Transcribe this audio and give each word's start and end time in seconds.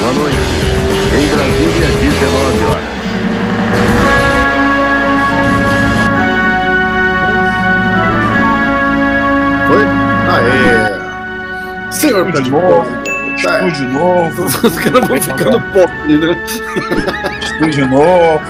Boa 0.00 0.12
noite. 0.14 0.36
Em 1.14 1.26
Brasília, 1.28 1.88
19 2.00 2.64
horas. 2.64 3.92
Foi? 9.68 9.84
Aê! 10.34 11.92
Senhor 11.92 12.32
de 12.32 12.50
novo. 12.50 13.02
De 13.72 13.82
novo, 13.88 14.44
Os 14.44 14.78
caras 14.78 15.08
vão 15.08 15.20
ficando 15.20 15.60
pobre, 15.72 16.18
né? 16.18 16.44
de 17.70 17.84
novo. 17.86 18.40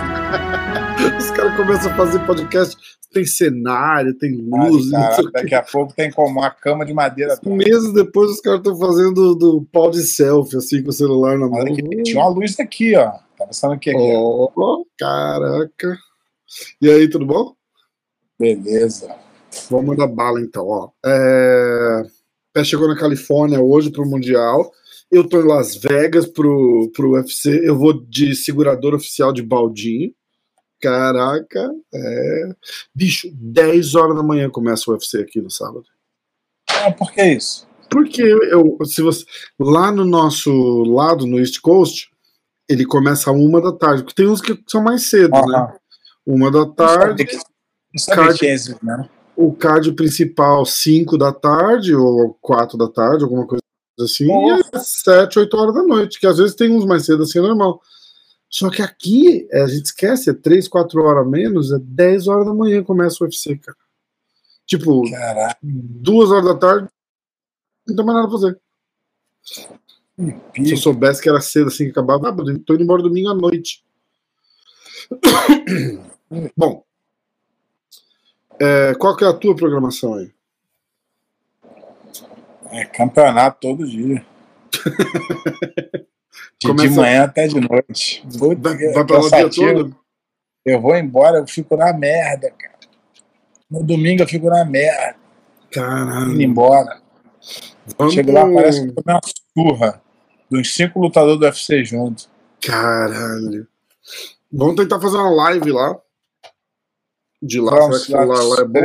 Os 1.18 1.30
caras 1.30 1.56
começam 1.56 1.92
a 1.92 1.94
fazer 1.94 2.18
podcast, 2.20 2.76
tem 3.12 3.24
cenário, 3.24 4.14
tem 4.14 4.32
luz, 4.32 4.90
cara, 4.90 5.22
o 5.22 5.30
daqui 5.30 5.54
a 5.54 5.62
pouco 5.62 5.95
tem 5.95 6.10
como 6.10 6.40
uma 6.40 6.50
cama 6.50 6.84
de 6.84 6.95
madeira. 6.95 7.38
Meses 7.45 7.92
depois 7.92 8.30
os 8.30 8.41
caras 8.41 8.60
estão 8.60 8.77
fazendo 8.77 9.34
do 9.34 9.66
pau 9.70 9.91
de 9.91 10.02
selfie, 10.02 10.56
assim, 10.56 10.82
com 10.82 10.91
o 10.91 10.92
celular 10.92 11.38
na 11.38 11.48
mão. 11.48 11.60
Aqui, 11.60 11.82
tinha 12.02 12.20
uma 12.20 12.28
luz 12.28 12.59
aqui, 12.59 12.96
ó. 12.96 13.10
Tá 13.38 13.46
passando 13.46 13.74
aqui, 13.74 13.90
aqui. 13.90 13.98
ó. 14.01 14.48
Oh, 14.56 14.87
caraca. 14.98 15.96
E 16.80 16.90
aí, 16.90 17.09
tudo 17.09 17.27
bom? 17.27 17.54
Beleza. 18.38 19.15
Vamos 19.70 19.87
mandar 19.87 20.06
bala 20.06 20.40
então, 20.40 20.66
ó. 20.66 20.90
É... 21.04 22.02
Pé 22.52 22.65
chegou 22.65 22.88
na 22.88 22.98
Califórnia 22.98 23.60
hoje 23.60 23.90
pro 23.90 24.09
Mundial. 24.09 24.70
Eu 25.10 25.29
tô 25.29 25.40
em 25.40 25.46
Las 25.46 25.76
Vegas 25.76 26.26
pro, 26.26 26.90
pro 26.95 27.12
UFC. 27.12 27.60
Eu 27.62 27.79
vou 27.79 27.92
de 27.92 28.34
segurador 28.34 28.95
oficial 28.95 29.32
de 29.32 29.42
baldinho. 29.42 30.12
Caraca, 30.82 31.70
é. 31.95 32.54
Bicho, 32.92 33.30
10 33.32 33.95
horas 33.95 34.16
da 34.16 34.23
manhã 34.23 34.50
começa 34.50 34.90
o 34.90 34.92
UFC 34.95 35.18
aqui 35.18 35.40
no 35.40 35.48
sábado. 35.50 35.84
Ah, 36.68 36.90
por 36.90 37.12
que 37.12 37.23
isso? 37.23 37.66
Porque 37.88 38.23
eu, 38.23 38.77
se 38.84 39.00
você, 39.00 39.24
lá 39.60 39.92
no 39.92 40.04
nosso 40.04 40.51
lado, 40.84 41.26
no 41.26 41.38
East 41.38 41.60
Coast, 41.60 42.10
ele 42.68 42.84
começa 42.84 43.30
a 43.30 43.32
uma 43.32 43.60
da 43.60 43.70
tarde. 43.73 44.02
Porque 44.02 44.16
tem 44.23 44.26
uns 44.26 44.40
que 44.40 44.59
são 44.66 44.82
mais 44.82 45.09
cedo, 45.09 45.30
né? 45.46 45.74
Uma 46.26 46.51
da 46.51 46.66
tarde. 46.66 47.24
não 47.95 47.98
sabia 48.02 48.24
Card- 48.24 48.38
que 48.40 48.46
esse, 48.46 48.76
né? 48.85 49.09
o 49.37 49.52
card 49.52 49.92
principal 49.92 50.64
5 50.66 51.16
da 51.16 51.32
tarde 51.32 51.95
ou 51.95 52.35
4 52.40 52.76
da 52.76 52.88
tarde, 52.88 53.23
alguma 53.24 53.46
coisa 53.46 53.62
assim, 54.01 54.26
Nossa. 54.26 54.70
e 54.74 54.76
às 54.76 54.87
7, 55.04 55.38
8 55.38 55.57
horas 55.57 55.74
da 55.74 55.82
noite, 55.82 56.18
que 56.18 56.26
às 56.26 56.38
vezes 56.38 56.54
tem 56.54 56.70
uns 56.70 56.85
mais 56.85 57.04
cedo 57.04 57.23
assim, 57.23 57.38
é 57.38 57.42
normal. 57.42 57.80
Só 58.52 58.68
que 58.68 58.82
aqui, 58.82 59.48
é, 59.50 59.62
a 59.62 59.66
gente 59.66 59.86
esquece, 59.86 60.28
é 60.28 60.34
3, 60.34 60.68
4 60.68 61.02
horas 61.02 61.26
a 61.26 61.28
menos, 61.28 61.72
é 61.72 61.78
10 61.78 62.28
horas 62.28 62.45
da 62.45 62.52
manhã 62.52 62.84
começa 62.84 63.24
o 63.24 63.26
UFC, 63.26 63.56
cara. 63.56 63.78
Tipo, 64.66 65.10
Caraca, 65.10 65.58
2 65.62 66.31
horas 66.31 66.44
da 66.44 66.54
tarde, 66.54 66.88
não 67.88 67.97
tem 67.97 68.04
mais 68.04 68.19
nada 68.19 68.28
pra 68.28 68.38
fazer. 68.38 68.60
Se 70.54 70.70
eu 70.70 70.76
soubesse 70.76 71.22
que 71.22 71.30
era 71.30 71.41
cedo 71.41 71.69
assim 71.69 71.84
que 71.86 71.92
acabava, 71.92 72.28
ah, 72.28 72.36
tô 72.66 72.75
indo 72.75 72.82
embora 72.82 73.03
domingo 73.03 73.30
à 73.30 73.34
noite. 73.34 73.82
Bom, 76.54 76.84
é, 78.60 78.94
qual 78.97 79.16
que 79.16 79.25
é 79.25 79.28
a 79.28 79.32
tua 79.32 79.56
programação 79.56 80.12
aí? 80.12 80.30
É 82.70 82.84
campeonato 82.84 83.60
todo 83.62 83.88
dia. 83.88 84.26
De, 86.62 86.69
Começa- 86.69 86.88
de 86.88 86.94
manhã 86.94 87.25
até 87.25 87.47
de 87.49 87.60
noite. 87.60 88.25
Puta, 88.38 88.71
Vai, 88.94 89.05
pra 89.05 89.19
lá 89.19 89.28
dia 89.49 89.50
todo? 89.50 89.97
Eu 90.65 90.81
vou 90.81 90.97
embora, 90.97 91.38
eu 91.38 91.47
fico 91.47 91.77
na 91.77 91.93
merda, 91.93 92.50
cara. 92.53 92.78
No 93.69 93.82
domingo 93.82 94.22
eu 94.22 94.28
fico 94.28 94.47
na 94.49 94.65
merda, 94.65 95.16
Caralho. 95.72 96.31
indo 96.32 96.43
embora. 96.43 97.00
Vamos... 97.99 98.15
Chego 98.15 98.31
lá, 98.31 98.43
parece 98.49 98.87
que 98.87 98.93
tomei 98.93 99.15
uma 99.16 99.21
surra 99.59 100.03
dos 100.49 100.72
cinco 100.72 101.00
lutadores 101.00 101.41
do 101.41 101.44
UFC 101.44 101.84
juntos. 101.84 102.31
Caralho. 102.65 103.66
Vamos 104.53 104.76
tentar 104.76 105.00
fazer 105.00 105.16
uma 105.16 105.31
live 105.31 105.72
lá. 105.72 105.98
De 107.42 107.60
lá, 107.60 107.75
Vamos, 107.75 108.04
será 108.04 108.20
que 108.20 108.26
lá, 108.26 108.34
lá 108.41 108.54
é 108.54 108.56
se, 108.56 108.62
o 108.62 108.69
bom? 108.69 108.81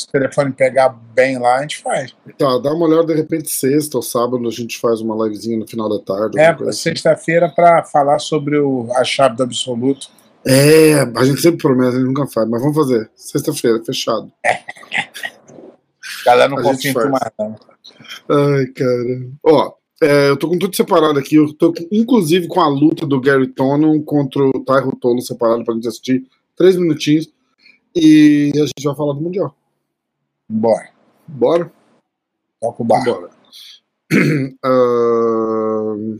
Se 0.00 0.04
o 0.08 0.12
telefone 0.12 0.52
pegar 0.52 0.88
bem 1.14 1.38
lá, 1.38 1.58
a 1.58 1.62
gente 1.62 1.78
faz. 1.78 2.14
Tá, 2.36 2.58
dá 2.58 2.72
uma 2.72 2.86
olhada 2.86 3.06
de 3.06 3.14
repente 3.14 3.50
sexta 3.50 3.96
ou 3.96 4.02
sábado 4.02 4.46
a 4.46 4.50
gente 4.50 4.78
faz 4.78 5.00
uma 5.00 5.14
livezinha 5.24 5.58
no 5.58 5.66
final 5.66 5.88
da 5.88 6.04
tarde. 6.04 6.38
É, 6.38 6.50
assim. 6.50 6.72
sexta-feira 6.72 7.48
para 7.48 7.84
falar 7.84 8.18
sobre 8.18 8.58
o, 8.58 8.88
a 8.94 9.04
chave 9.04 9.36
do 9.36 9.42
absoluto. 9.42 10.08
É, 10.46 11.00
a 11.16 11.24
gente 11.24 11.40
sempre 11.40 11.58
promete, 11.58 11.96
a 11.96 11.98
gente 11.98 12.06
nunca 12.06 12.26
faz, 12.26 12.48
mas 12.48 12.60
vamos 12.60 12.76
fazer. 12.76 13.10
Sexta-feira, 13.14 13.82
fechado. 13.84 14.30
Galera 16.24 16.48
não 16.48 16.62
confia 16.62 16.90
em 16.90 16.94
tu 16.94 17.00
faz. 17.00 17.10
mais, 17.10 17.30
não. 17.38 17.56
Ai, 18.30 18.66
cara. 18.66 19.30
Ó, 19.42 19.72
é, 20.00 20.30
eu 20.30 20.36
tô 20.36 20.48
com 20.48 20.58
tudo 20.58 20.74
separado 20.74 21.18
aqui. 21.18 21.36
Eu 21.36 21.52
tô 21.52 21.74
inclusive 21.90 22.46
com 22.46 22.60
a 22.60 22.68
luta 22.68 23.06
do 23.06 23.20
Gary 23.20 23.48
Tonon 23.48 24.00
contra 24.02 24.42
o 24.42 24.64
Tyro 24.64 24.96
Tolo 24.96 25.20
separado 25.20 25.64
pra 25.64 25.74
gente 25.74 25.88
assistir. 25.88 26.24
Três 26.56 26.76
minutinhos. 26.76 27.28
E 27.94 28.52
a 28.54 28.60
gente 28.60 28.84
vai 28.84 28.94
falar 28.94 29.14
do 29.14 29.20
Mundial. 29.20 29.54
Bora, 30.48 30.90
Bora? 31.26 31.72
toca 32.60 32.82
o 32.82 32.86
barco. 32.86 33.04
Bora. 33.04 33.30
Ahn, 34.64 36.18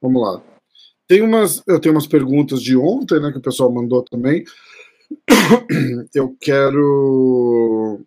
vamos 0.00 0.22
lá. 0.22 0.42
Tem 1.06 1.22
umas, 1.22 1.62
eu 1.66 1.80
tenho 1.80 1.94
umas 1.94 2.06
perguntas 2.06 2.62
de 2.62 2.76
ontem, 2.76 3.18
né, 3.20 3.32
que 3.32 3.38
o 3.38 3.42
pessoal 3.42 3.72
mandou 3.72 4.02
também. 4.04 4.44
Eu 6.14 6.36
quero 6.38 8.04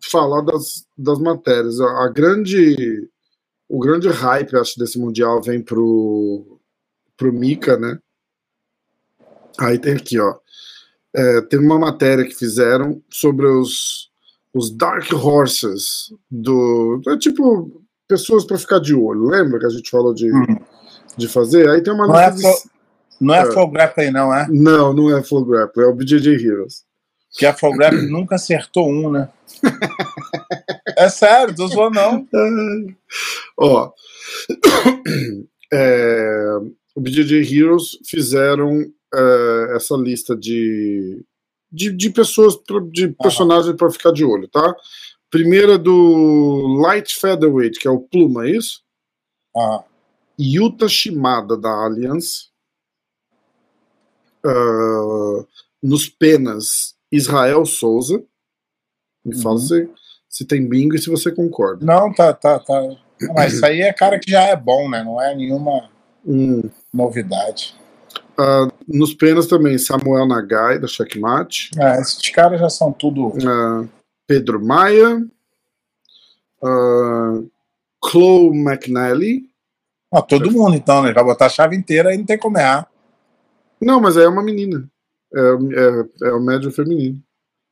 falar 0.00 0.40
das, 0.40 0.86
das 0.96 1.18
matérias. 1.18 1.78
A, 1.78 2.04
a 2.04 2.08
grande, 2.08 3.08
o 3.68 3.78
grande 3.78 4.08
hype, 4.08 4.56
acho, 4.56 4.78
desse 4.78 4.98
mundial 4.98 5.42
vem 5.42 5.62
pro 5.62 6.58
pro 7.16 7.32
Mika, 7.32 7.76
né? 7.76 7.98
Aí 9.60 9.78
tem 9.78 9.94
aqui, 9.94 10.18
ó. 10.18 10.38
É, 11.14 11.40
tem 11.42 11.58
uma 11.60 11.78
matéria 11.78 12.24
que 12.24 12.34
fizeram 12.34 13.02
sobre 13.10 13.46
os 13.46 14.10
os 14.54 14.70
Dark 14.70 15.10
Horses 15.12 16.12
do. 16.30 17.00
É 17.08 17.16
tipo 17.16 17.82
pessoas 18.06 18.44
para 18.44 18.58
ficar 18.58 18.80
de 18.80 18.94
olho. 18.94 19.24
Lembra 19.24 19.58
que 19.58 19.64
a 19.66 19.70
gente 19.70 19.88
falou 19.90 20.12
de, 20.12 20.30
Hum. 20.30 20.58
de 21.16 21.26
fazer? 21.28 21.68
Aí 21.70 21.82
tem 21.82 21.92
uma 21.94 22.06
Não 22.06 22.18
é, 22.20 22.30
de- 22.30 22.42
não 23.18 23.34
é, 23.34 23.40
É. 23.40 23.50
Flow 23.50 23.70
Grappling, 23.70 24.10
não, 24.10 24.34
é? 24.34 24.46
Não, 24.50 24.92
não 24.92 25.16
é 25.16 25.22
Full 25.22 25.46
Grapple, 25.46 25.82
é 25.84 25.86
o 25.86 25.94
BJJ 25.94 26.34
Heroes. 26.34 26.84
Porque 27.30 27.46
a 27.46 27.54
Flow 27.54 27.72
Grappling 27.74 28.08
nunca 28.12 28.34
acertou 28.34 28.90
um, 28.90 29.10
né? 29.10 29.30
É 30.98 31.08
sério, 31.08 31.54
tô 31.54 31.66
zoando 31.68 31.94
não. 31.94 32.26
Ó, 33.56 33.90
é, 35.72 36.44
o 36.94 37.00
BJJ 37.00 37.58
Heroes 37.58 37.98
fizeram 38.06 38.84
é, 39.14 39.76
essa 39.76 39.94
lista 39.96 40.34
de, 40.36 41.24
de, 41.70 41.92
de 41.92 42.10
pessoas, 42.10 42.54
de 42.90 43.08
personagens 43.08 43.74
para 43.76 43.90
ficar 43.90 44.12
de 44.12 44.24
olho, 44.24 44.48
tá? 44.48 44.74
Primeira 45.30 45.78
do 45.78 46.78
Light 46.82 47.14
Featherweight, 47.18 47.78
que 47.78 47.88
é 47.88 47.90
o 47.90 48.00
Pluma, 48.00 48.46
é 48.46 48.50
isso? 48.50 48.82
Ah, 49.56 49.84
Yuta 50.38 50.88
Shimada, 50.88 51.56
da 51.56 51.70
Alliance. 51.70 52.50
Ah, 54.44 55.44
nos 55.82 56.08
penas, 56.08 56.94
Israel 57.10 57.64
Souza. 57.64 58.22
Me 59.24 59.40
fala 59.40 59.54
Uhum. 59.54 59.60
se, 59.60 59.90
se 60.28 60.44
tem 60.44 60.68
bingo 60.68 60.94
e 60.96 60.98
se 60.98 61.08
você 61.08 61.30
concorda. 61.30 61.84
não, 61.84 62.12
tá, 62.12 62.32
tá, 62.32 62.58
tá. 62.58 62.96
Mas 63.34 63.52
isso 63.54 63.64
aí 63.64 63.80
é 63.82 63.92
cara 63.92 64.18
que 64.18 64.30
já 64.30 64.42
é 64.48 64.56
bom, 64.56 64.88
né? 64.90 65.04
Não 65.04 65.20
é 65.20 65.34
nenhuma 65.34 65.88
Hum. 66.26 66.62
novidade. 66.92 67.74
Ah, 68.38 68.68
nos 68.88 69.14
penas 69.14 69.46
também, 69.46 69.76
Samuel 69.78 70.26
Nagai, 70.26 70.78
da 70.78 70.86
Checkmate. 70.88 71.70
É, 71.78 72.00
esses 72.00 72.28
caras 72.30 72.60
já 72.60 72.70
são 72.70 72.92
tudo. 72.92 73.32
Ah, 73.46 73.84
Pedro 74.26 74.64
Maia. 74.64 75.24
Ah, 76.62 77.40
Chloe 78.04 78.56
McNally. 78.56 79.44
Ah, 80.12 80.22
todo 80.22 80.50
mundo, 80.50 80.74
então, 80.76 81.02
né? 81.02 81.12
Vai 81.12 81.24
botar 81.24 81.46
a 81.46 81.50
chave 81.50 81.76
inteira 81.76 82.14
e 82.14 82.18
não 82.18 82.24
tem 82.24 82.38
como 82.38 82.58
errar. 82.58 82.88
Não, 83.80 84.00
mas 84.00 84.16
é 84.16 84.28
uma 84.28 84.42
menina. 84.42 84.88
É, 85.34 85.40
é, 85.40 86.28
é 86.28 86.32
o 86.32 86.40
médio 86.40 86.70
feminino. 86.70 87.18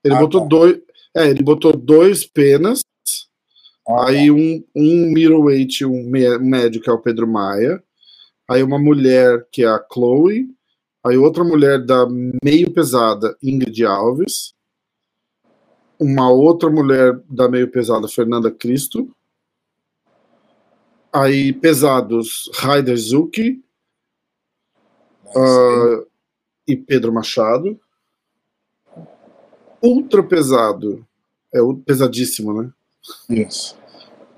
Ele 0.02 0.14
Ah, 0.14 0.18
botou 0.20 0.40
tá. 0.42 0.46
dois. 0.46 0.78
É, 1.14 1.26
ele 1.28 1.42
botou 1.42 1.76
dois 1.76 2.24
penas. 2.24 2.82
Ah, 3.86 4.08
Aí 4.08 4.30
um, 4.30 4.64
um 4.74 5.10
middleweight, 5.12 5.84
um 5.84 6.08
médio, 6.40 6.80
que 6.80 6.88
é 6.88 6.92
o 6.92 6.98
Pedro 6.98 7.26
Maia. 7.26 7.82
Aí 8.50 8.64
uma 8.64 8.80
mulher, 8.80 9.46
que 9.52 9.62
é 9.62 9.68
a 9.68 9.86
Chloe. 9.92 10.52
Aí 11.06 11.16
outra 11.16 11.44
mulher 11.44 11.86
da 11.86 12.04
meio 12.42 12.72
pesada, 12.72 13.38
Ingrid 13.40 13.84
Alves. 13.84 14.54
Uma 16.00 16.28
outra 16.32 16.68
mulher 16.68 17.16
da 17.28 17.48
meio 17.48 17.70
pesada, 17.70 18.08
Fernanda 18.08 18.50
Cristo. 18.50 19.08
Aí 21.12 21.52
pesados, 21.52 22.50
Raider 22.54 22.96
Zuki 22.96 23.40
aí. 23.40 23.62
ah, 25.36 26.04
e 26.66 26.76
Pedro 26.76 27.12
Machado. 27.12 27.80
Ultra 29.80 30.24
pesado, 30.24 31.06
É 31.54 31.62
o 31.62 31.76
pesadíssimo, 31.76 32.60
né? 32.60 32.72
Isso. 33.28 33.78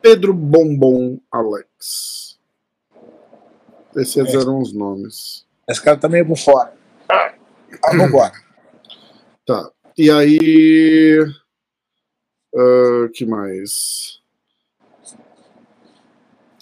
Pedro 0.03 0.35
Bombom 0.35 1.19
Alex. 1.31 2.32
Esses 3.97 4.17
É. 4.35 4.37
eram 4.39 4.59
os 4.61 4.73
nomes. 4.73 5.47
Esse 5.69 5.83
cara 5.83 5.97
tá 5.97 6.09
meio 6.09 6.27
por 6.27 6.37
fora. 6.39 6.73
Ah, 7.11 7.97
vambora. 7.97 8.33
Tá. 9.47 9.71
E 9.97 10.11
aí. 10.11 11.19
ah, 12.57 13.09
que 13.13 13.25
mais? 13.27 14.21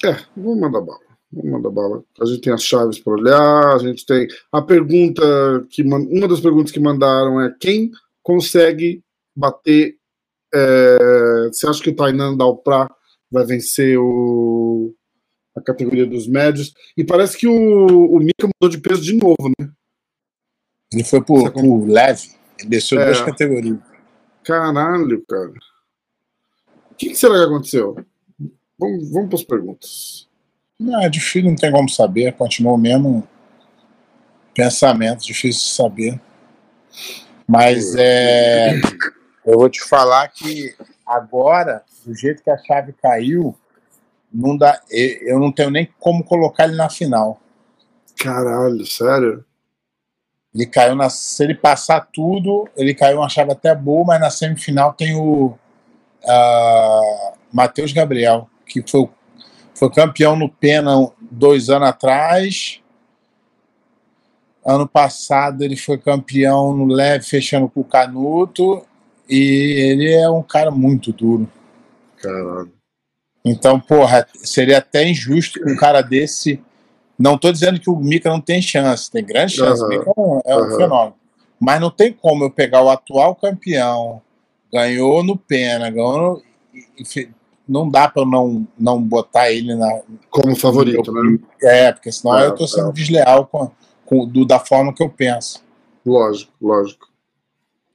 É, 0.04 0.12
vamos 0.36 0.58
mandar 0.60 0.80
bala. 0.80 0.98
Vamos 1.32 1.50
mandar 1.52 1.70
bala. 1.70 2.02
A 2.20 2.24
gente 2.24 2.40
tem 2.40 2.52
as 2.52 2.62
chaves 2.64 2.98
para 2.98 3.12
olhar, 3.12 3.74
a 3.74 3.78
gente 3.78 4.04
tem. 4.06 4.26
A 4.50 4.62
pergunta 4.62 5.22
que. 5.70 5.82
Uma 5.82 6.26
das 6.26 6.40
perguntas 6.40 6.72
que 6.72 6.80
mandaram 6.80 7.40
é 7.40 7.54
quem 7.60 7.90
consegue 8.22 9.02
bater. 9.36 9.96
é, 10.52 11.48
Você 11.52 11.66
acha 11.68 11.82
que 11.82 11.90
o 11.90 11.96
Tainan 11.96 12.36
Dalprá 12.36 12.90
vai 13.30 13.44
vencer 13.44 13.96
o, 13.98 14.92
a 15.60 15.64
categoria 15.64 16.06
dos 16.06 16.26
médios? 16.26 16.74
E 16.96 17.04
parece 17.04 17.36
que 17.38 17.46
o, 17.46 18.14
o 18.14 18.18
Mika 18.18 18.46
mudou 18.46 18.68
de 18.68 18.80
peso 18.80 19.02
de 19.02 19.14
novo, 19.14 19.50
né? 19.58 19.70
Ele 20.92 21.04
foi 21.04 21.22
pro, 21.22 21.36
Você 21.36 21.50
pro 21.50 21.84
leve. 21.84 22.30
Ele 22.58 22.68
desceu 22.68 23.00
É. 23.00 23.04
duas 23.06 23.20
categorias. 23.20 23.78
Caralho, 24.44 25.24
cara. 25.28 25.52
O 26.90 26.94
que, 26.96 27.10
que 27.10 27.14
será 27.14 27.34
que 27.34 27.44
aconteceu? 27.44 27.96
Vamos, 28.78 29.10
vamos 29.10 29.28
para 29.28 29.38
as 29.38 29.44
perguntas. 29.44 30.28
Não, 30.78 31.00
é 31.00 31.08
difícil, 31.08 31.48
não 31.48 31.56
tem 31.56 31.70
como 31.70 31.88
saber. 31.88 32.32
Continua 32.32 32.72
o 32.72 32.78
mesmo 32.78 33.28
pensamento, 34.54 35.24
difícil 35.24 35.62
de 35.62 35.74
saber. 35.74 36.20
Mas 37.46 37.94
é, 37.96 38.74
eu 39.44 39.58
vou 39.58 39.68
te 39.68 39.82
falar 39.82 40.28
que 40.28 40.74
agora, 41.04 41.82
do 42.04 42.14
jeito 42.14 42.42
que 42.42 42.50
a 42.50 42.56
chave 42.58 42.92
caiu, 42.94 43.56
não 44.32 44.56
dá, 44.56 44.80
eu 44.90 45.38
não 45.38 45.50
tenho 45.50 45.70
nem 45.70 45.88
como 45.98 46.24
colocar 46.24 46.64
ele 46.64 46.76
na 46.76 46.88
final. 46.88 47.40
Caralho, 48.16 48.86
sério? 48.86 49.44
Ele 50.54 50.66
caiu 50.66 50.94
na. 50.94 51.08
Se 51.08 51.42
ele 51.44 51.54
passar 51.54 52.08
tudo, 52.12 52.68
ele 52.76 52.94
caiu 52.94 53.18
uma 53.18 53.28
chave 53.28 53.52
até 53.52 53.74
boa, 53.74 54.04
mas 54.04 54.20
na 54.20 54.30
semifinal 54.30 54.92
tem 54.92 55.14
o 55.16 55.56
ah, 56.26 57.32
Matheus 57.52 57.92
Gabriel, 57.92 58.48
que 58.66 58.82
foi, 58.88 59.08
foi 59.74 59.90
campeão 59.90 60.36
no 60.36 60.48
Pena 60.48 60.92
dois 61.30 61.70
anos 61.70 61.88
atrás. 61.88 62.80
Ano 64.64 64.86
passado 64.86 65.62
ele 65.62 65.76
foi 65.76 65.96
campeão 65.96 66.76
no 66.76 66.86
leve, 66.86 67.24
fechando 67.24 67.68
com 67.68 67.80
o 67.80 67.84
Canuto. 67.84 68.84
E 69.28 69.36
ele 69.90 70.12
é 70.12 70.28
um 70.28 70.42
cara 70.42 70.70
muito 70.72 71.12
duro. 71.12 71.48
Caralho. 72.16 72.79
Então, 73.44 73.80
porra, 73.80 74.26
seria 74.34 74.78
até 74.78 75.08
injusto 75.08 75.60
um 75.66 75.76
cara 75.76 76.02
desse. 76.02 76.62
Não 77.18 77.34
estou 77.34 77.52
dizendo 77.52 77.80
que 77.80 77.90
o 77.90 77.96
Mika 77.96 78.28
não 78.28 78.40
tem 78.40 78.60
chance, 78.60 79.10
tem 79.10 79.24
grande 79.24 79.54
chance. 79.54 79.82
Aham. 79.82 79.86
O 79.86 79.88
Mika 79.88 80.10
é 80.16 80.20
um, 80.20 80.40
é 80.44 80.56
um 80.56 80.60
Aham. 80.60 80.76
fenômeno. 80.76 81.14
Mas 81.58 81.80
não 81.80 81.90
tem 81.90 82.12
como 82.12 82.44
eu 82.44 82.50
pegar 82.50 82.82
o 82.82 82.88
atual 82.88 83.34
campeão, 83.34 84.22
ganhou 84.72 85.22
no 85.22 85.36
Pena, 85.36 85.90
ganhou 85.90 86.36
no, 86.36 86.42
não 87.70 87.88
dá 87.88 88.08
para 88.08 88.22
eu 88.22 88.26
não, 88.26 88.66
não 88.76 89.00
botar 89.00 89.50
ele 89.52 89.74
na. 89.76 90.00
Como 90.28 90.56
favorito, 90.56 91.12
né? 91.12 91.38
É, 91.62 91.92
porque 91.92 92.10
senão 92.10 92.36
É, 92.38 92.46
eu 92.46 92.50
estou 92.50 92.66
sendo 92.66 92.88
é. 92.88 92.92
desleal 92.92 93.46
com, 93.46 93.70
com- 94.04 94.26
do, 94.26 94.44
da 94.44 94.58
forma 94.58 94.92
que 94.92 95.02
eu 95.02 95.08
penso. 95.08 95.62
Lógico, 96.04 96.52
lógico. 96.60 97.08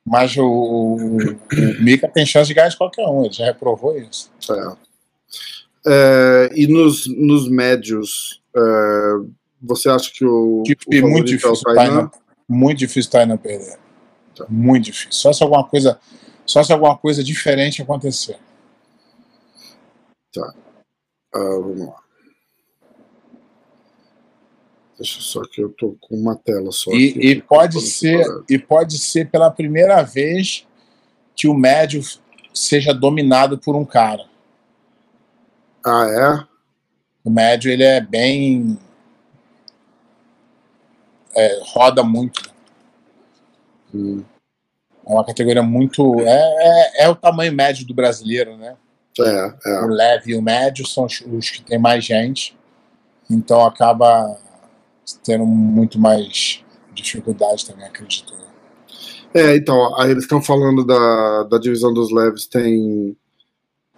Mas 0.06 0.38
o, 0.38 0.46
o, 0.46 1.18
o 1.18 1.84
Mika 1.84 2.08
tem 2.08 2.26
chance 2.26 2.48
de 2.48 2.54
ganhar 2.54 2.70
de 2.70 2.78
qualquer 2.78 3.06
um, 3.08 3.26
ele 3.26 3.34
já 3.34 3.46
reprovou 3.46 3.98
isso. 3.98 4.32
É. 4.50 4.85
É, 5.88 6.50
e 6.56 6.68
nos, 6.68 7.06
nos 7.08 7.48
médios, 7.48 8.42
é, 8.56 8.62
você 9.62 9.90
acha 9.90 10.12
que 10.12 10.26
o. 10.26 10.64
Tipo, 10.66 10.84
o 10.88 10.94
e 10.94 11.02
muito 11.02 11.40
favorito 11.40 11.46
é 11.46 11.50
o 11.50 11.52
difícil 11.52 11.76
Tainan? 11.76 12.12
Muito 12.48 12.78
difícil 12.80 13.10
o 13.10 13.12
Tainan 13.12 13.38
perder. 13.38 13.78
Tá. 14.36 14.46
Muito 14.50 14.86
difícil. 14.86 15.12
Só 15.12 15.32
se 15.32 15.44
alguma 15.44 15.64
coisa, 15.68 16.00
só 16.46 16.64
se 16.64 16.74
alguma 16.74 16.98
coisa 16.98 17.24
diferente 17.24 17.82
acontecer. 17.82 18.38
Ah, 20.38 20.52
vamos 21.34 21.88
lá. 21.88 22.06
Deixa 24.98 25.20
só 25.20 25.42
que 25.42 25.62
eu 25.62 25.70
tô 25.70 25.98
com 26.00 26.16
uma 26.16 26.36
tela 26.36 26.72
só. 26.72 26.92
E, 26.92 27.10
aqui. 27.10 27.20
e 27.20 27.42
pode 27.42 27.82
ser, 27.82 28.26
e 28.50 28.58
pode 28.58 28.98
ser 28.98 29.30
pela 29.30 29.52
primeira 29.52 30.02
vez 30.02 30.66
que 31.36 31.48
o 31.48 31.54
médio 31.54 32.02
seja 32.54 32.94
dominado 32.94 33.58
por 33.58 33.76
um 33.76 33.84
cara. 33.84 34.26
Ah, 35.86 36.48
O 37.24 37.30
médio 37.30 37.72
ele 37.72 37.84
é 37.84 38.02
bem 38.02 38.80
é, 41.36 41.60
roda 41.64 42.02
muito. 42.04 42.42
é? 43.94 43.98
Hum, 43.98 44.24
É 45.08 45.12
uma 45.12 45.26
categoria 45.26 45.62
muito. 45.62 46.20
É, 46.22 47.02
é, 47.02 47.04
é 47.06 47.10
o 47.10 47.16
tamanho 47.16 47.54
médio 47.54 47.86
do 47.86 47.94
brasileiro, 47.94 48.58
né? 48.58 48.76
é, 49.20 49.56
é. 49.66 49.82
O 49.82 49.88
leve 49.88 50.32
e 50.32 50.36
o 50.36 50.42
médio 50.42 50.86
são 50.86 51.06
os, 51.06 51.22
os 51.22 51.50
que 51.50 51.62
tem 51.62 51.78
mais 51.78 52.04
gente. 52.04 52.58
Então 53.30 53.66
acaba 53.66 54.38
tendo 55.24 55.46
muito 55.46 56.00
mais 56.00 56.64
dificuldade 56.94 57.66
também, 57.66 57.86
acredito. 57.86 58.34
eu. 58.34 58.46
É, 59.42 59.56
então, 59.56 59.94
aí 60.00 60.12
eles 60.12 60.24
estão 60.24 60.42
falando 60.42 60.86
da, 60.86 61.44
da 61.44 61.58
divisão 61.58 61.94
dos 61.94 62.12
leves, 62.12 62.46
tem 62.48 63.16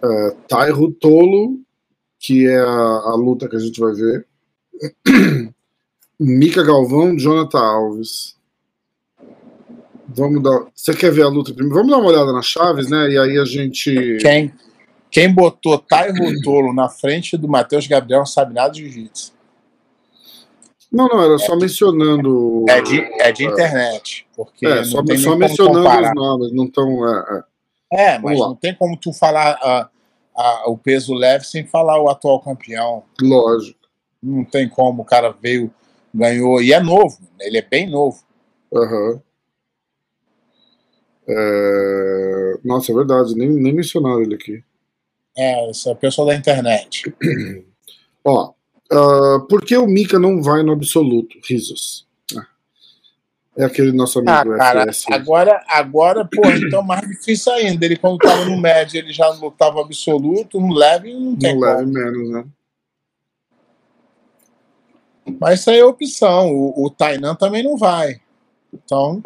é, 0.02 0.30
Tairo 0.48 0.90
Tolo, 0.92 1.60
que 2.18 2.46
é 2.48 2.58
a, 2.58 2.66
a 2.66 3.14
luta 3.14 3.48
que 3.48 3.56
a 3.56 3.60
gente 3.60 3.78
vai 3.80 3.92
ver. 3.92 4.26
Mika 6.18 6.62
Galvão, 6.62 7.16
Jonathan 7.16 7.60
Alves. 7.60 8.36
Vamos 10.08 10.42
dar. 10.42 10.66
Você 10.74 10.94
quer 10.94 11.12
ver 11.12 11.22
a 11.22 11.28
luta 11.28 11.52
primeiro? 11.52 11.76
Vamos 11.76 11.92
dar 11.92 11.98
uma 11.98 12.08
olhada 12.08 12.32
nas 12.32 12.46
chaves, 12.46 12.90
né? 12.90 13.10
E 13.10 13.18
aí 13.18 13.38
a 13.38 13.44
gente. 13.44 14.18
Quem, 14.20 14.52
quem 15.10 15.32
botou 15.32 15.78
Tairo 15.78 16.14
Tolo 16.42 16.72
na 16.72 16.88
frente 16.88 17.36
do 17.36 17.46
Matheus 17.46 17.86
Gabriel 17.86 18.20
não 18.20 18.26
sabe 18.26 18.54
nada 18.54 18.72
de 18.72 18.82
jiu-jitsu. 18.82 19.32
Não, 20.90 21.06
não, 21.06 21.22
era 21.22 21.38
só 21.38 21.54
mencionando. 21.54 22.64
É 22.68 22.80
de, 22.80 23.00
é 23.20 23.30
de 23.30 23.44
internet. 23.44 24.26
Porque 24.34 24.66
É, 24.66 24.76
não 24.76 24.84
só, 24.84 25.04
tem 25.04 25.18
só 25.18 25.36
mencionando 25.36 25.76
comparar. 25.78 26.10
os 26.10 26.14
nomes, 26.14 26.52
não 26.54 26.64
estão. 26.64 27.06
É, 27.06 27.34
é. 27.36 27.42
É, 27.90 28.18
mas 28.18 28.38
lá. 28.38 28.48
não 28.48 28.54
tem 28.56 28.74
como 28.74 28.96
tu 28.96 29.12
falar 29.12 29.58
ah, 29.62 29.88
ah, 30.40 30.70
o 30.70 30.78
peso 30.78 31.12
leve 31.14 31.44
sem 31.44 31.66
falar 31.66 32.00
o 32.00 32.08
atual 32.08 32.40
campeão. 32.40 33.02
Lógico. 33.20 33.76
Não 34.22 34.44
tem 34.44 34.68
como. 34.68 35.02
O 35.02 35.04
cara 35.04 35.30
veio, 35.32 35.74
ganhou. 36.14 36.62
E 36.62 36.72
é 36.72 36.78
novo. 36.78 37.18
Ele 37.40 37.58
é 37.58 37.62
bem 37.62 37.90
novo. 37.90 38.22
Aham. 38.72 39.20
É, 41.28 42.54
Nossa, 42.64 42.92
é 42.92 42.94
verdade, 42.94 43.34
nem, 43.34 43.50
nem 43.50 43.72
mencionaram 43.74 44.22
ele 44.22 44.36
aqui. 44.36 44.62
É, 45.36 45.68
esse 45.70 45.88
é 45.88 45.92
o 45.92 45.96
pessoal 45.96 46.28
da 46.28 46.36
internet. 46.36 47.02
Ó, 48.24 48.52
ah, 48.92 49.44
por 49.48 49.64
que 49.64 49.76
o 49.76 49.86
Mika 49.86 50.20
não 50.20 50.40
vai 50.40 50.62
no 50.62 50.72
absoluto? 50.72 51.36
Risos. 51.44 52.07
É 53.58 53.64
aquele 53.64 53.90
nosso 53.90 54.20
amigo 54.20 54.52
Ah, 54.54 54.56
cara, 54.56 54.82
FS. 54.92 55.06
agora, 55.10 55.64
agora, 55.66 56.24
pô, 56.24 56.48
então 56.52 56.80
mais 56.80 57.00
difícil 57.08 57.52
ainda. 57.52 57.84
Ele, 57.84 57.96
quando 57.96 58.16
tava 58.18 58.44
no 58.44 58.56
médio, 58.56 58.98
ele 58.98 59.12
já 59.12 59.28
lutava 59.30 59.80
absoluto, 59.80 60.60
no 60.60 60.72
leve, 60.72 61.12
não 61.12 61.36
tem 61.36 61.58
como. 61.58 61.66
leve 61.66 61.86
menos, 61.86 62.30
né? 62.30 62.44
Mas 65.40 65.58
isso 65.60 65.70
aí 65.70 65.78
é 65.80 65.84
opção. 65.84 66.50
O, 66.54 66.86
o 66.86 66.90
Tainan 66.90 67.34
também 67.34 67.64
não 67.64 67.76
vai. 67.76 68.20
Então, 68.72 69.20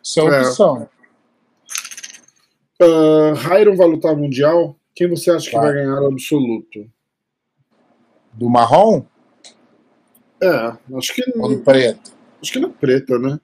isso 0.00 0.20
é 0.20 0.22
É. 0.24 0.40
opção. 0.40 0.88
Uh, 2.80 3.34
Hyron 3.34 3.76
vai 3.76 3.88
lutar 3.88 4.16
mundial? 4.16 4.76
Quem 4.94 5.08
você 5.08 5.30
acha 5.32 5.50
que 5.50 5.56
Vai. 5.56 5.66
vai 5.66 5.74
ganhar 5.74 6.00
o 6.00 6.06
absoluto? 6.06 6.88
Do 8.32 8.48
marrom 8.48 9.04
É, 10.40 10.76
acho 10.96 11.14
que 11.14 11.22
ou 11.38 11.48
do 11.48 11.58
preto? 11.60 12.12
Acho 12.42 12.52
que 12.52 12.58
na 12.58 12.68
preta, 12.68 13.18
né? 13.18 13.38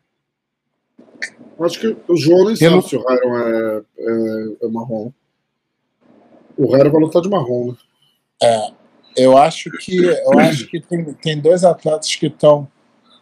Acho 1.61 1.81
que 1.81 1.97
o 2.07 2.17
João 2.17 2.45
nem 2.47 2.57
sabe 2.57 2.89
se 2.89 2.97
o 2.97 3.01
Hyron 3.01 3.39
é, 3.39 3.83
é, 3.99 4.67
é 4.67 4.69
marrom. 4.69 5.11
O 6.57 6.67
Hyron 6.75 6.91
vai 6.91 7.01
lutar 7.03 7.23
de 7.23 7.29
marrom, 7.29 7.69
né? 7.73 7.77
É, 8.43 8.73
eu 9.17 9.37
acho 9.37 9.71
que 9.73 9.97
eu 9.97 10.39
acho 10.39 10.67
que 10.69 10.81
tem, 10.81 11.05
tem 11.15 11.41
dois 11.41 11.65
atletas 11.65 12.15
que 12.15 12.27
estão 12.27 12.69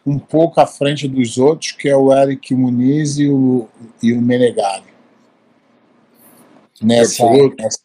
um 0.05 0.17
pouco 0.19 0.59
à 0.61 0.65
frente 0.67 1.07
dos 1.07 1.37
outros, 1.37 1.71
que 1.71 1.89
é 1.89 1.95
o 1.95 2.13
Eric 2.13 2.53
Muniz 2.55 3.17
e 3.17 3.27
o, 3.29 3.67
e 4.01 4.13
o 4.13 4.21
Menegari. 4.21 4.83
Nessa, 6.81 7.23
nessa- 7.57 7.79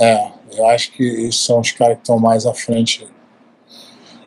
é, 0.00 0.32
eu 0.52 0.66
acho 0.68 0.92
que 0.92 1.02
esses 1.02 1.40
são 1.40 1.60
os 1.60 1.70
caras 1.72 1.96
que 1.96 2.02
estão 2.02 2.18
mais 2.18 2.44
à 2.46 2.52
frente 2.52 3.06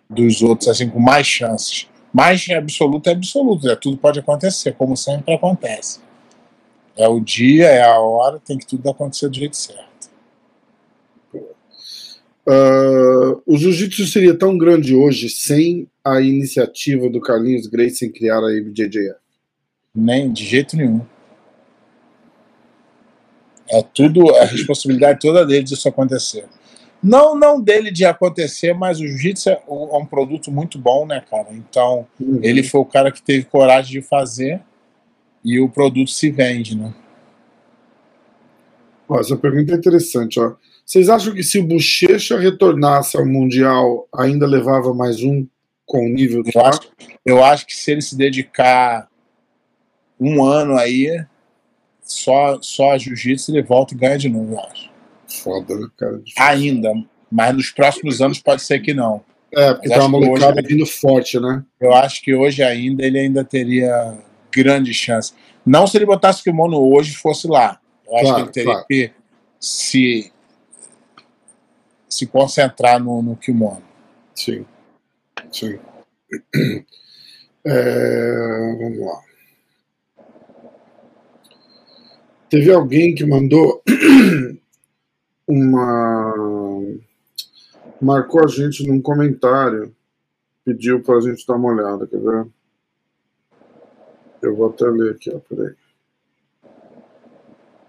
dos 0.09 0.41
outros, 0.41 0.67
assim, 0.69 0.89
com 0.89 0.99
mais 0.99 1.27
chances. 1.27 1.87
Mais 2.13 2.47
absoluto 2.49 3.09
é 3.09 3.13
absoluto, 3.13 3.67
né? 3.67 3.75
tudo 3.75 3.97
pode 3.97 4.19
acontecer, 4.19 4.73
como 4.73 4.95
sempre 4.95 5.33
acontece. 5.33 5.99
É 6.95 7.07
o 7.07 7.19
dia, 7.19 7.67
é 7.67 7.83
a 7.83 7.99
hora, 7.99 8.39
tem 8.39 8.57
que 8.57 8.65
tudo 8.65 8.89
acontecer 8.89 9.29
do 9.29 9.35
jeito 9.35 9.55
certo. 9.55 9.87
Uh, 12.47 13.41
o 13.45 13.57
jiu-jitsu 13.57 14.07
seria 14.07 14.33
tão 14.33 14.57
grande 14.57 14.95
hoje 14.95 15.29
sem 15.29 15.85
a 16.03 16.21
iniciativa 16.21 17.09
do 17.09 17.19
Carlinhos 17.19 17.67
Grace 17.67 18.05
em 18.05 18.11
criar 18.11 18.39
a 18.39 18.53
IBJJF? 18.53 19.15
Nem 19.93 20.31
de 20.31 20.45
jeito 20.45 20.77
nenhum. 20.77 21.01
É 23.69 23.83
tudo, 23.83 24.33
a 24.33 24.45
responsabilidade 24.45 25.19
toda 25.19 25.45
dele 25.45 25.63
disso 25.63 25.89
acontecer. 25.89 26.45
Não, 27.01 27.35
não 27.35 27.61
dele 27.61 27.91
de 27.91 28.05
acontecer, 28.05 28.73
mas 28.73 28.99
o 28.99 29.07
jiu-jitsu 29.07 29.49
é 29.49 29.61
um 29.67 30.05
produto 30.05 30.51
muito 30.51 30.79
bom, 30.79 31.05
né, 31.05 31.23
cara? 31.29 31.47
Então, 31.51 32.07
uhum. 32.19 32.39
ele 32.41 32.63
foi 32.63 32.81
o 32.81 32.85
cara 32.85 33.11
que 33.11 33.21
teve 33.21 33.45
coragem 33.45 33.91
de 33.91 34.01
fazer 34.01 34.61
e 35.43 35.59
o 35.59 35.69
produto 35.69 36.09
se 36.09 36.31
vende, 36.31 36.75
né? 36.75 36.93
Ó, 39.07 39.19
essa 39.19 39.37
pergunta 39.37 39.73
é 39.73 39.77
interessante, 39.77 40.39
ó. 40.39 40.55
Vocês 40.85 41.09
acham 41.09 41.33
que 41.33 41.43
se 41.43 41.59
o 41.59 41.67
Bochecha 41.67 42.39
retornasse 42.39 43.17
ao 43.17 43.25
Mundial, 43.25 44.07
ainda 44.13 44.45
levava 44.47 44.93
mais 44.93 45.21
um 45.21 45.45
com 45.85 46.05
o 46.05 46.09
nível 46.09 46.43
do 46.43 46.51
eu 46.53 46.65
acho, 46.65 46.91
eu 47.25 47.43
acho 47.43 47.65
que 47.65 47.75
se 47.75 47.91
ele 47.91 48.01
se 48.01 48.17
dedicar 48.17 49.07
um 50.19 50.43
ano 50.43 50.77
aí, 50.77 51.23
só, 52.01 52.57
só 52.61 52.91
a 52.93 52.97
jiu-jitsu, 52.97 53.51
ele 53.51 53.61
volta 53.61 53.93
e 53.93 53.97
ganha 53.97 54.17
de 54.17 54.27
novo, 54.27 54.53
eu 54.53 54.59
acho. 54.59 54.96
Foda, 55.41 55.75
né, 55.75 55.87
cara? 55.97 56.21
Ainda, 56.37 56.93
mas 57.31 57.55
nos 57.55 57.69
próximos 57.69 58.21
anos 58.21 58.39
pode 58.39 58.61
ser 58.61 58.79
que 58.79 58.93
não. 58.93 59.23
É, 59.53 59.73
porque 59.73 59.89
mas 59.89 59.97
tá 59.97 60.05
uma 60.05 60.19
molecada 60.19 60.61
vindo 60.61 60.85
forte, 60.85 61.39
né? 61.39 61.63
Eu 61.79 61.93
acho 61.93 62.21
que 62.21 62.33
hoje 62.33 62.61
ainda 62.63 63.05
ele 63.05 63.19
ainda 63.19 63.43
teria 63.43 64.17
grande 64.51 64.93
chance. 64.93 65.33
Não 65.65 65.87
se 65.87 65.97
ele 65.97 66.05
botasse 66.05 66.41
o 66.41 66.43
kimono 66.43 66.77
hoje 66.79 67.15
fosse 67.15 67.47
lá. 67.47 67.79
Eu 68.05 68.15
acho 68.15 68.23
claro, 68.25 68.35
que 68.35 68.41
ele 68.41 68.51
teria 68.51 68.71
claro. 68.71 68.87
que 68.87 69.11
se 69.59 70.31
se 72.09 72.25
concentrar 72.25 72.99
no, 72.99 73.21
no 73.21 73.35
kimono. 73.35 73.83
Sim, 74.33 74.65
sim. 75.51 75.79
É, 77.69 78.75
vamos 78.79 78.99
lá. 78.99 79.21
Teve 82.49 82.71
alguém 82.71 83.13
que 83.13 83.25
mandou 83.25 83.83
uma. 85.47 86.33
Marcou 88.01 88.43
a 88.43 88.47
gente 88.47 88.85
num 88.85 89.01
comentário, 89.01 89.95
pediu 90.63 91.01
para 91.01 91.17
a 91.17 91.21
gente 91.21 91.45
dar 91.47 91.55
uma 91.55 91.73
olhada, 91.73 92.05
quer 92.05 92.19
ver? 92.19 92.47
Eu 94.41 94.55
vou 94.55 94.69
até 94.69 94.85
ler 94.85 95.15
aqui, 95.15 95.31
ó, 95.33 95.39
peraí. 95.39 95.73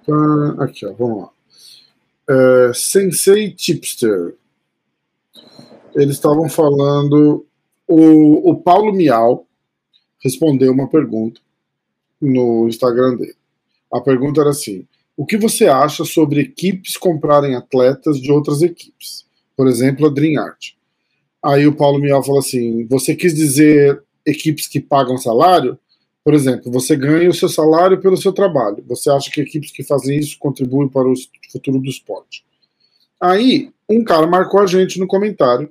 Tá, 0.07 0.65
aqui, 0.65 0.87
ó, 0.87 0.93
vamos 0.95 1.23
lá. 1.23 1.31
É, 2.31 2.73
Sensei 2.73 3.51
Tipster. 3.53 4.35
Eles 5.95 6.15
estavam 6.15 6.49
falando. 6.49 7.45
O, 7.87 8.51
o 8.51 8.63
Paulo 8.63 8.93
Miau 8.93 9.47
respondeu 10.23 10.73
uma 10.73 10.89
pergunta 10.89 11.41
no 12.21 12.69
Instagram 12.69 13.17
dele. 13.17 13.37
A 13.93 14.01
pergunta 14.01 14.41
era 14.41 14.51
assim: 14.51 14.87
O 15.19 15.27
que 15.27 15.37
você 15.37 15.67
acha 15.67 16.05
sobre 16.05 16.41
equipes 16.41 16.97
comprarem 16.97 17.57
atletas 17.57 18.21
de 18.21 18.31
outras 18.31 18.63
equipes? 18.63 19.27
Por 19.57 19.67
exemplo, 19.67 20.07
a 20.07 20.11
Dream 20.11 20.41
Art. 20.41 20.75
Aí 21.45 21.67
o 21.67 21.75
Paulo 21.75 21.99
Miau 21.99 22.23
falou 22.23 22.39
assim: 22.39 22.87
Você 22.87 23.17
quis 23.17 23.35
dizer 23.35 24.01
equipes 24.25 24.69
que 24.69 24.79
pagam 24.81 25.19
salário? 25.19 25.77
Por 26.25 26.35
exemplo, 26.35 26.71
você 26.71 26.95
ganha 26.95 27.29
o 27.29 27.35
seu 27.35 27.49
salário 27.49 28.01
pelo 28.01 28.17
seu 28.17 28.33
trabalho. 28.33 28.85
Você 28.87 29.11
acha 29.11 29.29
que 29.29 29.41
equipes 29.41 29.73
que 29.73 29.83
fazem 29.83 30.21
isso 30.21 30.39
contribuem 30.39 30.89
para 30.89 31.09
o 31.09 31.15
futuro 31.51 31.81
do 31.81 31.89
esporte? 31.89 32.45
Aí, 33.21 33.73
um 33.89 34.05
cara 34.05 34.25
marcou 34.25 34.61
a 34.61 34.67
gente 34.67 35.01
no 35.01 35.09
comentário 35.09 35.69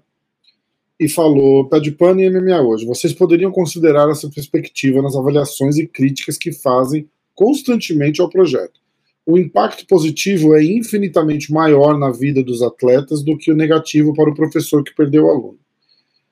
e 0.99 1.07
falou: 1.07 1.69
Pé 1.69 1.79
de 1.79 1.93
pano 1.93 2.19
e 2.19 2.29
MMA 2.29 2.61
hoje. 2.63 2.85
Vocês 2.85 3.13
poderiam 3.13 3.53
considerar 3.53 4.09
essa 4.09 4.29
perspectiva 4.29 5.01
nas 5.01 5.15
avaliações 5.15 5.77
e 5.77 5.87
críticas 5.87 6.37
que 6.37 6.51
fazem 6.51 7.09
constantemente 7.33 8.19
ao 8.19 8.29
projeto. 8.29 8.85
O 9.27 9.37
impacto 9.37 9.85
positivo 9.85 10.55
é 10.55 10.63
infinitamente 10.63 11.51
maior 11.51 11.99
na 11.99 12.09
vida 12.09 12.41
dos 12.41 12.61
atletas 12.61 13.21
do 13.21 13.37
que 13.37 13.51
o 13.51 13.55
negativo 13.55 14.13
para 14.13 14.29
o 14.29 14.33
professor 14.33 14.81
que 14.81 14.95
perdeu 14.95 15.25
o 15.25 15.29
aluno. 15.29 15.59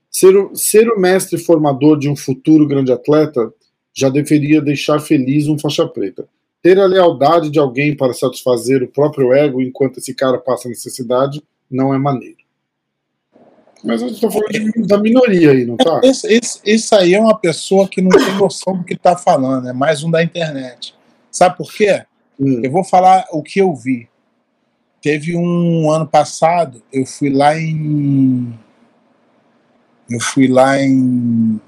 Ser 0.10 0.34
o, 0.38 0.56
ser 0.56 0.88
o 0.88 0.98
mestre 0.98 1.38
formador 1.38 2.00
de 2.00 2.08
um 2.08 2.16
futuro 2.16 2.66
grande 2.66 2.94
atleta 2.94 3.54
já 3.94 4.08
deveria 4.08 4.62
deixar 4.62 5.02
feliz 5.02 5.50
um 5.50 5.60
faixa 5.60 5.86
preta. 5.86 6.26
Ter 6.62 6.80
a 6.80 6.86
lealdade 6.86 7.50
de 7.50 7.60
alguém 7.60 7.94
para 7.94 8.14
satisfazer 8.14 8.82
o 8.82 8.88
próprio 8.88 9.34
ego 9.34 9.62
enquanto 9.62 9.98
esse 9.98 10.14
cara 10.14 10.38
passa 10.38 10.70
necessidade 10.70 11.44
não 11.70 11.94
é 11.94 11.98
maneiro. 11.98 12.38
Mas 13.84 14.02
eu 14.02 14.08
estou 14.08 14.32
falando 14.32 14.88
da 14.88 14.98
minoria 14.98 15.52
aí, 15.52 15.66
não 15.66 15.76
tá? 15.76 16.00
Esse, 16.02 16.34
esse, 16.34 16.62
esse, 16.64 16.96
aí 16.96 17.14
é 17.14 17.20
uma 17.20 17.38
pessoa 17.38 17.90
que 17.90 18.02
não 18.02 18.10
tem 18.10 18.38
noção 18.40 18.78
do 18.78 18.86
que 18.86 18.94
está 18.94 19.18
falando, 19.18 19.68
é 19.68 19.74
mais 19.74 20.02
um 20.02 20.10
da 20.10 20.24
internet. 20.24 20.96
Sabe 21.30 21.58
por 21.58 21.70
quê? 21.74 22.06
Hum. 22.40 22.62
Eu 22.64 22.72
vou 22.72 22.84
falar 22.84 23.26
o 23.32 23.42
que 23.42 23.60
eu 23.60 23.74
vi. 23.76 24.10
Teve 25.02 25.36
um 25.38 25.92
ano 25.92 26.08
passado, 26.08 26.82
eu 26.92 27.06
fui 27.06 27.30
lá 27.30 27.58
em. 27.58 28.58
Eu 30.10 30.20
fui 30.20 30.48
lá 30.48 30.80
em 30.80 31.60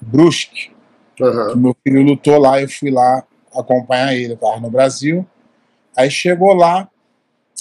Brusque, 0.00 0.72
Uhum. 1.20 1.56
Meu 1.56 1.76
filho 1.82 2.02
lutou 2.02 2.38
lá, 2.38 2.60
eu 2.60 2.68
fui 2.68 2.90
lá 2.90 3.22
acompanhar 3.54 4.14
ele, 4.14 4.32
eu 4.32 4.36
tava 4.36 4.60
no 4.60 4.70
Brasil. 4.70 5.26
Aí 5.96 6.10
chegou 6.10 6.54
lá, 6.54 6.88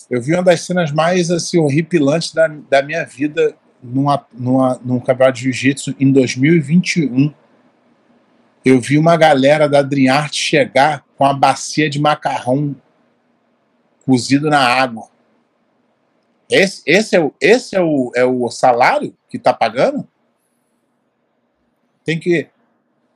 eu 0.09 0.21
vi 0.21 0.33
uma 0.33 0.43
das 0.43 0.61
cenas 0.61 0.91
mais 0.91 1.29
assim, 1.29 1.59
horripilantes 1.59 2.33
da, 2.33 2.47
da 2.47 2.81
minha 2.81 3.05
vida 3.05 3.55
numa, 3.83 4.25
numa, 4.33 4.79
num 4.83 4.99
campeonato 4.99 5.37
de 5.37 5.43
jiu-jitsu 5.43 5.95
em 5.99 6.11
2021. 6.11 7.33
Eu 8.63 8.79
vi 8.79 8.97
uma 8.97 9.17
galera 9.17 9.67
da 9.67 9.81
Dreamart 9.81 10.33
chegar 10.33 11.03
com 11.21 11.25
a 11.27 11.33
bacia 11.33 11.87
de 11.87 12.01
macarrão 12.01 12.75
cozido 14.03 14.49
na 14.49 14.57
água. 14.57 15.07
Esse, 16.49 16.81
esse, 16.83 17.15
é, 17.15 17.19
o, 17.19 17.31
esse 17.39 17.75
é, 17.75 17.79
o, 17.79 18.11
é 18.15 18.25
o 18.25 18.49
salário 18.49 19.15
que 19.29 19.37
está 19.37 19.53
pagando? 19.53 20.07
Tem 22.03 22.19
que 22.19 22.47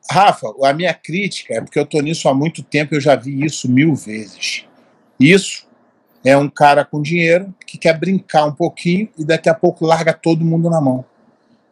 Rafa, 0.07 0.53
a 0.65 0.71
minha 0.71 0.93
crítica 0.93 1.55
é 1.55 1.61
porque 1.61 1.79
eu 1.79 1.83
estou 1.83 1.99
nisso 1.99 2.29
há 2.29 2.33
muito 2.35 2.61
tempo 2.61 2.93
eu 2.93 3.01
já 3.01 3.15
vi 3.15 3.43
isso 3.43 3.67
mil 3.67 3.95
vezes. 3.95 4.67
Isso 5.19 5.67
é 6.23 6.37
um 6.37 6.47
cara 6.47 6.85
com 6.85 7.01
dinheiro 7.01 7.55
que 7.65 7.75
quer 7.75 7.97
brincar 7.97 8.45
um 8.45 8.53
pouquinho 8.53 9.09
e 9.17 9.25
daqui 9.25 9.49
a 9.49 9.55
pouco 9.55 9.83
larga 9.83 10.13
todo 10.13 10.45
mundo 10.45 10.69
na 10.69 10.79
mão. 10.79 11.03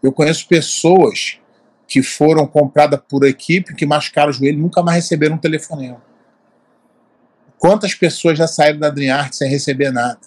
Eu 0.02 0.12
conheço 0.12 0.48
pessoas 0.48 1.38
que 1.88 2.02
foram 2.02 2.48
compradas 2.48 3.00
por 3.08 3.24
equipe, 3.24 3.76
que 3.76 3.86
machucaram 3.86 4.32
o 4.32 4.34
joelho 4.34 4.58
e 4.58 4.62
nunca 4.64 4.82
mais 4.82 4.96
receberam 4.96 5.36
um 5.36 5.38
telefonema. 5.40 6.02
Quantas 7.64 7.96
pessoas 7.96 8.38
já 8.38 8.46
saíram 8.46 8.78
da 8.78 8.90
Dream 8.90 9.32
sem 9.32 9.50
receber 9.50 9.90
nada? 9.90 10.20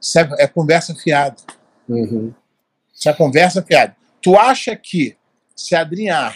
Isso 0.00 0.16
é, 0.20 0.30
é 0.38 0.46
conversa 0.46 0.94
fiada. 0.94 1.34
Uhum. 1.88 2.32
Isso 2.94 3.08
é 3.08 3.12
conversa 3.12 3.60
fiada. 3.60 3.96
Tu 4.22 4.36
acha 4.36 4.76
que 4.76 5.16
se 5.56 5.74
a 5.74 5.82
Dream 5.82 6.32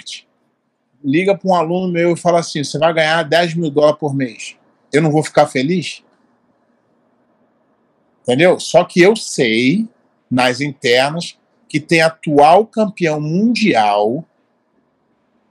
liga 1.05 1.39
para 1.39 1.49
um 1.49 1.55
aluno 1.55 1.87
meu 1.87 2.15
e 2.15 2.17
fala 2.17 2.41
assim: 2.41 2.65
você 2.65 2.77
vai 2.81 2.93
ganhar 2.93 3.23
10 3.23 3.55
mil 3.55 3.71
dólares 3.71 4.01
por 4.01 4.13
mês. 4.13 4.57
Eu 4.93 5.03
não 5.03 5.13
vou 5.13 5.23
ficar 5.23 5.47
feliz? 5.47 6.03
Entendeu? 8.23 8.59
Só 8.59 8.83
que 8.83 9.01
eu 9.01 9.15
sei, 9.15 9.89
nas 10.29 10.61
internas, 10.61 11.39
que 11.69 11.79
tem 11.79 12.03
atual 12.03 12.67
campeão 12.67 13.21
mundial, 13.21 14.25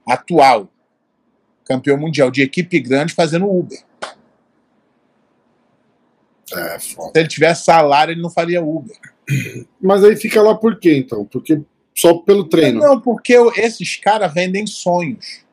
atual 0.06 0.68
campeão 1.64 1.96
mundial 1.96 2.30
de 2.30 2.42
equipe 2.42 2.78
grande 2.80 3.14
fazendo 3.14 3.50
Uber. 3.50 3.82
É, 6.52 6.78
foda. 6.78 7.12
Se 7.14 7.20
ele 7.20 7.28
tivesse 7.28 7.64
salário, 7.64 8.12
ele 8.12 8.22
não 8.22 8.30
faria 8.30 8.62
Uber. 8.62 8.96
Mas 9.80 10.04
aí 10.04 10.16
fica 10.16 10.42
lá 10.42 10.54
por 10.54 10.78
quê, 10.78 10.98
então? 10.98 11.24
Porque 11.24 11.60
só 11.94 12.14
pelo 12.14 12.44
treino? 12.44 12.80
Não, 12.80 13.00
porque 13.00 13.34
esses 13.56 13.96
caras 13.96 14.32
vendem 14.32 14.66
sonhos. 14.66 15.44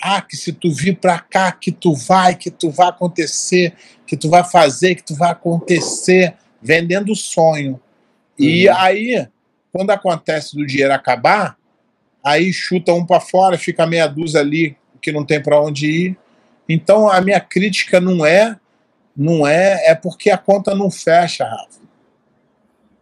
Ah, 0.00 0.22
que 0.22 0.36
se 0.36 0.52
tu 0.52 0.72
vir 0.72 0.96
para 0.96 1.18
cá, 1.18 1.50
que 1.50 1.72
tu 1.72 1.92
vai, 1.92 2.36
que 2.36 2.50
tu 2.50 2.70
vai 2.70 2.88
acontecer, 2.88 3.74
que 4.06 4.16
tu 4.16 4.30
vai 4.30 4.44
fazer, 4.44 4.94
que 4.94 5.02
tu 5.02 5.14
vai 5.14 5.32
acontecer, 5.32 6.34
vendendo 6.62 7.14
sonho. 7.16 7.80
E 8.38 8.68
uhum. 8.68 8.76
aí, 8.76 9.28
quando 9.72 9.90
acontece 9.90 10.56
do 10.56 10.64
dinheiro 10.64 10.94
acabar, 10.94 11.58
aí 12.24 12.52
chuta 12.52 12.92
um 12.92 13.04
para 13.04 13.20
fora, 13.20 13.58
fica 13.58 13.86
meia 13.86 14.06
dúzia 14.06 14.40
ali 14.40 14.76
que 15.02 15.10
não 15.10 15.24
tem 15.24 15.42
para 15.42 15.60
onde 15.60 15.90
ir. 15.90 16.18
Então 16.68 17.10
a 17.10 17.20
minha 17.20 17.40
crítica 17.40 18.00
não 18.00 18.24
é, 18.24 18.56
não 19.18 19.44
é, 19.44 19.90
é 19.90 19.94
porque 19.96 20.30
a 20.30 20.38
conta 20.38 20.74
não 20.74 20.90
fecha, 20.90 21.44
Rafa. 21.44 21.80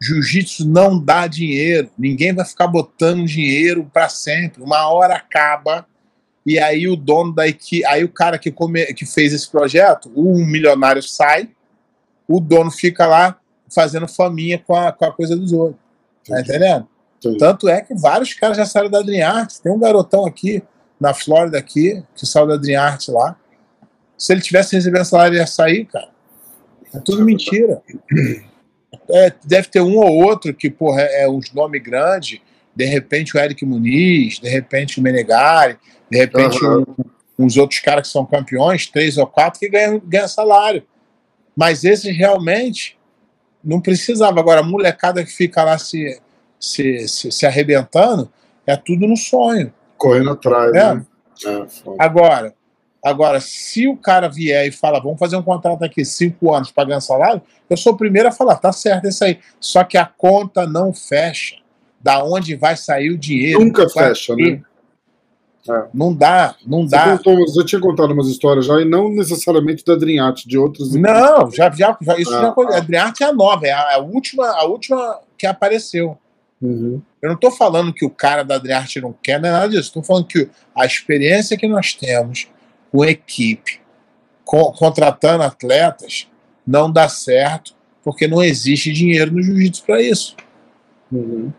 Jiu-jitsu 0.03 0.67
não 0.67 0.99
dá 0.99 1.27
dinheiro. 1.27 1.91
Ninguém 1.99 2.35
vai 2.35 2.45
ficar 2.45 2.67
botando 2.67 3.27
dinheiro 3.27 3.89
para 3.93 4.09
sempre. 4.09 4.63
Uma 4.63 4.89
hora 4.89 5.15
acaba 5.15 5.87
e 6.47 6.61
aí 6.61 6.87
o 6.87 6.95
dono 6.95 7.35
da 7.35 7.49
equipe, 7.49 7.85
aí 7.85 8.05
o 8.05 8.09
cara 8.09 8.39
que, 8.39 8.53
come, 8.53 8.87
que 8.95 9.05
fez 9.05 9.33
esse 9.33 9.51
projeto, 9.51 10.13
o 10.15 10.39
milionário 10.45 11.03
sai, 11.03 11.51
o 12.29 12.41
dono 12.41 12.71
fica 12.71 13.05
lá 13.05 13.37
fazendo 13.75 14.07
faminha 14.07 14.57
com 14.57 14.77
a, 14.77 14.93
com 14.93 15.05
a 15.05 15.13
coisa 15.13 15.37
dos 15.37 15.53
outros. 15.53 15.81
Tá 16.27 16.41
entendendo? 16.41 16.87
Entendi. 17.19 17.39
Tanto 17.39 17.69
é 17.69 17.81
que 17.81 17.95
vários 17.97 18.33
caras 18.33 18.57
já 18.57 18.65
saíram 18.65 18.91
da 18.91 19.01
Adriarte. 19.01 19.61
Tem 19.61 19.73
um 19.73 19.79
garotão 19.79 20.25
aqui, 20.25 20.63
na 21.01 21.13
Flórida, 21.13 21.59
aqui, 21.59 22.03
que 22.15 22.25
saiu 22.25 22.47
da 22.47 22.55
Adriarte 22.55 23.11
lá. 23.11 23.37
Se 24.17 24.33
ele 24.33 24.41
tivesse 24.41 24.75
recebendo 24.75 25.05
salário, 25.05 25.37
ia 25.37 25.47
sair, 25.47 25.85
cara. 25.87 26.09
É 26.95 26.99
tudo 27.01 27.25
mentira. 27.25 27.83
É, 29.11 29.33
deve 29.45 29.69
ter 29.69 29.81
um 29.81 29.97
ou 29.99 30.23
outro 30.25 30.53
que, 30.55 30.71
porra, 30.71 31.03
é, 31.03 31.25
é 31.25 31.29
uns 31.29 31.53
nomes 31.53 31.83
grandes. 31.83 32.41
De 32.75 32.85
repente 32.85 33.37
o 33.37 33.41
Eric 33.41 33.65
Muniz, 33.65 34.39
de 34.39 34.49
repente 34.49 34.99
o 34.99 35.03
Menegari, 35.03 35.79
de 36.11 36.19
repente 36.19 36.65
Aham. 36.65 36.81
um- 36.81 37.05
uns 37.39 37.57
outros 37.57 37.81
caras 37.81 38.07
que 38.07 38.13
são 38.13 38.25
campeões, 38.25 38.87
três 38.87 39.19
ou 39.19 39.27
quatro, 39.27 39.61
que 39.61 39.69
ganham, 39.69 40.01
ganham 40.05 40.29
salário. 40.29 40.83
Mas 41.55 41.85
esses 41.85 42.17
realmente 42.17 42.99
não 43.63 43.81
precisava. 43.81 44.41
Agora, 44.41 44.61
a 44.61 44.65
molecada 44.65 45.25
que 45.25 45.31
fica 45.33 45.63
lá 45.63 45.77
se, 45.79 46.21
se, 46.59 47.07
se, 47.09 47.31
se 47.33 47.47
arrebentando, 47.47 48.31
é 48.67 48.77
tudo 48.77 49.07
no 49.07 49.17
sonho. 49.17 49.73
Correndo 49.99 50.31
atrás, 50.31 50.73
É. 50.75 50.95
né? 50.95 51.07
É. 51.45 51.67
Agora, 51.99 52.55
agora, 53.09 53.41
se 53.41 53.87
o 53.89 53.97
cara 53.97 54.29
vier 54.29 54.67
e 54.67 54.73
fala, 54.73 55.01
vamos 55.01 55.19
fazer 55.19 55.37
um 55.37 55.43
contrato 55.43 55.83
aqui, 55.85 56.05
cinco 56.05 56.55
anos 56.55 56.71
para 56.71 56.85
ganhar 56.89 57.01
salário, 57.01 57.41
eu 57.69 57.77
sou 57.77 57.93
o 57.93 57.97
primeiro 57.97 58.29
a 58.29 58.33
falar, 58.33 58.57
tá 58.57 58.73
certo, 58.73 59.07
é 59.07 59.09
isso 59.09 59.25
aí. 59.25 59.39
Só 59.61 59.83
que 59.85 59.97
a 59.97 60.05
conta 60.07 60.67
não 60.67 60.93
fecha. 60.93 61.57
Da 62.01 62.23
onde 62.23 62.55
vai 62.55 62.77
sair 62.77 63.11
o 63.11 63.19
dinheiro? 63.19 63.59
Nunca 63.59 63.89
fecha, 63.89 64.37
né? 64.37 64.63
É. 65.69 65.85
Não 65.93 66.15
dá, 66.15 66.55
não 66.65 66.83
Você, 66.83 66.91
dá. 66.97 67.17
contou, 67.19 67.37
você 67.39 67.65
tinha 67.65 67.81
contado 67.81 68.13
umas 68.13 68.29
histórias 68.29 68.67
já, 68.67 68.81
e 68.81 68.85
não 68.85 69.09
necessariamente 69.11 69.85
da 69.85 69.97
Drinhate, 69.97 70.47
de 70.49 70.57
outros. 70.57 70.95
Não, 70.95 71.51
já, 71.51 71.69
já, 71.71 71.97
já 72.01 72.17
isso 72.17 72.33
Ah, 72.33 72.41
já 72.43 72.49
aconteceu. 72.51 72.77
ah. 72.77 72.79
A 72.79 72.83
Adriarte 72.85 73.25
é 73.25 73.27
a 73.27 73.33
nova, 73.33 73.67
é 73.67 73.73
a, 73.73 73.95
a 73.97 73.99
última, 73.99 74.47
a 74.47 74.65
última 74.65 75.19
que 75.37 75.45
apareceu. 75.47 76.17
Uhum. 76.63 77.03
Eu 77.21 77.29
não 77.31 77.35
estou 77.35 77.51
falando 77.51 77.93
que 77.93 78.05
o 78.05 78.11
cara 78.11 78.45
da 78.45 78.55
Adriarte 78.55 79.01
não 79.01 79.13
quer, 79.21 79.41
não 79.41 79.49
é 79.49 79.53
nada 79.53 79.69
disso. 79.69 79.83
Estou 79.89 80.05
falando 80.05 80.27
que 80.27 80.49
a 80.75 80.87
experiência 80.87 81.57
que 81.57 81.67
nós 81.67 81.93
temos 81.95 82.47
com 82.93 83.05
equipe, 83.05 83.81
co- 84.45 84.73
contratando 84.73 85.43
atletas, 85.45 86.29
não 86.67 86.91
dá 86.91 87.09
certo, 87.09 87.75
porque 88.03 88.27
não 88.29 88.43
existe 88.43 88.93
dinheiro 88.93 89.33
no 89.33 89.43
jiu-jitsu 89.43 89.85
para 89.85 90.01
isso. 90.03 90.37
Uhum. 91.11 91.53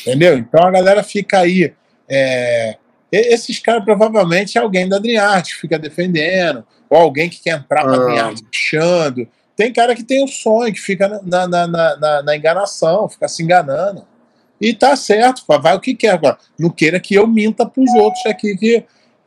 Entendeu? 0.00 0.38
Então 0.38 0.62
a 0.64 0.70
galera 0.70 1.02
fica 1.02 1.38
aí. 1.40 1.72
é, 2.08 2.76
esses 3.10 3.58
caras 3.58 3.84
provavelmente 3.84 4.56
é 4.56 4.60
alguém 4.60 4.88
da 4.88 4.96
Adriarte 4.96 5.54
que 5.54 5.60
fica 5.60 5.78
defendendo, 5.78 6.64
ou 6.88 6.98
alguém 6.98 7.28
que 7.28 7.42
quer 7.42 7.58
entrar 7.58 7.82
para 7.84 7.92
Ah. 7.92 8.02
Adriarte 8.02 8.42
puxando. 8.44 9.28
Tem 9.54 9.70
cara 9.72 9.94
que 9.94 10.02
tem 10.02 10.24
o 10.24 10.28
sonho, 10.28 10.72
que 10.72 10.80
fica 10.80 11.06
na, 11.22 11.46
na, 11.46 11.66
na, 11.66 11.96
na- 11.96 12.22
na 12.22 12.36
enganação, 12.36 13.08
fica 13.08 13.28
se 13.28 13.42
enganando. 13.42 14.06
E 14.60 14.72
tá 14.72 14.94
certo, 14.96 15.42
vai 15.46 15.74
o 15.76 15.80
que 15.80 15.94
quer. 15.94 16.10
Agora, 16.14 16.38
não 16.58 16.70
queira 16.70 16.98
que 17.00 17.14
eu 17.14 17.26
minta 17.26 17.66
para 17.66 17.82
os 17.82 17.92
outros 17.94 18.24
aqui 18.26 18.56
que. 18.56 18.76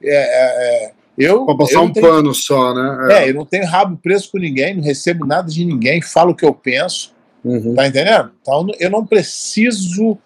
é, 0.04 0.16
é, 0.16 0.86
é, 0.86 0.92
eu, 1.17 1.45
Pra 1.45 1.55
passar 1.55 1.74
eu 1.75 1.81
um 1.81 1.86
não 1.86 1.93
tenho- 1.93 2.07
pano 2.07 2.34
só, 2.34 2.74
né? 2.74 3.13
É, 3.24 3.29
eu 3.29 3.34
não 3.34 3.45
tenho 3.45 3.65
rabo 3.65 3.98
preso 4.01 4.31
com 4.31 4.38
ninguém, 4.38 4.75
não 4.75 4.84
recebo 4.84 5.25
nada 5.25 5.50
de 5.50 5.63
ninguém, 5.65 6.01
falo 6.01 6.31
o 6.31 6.36
que 6.36 6.45
eu 6.45 6.53
penso. 6.53 7.13
Uhum. 7.43 7.75
Tá 7.75 7.88
entendendo? 7.88 8.31
Então 8.41 8.67
eu 8.79 8.89
não 8.89 9.05
preciso 9.05 10.17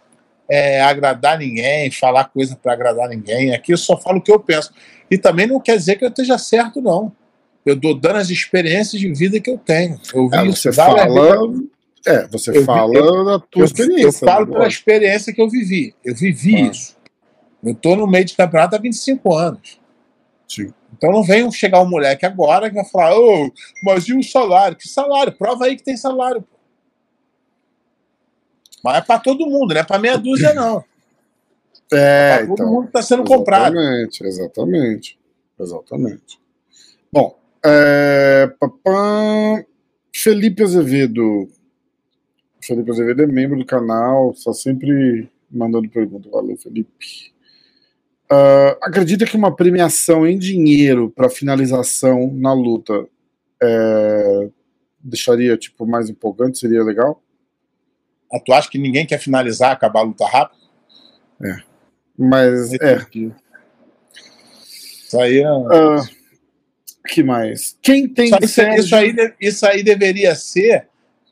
é, 0.52 0.82
agradar 0.82 1.38
ninguém, 1.38 1.92
falar 1.92 2.24
coisa 2.26 2.56
para 2.56 2.74
agradar 2.74 3.08
ninguém. 3.10 3.54
Aqui 3.54 3.72
eu 3.74 3.78
só 3.78 3.96
falo 3.98 4.18
o 4.18 4.22
que 4.22 4.32
eu 4.32 4.40
penso. 4.40 4.72
E 5.12 5.18
também 5.18 5.46
não 5.46 5.60
quer 5.60 5.78
dizer 5.78 5.96
que 5.98 6.04
eu 6.04 6.10
esteja 6.10 6.38
certo, 6.40 6.82
não. 6.82 7.12
Eu 7.66 7.76
dou 7.76 7.94
dando 7.94 8.16
as 8.16 8.30
experiências 8.32 9.00
de 9.00 9.12
vida 9.14 9.40
que 9.40 9.50
eu 9.50 9.58
tenho. 9.60 10.00
Eu 10.14 10.28
vi 10.28 10.38
É, 10.38 10.46
você 10.46 10.72
fala. 10.74 11.02
É, 12.08 12.28
você 12.30 12.58
Eu 12.58 12.64
fala 12.66 12.94
eu- 12.96 13.26
da 13.26 13.38
tua 13.40 13.62
Eu, 13.62 13.66
experiência. 13.66 14.06
eu 14.08 14.14
falo 14.14 14.46
né? 14.48 14.54
pela 14.54 14.68
experiência 14.68 15.34
que 15.34 15.42
eu 15.42 15.50
vivi. 15.50 15.94
Eu 16.04 16.16
vivi 16.16 16.56
Ah. 16.56 16.72
isso. 16.72 16.96
Eu 17.64 17.74
estou 17.74 17.96
no 17.98 18.08
meio 18.08 18.24
de 18.26 18.34
campeonato 18.36 18.76
há 18.76 18.80
25 18.80 19.36
anos. 19.36 19.78
Sim. 20.50 20.74
Então 20.94 21.12
não 21.12 21.24
vem 21.24 21.50
chegar 21.52 21.80
um 21.82 21.90
moleque 21.90 22.26
agora 22.26 22.70
que 22.70 22.76
vai 22.76 22.86
falar, 22.86 23.16
ô, 23.18 23.52
mas 23.84 24.06
e 24.08 24.14
o 24.14 24.24
salário? 24.24 24.76
Que 24.76 24.88
salário? 24.90 25.32
Prova 25.38 25.66
aí 25.66 25.76
que 25.76 25.84
tem 25.84 25.96
salário. 25.96 26.44
Mas 28.84 28.98
é 28.98 29.02
para 29.02 29.20
todo 29.20 29.46
mundo, 29.46 29.74
não 29.74 29.82
é 29.82 29.84
para 29.84 30.00
meia 30.00 30.18
dúzia, 30.18 30.54
não. 30.54 30.84
É, 31.92 32.38
Pra 32.38 32.46
todo 32.46 32.54
então. 32.54 32.72
mundo 32.72 32.86
está 32.86 33.02
sendo 33.02 33.24
comprado. 33.24 33.76
Exatamente, 33.76 34.24
exatamente. 34.24 35.20
Exatamente. 35.60 36.40
Bom, 37.12 37.36
é, 37.66 38.46
papã, 38.60 39.66
Felipe 40.14 40.62
Azevedo. 40.62 41.50
Felipe 42.62 42.92
Azevedo 42.92 43.24
é 43.24 43.26
membro 43.26 43.58
do 43.58 43.66
canal, 43.66 44.30
está 44.30 44.54
sempre 44.54 45.28
mandando 45.50 45.90
pergunta. 45.90 46.30
Valeu, 46.30 46.56
Felipe. 46.58 47.34
Ah, 48.32 48.78
acredita 48.84 49.26
que 49.26 49.36
uma 49.36 49.56
premiação 49.56 50.28
em 50.28 50.38
dinheiro 50.38 51.10
para 51.10 51.30
finalização 51.30 52.32
na 52.34 52.54
luta 52.54 53.08
é, 53.62 54.50
deixaria 55.00 55.58
tipo 55.58 55.86
mais 55.88 56.10
empolgante? 56.10 56.60
Seria 56.60 56.84
legal? 56.84 57.22
Ah, 58.32 58.40
Tu 58.40 58.54
acha 58.54 58.70
que 58.70 58.78
ninguém 58.78 59.06
quer 59.06 59.18
finalizar, 59.18 59.72
acabar 59.72 60.02
a 60.02 60.04
luta 60.04 60.28
rápido? 60.28 60.60
Mas 62.18 62.74
é. 62.74 63.06
Isso 65.08 65.20
aí, 65.20 65.40
é- 65.40 65.48
ah, 65.48 66.04
que 67.08 67.24
mais? 67.24 67.76
Quem 67.82 68.08
tem 68.08 68.30
isso, 68.44 68.62
aí, 68.62 68.76
isso, 68.80 68.96
aí, 68.96 69.16
isso 69.42 69.66
aí 69.66 69.84
deveria 69.84 70.36
ser 70.36 70.88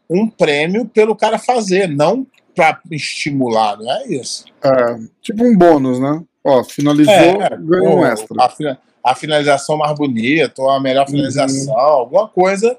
um 0.10 0.28
prêmio 0.28 0.88
pelo 0.88 1.16
cara 1.16 1.38
fazer, 1.38 1.88
não 1.88 2.26
para 2.56 2.82
estimular, 2.90 3.78
não 3.78 3.92
é 3.92 4.08
isso? 4.08 4.46
É, 4.64 5.00
tipo 5.22 5.44
um 5.44 5.56
bônus, 5.56 6.00
né? 6.00 6.24
Ó, 6.48 6.64
finalizou, 6.64 7.14
É, 7.14 7.50
ganhou 7.60 8.00
um 8.00 8.06
extra. 8.06 8.42
A, 8.42 9.12
a 9.12 9.16
finalização 9.16 9.78
mais 9.78 9.94
bonita, 9.98 10.62
ou 10.62 10.70
a 10.70 10.80
melhor 10.80 11.06
Uhum. 11.06 11.12
finalização, 11.12 11.78
alguma 11.78 12.28
coisa, 12.28 12.78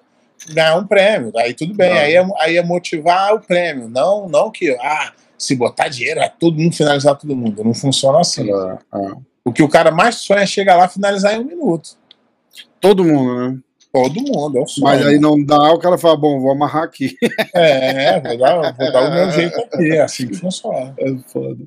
ganhar 0.50 0.76
um 0.76 0.86
prêmio. 0.86 1.32
Aí 1.36 1.52
tudo 1.54 1.74
bem, 1.74 1.92
aí, 1.92 2.14
é, 2.14 2.26
aí 2.38 2.56
é 2.56 2.62
motivar 2.62 3.34
o 3.34 3.40
prêmio. 3.40 3.88
Não, 3.88 4.28
não 4.28 4.50
que, 4.50 4.70
ah, 4.80 5.12
se 5.36 5.54
botar 5.54 5.88
dinheiro, 5.88 6.20
é 6.20 6.28
todo 6.28 6.58
mundo 6.58 6.74
finalizar 6.74 7.16
todo 7.16 7.36
mundo. 7.36 7.62
Não 7.62 7.74
funciona 7.74 8.20
assim. 8.20 8.50
É, 8.50 8.78
é. 8.98 9.12
O 9.44 9.52
que 9.52 9.62
o 9.62 9.68
cara 9.68 9.90
mais 9.90 10.16
sonha 10.16 10.40
é 10.40 10.46
chegar 10.46 10.76
lá 10.76 10.86
e 10.86 10.90
finalizar 10.90 11.34
em 11.34 11.40
um 11.40 11.44
minuto. 11.44 11.90
Todo 12.80 13.04
mundo, 13.04 13.34
né? 13.36 13.58
Todo 13.92 14.20
mundo, 14.20 14.58
é 14.58 14.60
o 14.60 14.66
sonho. 14.66 14.84
Mas 14.84 15.06
aí 15.06 15.18
não 15.18 15.42
dá, 15.42 15.72
o 15.72 15.78
cara 15.78 15.96
fala, 15.96 16.16
bom, 16.16 16.38
vou 16.40 16.52
amarrar 16.52 16.84
aqui. 16.84 17.16
É, 17.54 18.20
vou 18.20 18.38
dar, 18.38 18.72
vou 18.72 18.92
dar 18.92 19.08
o 19.08 19.14
meu 19.14 19.30
jeito 19.30 19.58
aqui, 19.60 19.92
é 19.92 20.02
assim 20.02 20.28
que 20.28 20.36
funciona. 20.36 20.94
É 20.98 21.10
foda. 21.26 21.64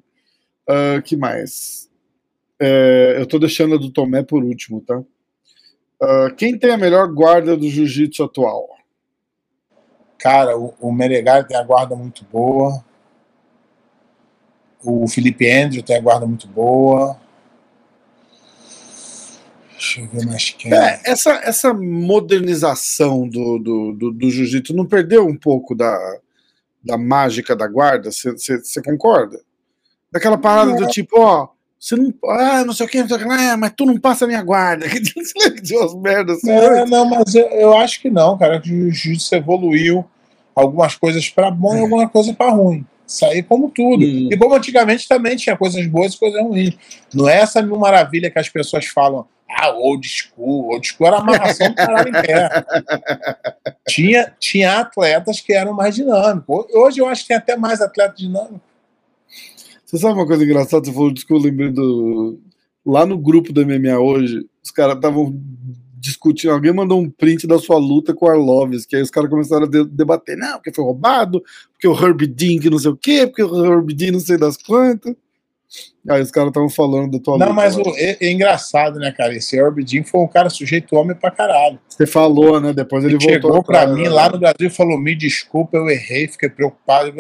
Ah, 0.70 1.02
que 1.02 1.16
mais? 1.18 1.90
É, 2.64 3.16
eu 3.18 3.26
tô 3.26 3.40
deixando 3.40 3.74
a 3.74 3.78
do 3.78 3.90
Tomé 3.90 4.22
por 4.22 4.44
último, 4.44 4.82
tá? 4.82 5.02
Ah, 6.00 6.32
quem 6.38 6.58
tem 6.58 6.70
a 6.70 6.78
melhor 6.78 7.08
guarda 7.12 7.58
do 7.58 7.68
jiu-jitsu 7.68 8.24
atual? 8.24 8.70
Cara, 10.20 10.56
o, 10.56 10.76
o 10.80 10.92
Menegali 10.92 11.48
tem 11.48 11.58
a 11.58 11.64
guarda 11.64 11.96
muito 11.96 12.24
boa. 12.26 12.86
O 14.84 15.08
Felipe 15.08 15.50
Andrew 15.50 15.82
tem 15.82 15.98
a 15.98 16.02
guarda 16.02 16.28
muito 16.28 16.48
boa. 16.48 17.20
Deixa 19.72 20.02
eu 20.02 20.08
ver 20.08 20.26
mais 20.28 20.52
quem. 20.52 20.72
É, 20.72 21.02
essa, 21.04 21.32
essa 21.44 21.74
modernização 21.74 23.28
do, 23.28 23.58
do, 23.58 23.92
do, 23.94 24.12
do 24.12 24.30
jiu-jitsu 24.30 24.76
não 24.76 24.86
perdeu 24.86 25.26
um 25.26 25.36
pouco 25.36 25.74
da, 25.74 25.98
da 26.84 26.96
mágica 26.96 27.56
da 27.56 27.68
guarda? 27.68 28.12
Você 28.12 28.82
concorda? 28.84 29.42
Daquela 30.12 30.38
parada 30.38 30.76
do 30.76 30.88
tipo, 30.88 31.20
ó, 31.20 31.50
você 31.82 31.96
não. 31.96 32.14
Ah, 32.26 32.64
não 32.64 32.74
sei 32.74 32.86
o 32.86 32.90
que, 32.90 33.00
não 33.00 33.08
sei 33.08 33.18
o 33.18 33.20
que, 33.20 33.26
ah, 33.26 33.58
mas 33.58 33.74
tu 33.76 33.88
não 33.88 33.98
passa 33.98 34.26
a 34.26 34.28
minha 34.28 34.44
guarda. 34.44 34.86
De 35.64 35.76
umas 35.76 35.96
merdas 35.96 36.38
assim? 36.38 36.52
É, 36.52 36.86
não, 36.86 37.06
mas 37.06 37.34
eu, 37.34 37.48
eu 37.48 37.76
acho 37.76 38.00
que 38.00 38.10
não, 38.10 38.38
cara. 38.38 38.62
Que 38.62 38.72
o 38.72 38.92
jiu-jitsu 38.92 39.34
evoluiu 39.34 40.06
algumas 40.56 40.96
coisas 40.96 41.28
para 41.28 41.50
bom 41.50 41.76
e 41.76 41.82
alguma 41.82 42.08
coisa 42.08 42.36
para 42.36 42.52
ruim. 42.52 42.86
Isso 43.08 43.26
aí, 43.26 43.42
como 43.42 43.72
tudo. 43.72 44.06
Hum. 44.06 44.30
E 44.32 44.38
como 44.38 44.54
antigamente 44.54 45.08
também 45.08 45.36
tinha 45.36 45.58
coisas 45.58 45.86
boas 45.88 46.14
e 46.14 46.20
coisas 46.20 46.40
ruins. 46.40 46.76
Não 47.12 47.28
é 47.28 47.38
essa 47.38 47.64
mil 47.64 47.78
maravilha 47.78 48.30
que 48.30 48.38
as 48.38 48.48
pessoas 48.48 48.86
falam. 48.86 49.26
Ah, 49.50 49.72
old 49.72 50.08
school. 50.08 50.72
Old 50.72 50.88
school 50.88 51.08
era 51.08 51.18
amarração 51.18 51.68
do 51.68 51.76
caralho 51.76 52.10
em 52.10 52.12
pé. 52.12 52.64
Tinha, 53.90 54.34
tinha 54.40 54.80
atletas 54.80 55.42
que 55.42 55.52
eram 55.52 55.74
mais 55.74 55.96
dinâmicos. 55.96 56.66
Hoje 56.74 57.00
eu 57.00 57.08
acho 57.08 57.24
que 57.24 57.30
tem 57.30 57.38
até 57.38 57.58
mais 57.58 57.82
atleta 57.82 58.16
dinâmico. 58.16 58.62
Você 59.92 59.98
sabe 59.98 60.14
uma 60.14 60.26
coisa 60.26 60.44
engraçada? 60.44 60.86
Você 60.86 60.94
falou 60.94 61.12
disso 61.12 61.28
que 61.28 61.34
eu 61.34 61.38
lembrei 61.38 61.70
do. 61.70 62.40
Lá 62.86 63.06
no 63.06 63.18
grupo 63.18 63.52
do 63.52 63.62
MMA 63.66 64.00
hoje, 64.00 64.46
os 64.64 64.72
caras 64.72 64.96
estavam 64.96 65.38
discutindo. 66.00 66.52
Alguém 66.52 66.74
mandou 66.74 67.00
um 67.00 67.10
print 67.10 67.46
da 67.46 67.60
sua 67.60 67.78
luta 67.78 68.14
com 68.14 68.26
o 68.26 68.30
Arloves, 68.30 68.86
que 68.86 68.96
aí 68.96 69.02
os 69.02 69.12
caras 69.12 69.30
começaram 69.30 69.66
a 69.66 69.70
de- 69.70 69.86
debater. 69.86 70.38
Não, 70.38 70.54
porque 70.54 70.72
foi 70.74 70.84
roubado, 70.86 71.44
porque 71.74 71.88
o 71.88 71.94
Herb 71.94 72.26
Dean 72.26 72.60
que 72.60 72.70
não 72.70 72.80
sei 72.80 72.90
o 72.92 72.96
quê, 72.98 73.28
porque 73.28 73.44
o 73.44 73.66
Herb 73.66 73.94
Dean 73.94 74.14
não 74.14 74.20
sei 74.20 74.38
das 74.38 74.58
quantas. 74.58 75.14
Aí 76.10 76.22
os 76.22 76.32
caras 76.32 76.50
estavam 76.50 76.70
falando 76.70 77.12
da 77.12 77.20
tua 77.20 77.38
Não, 77.38 77.48
luta 77.50 77.56
mas 77.56 77.78
o- 77.78 77.82
é, 77.96 78.18
é 78.20 78.32
engraçado, 78.32 78.98
né, 79.00 79.12
cara? 79.12 79.36
Esse 79.36 79.56
Herbie 79.58 79.86
Jim 79.88 80.04
foi 80.04 80.22
um 80.22 80.28
cara 80.28 80.50
sujeito 80.50 80.96
homem 80.96 81.16
pra 81.16 81.30
caralho. 81.32 81.80
Você 81.88 82.06
falou, 82.08 82.60
né? 82.60 82.74
Depois 82.74 83.04
ele 83.04 83.14
Ele 83.16 83.20
voltou. 83.20 83.34
chegou 83.52 83.64
pra 83.64 83.86
mim 83.88 84.04
né? 84.04 84.10
lá 84.10 84.30
no 84.30 84.40
Brasil 84.40 84.68
e 84.68 84.70
falou: 84.70 84.98
me 85.00 85.16
desculpa, 85.16 85.78
eu 85.78 85.88
errei, 85.90 86.28
fiquei 86.28 86.50
preocupado. 86.50 87.14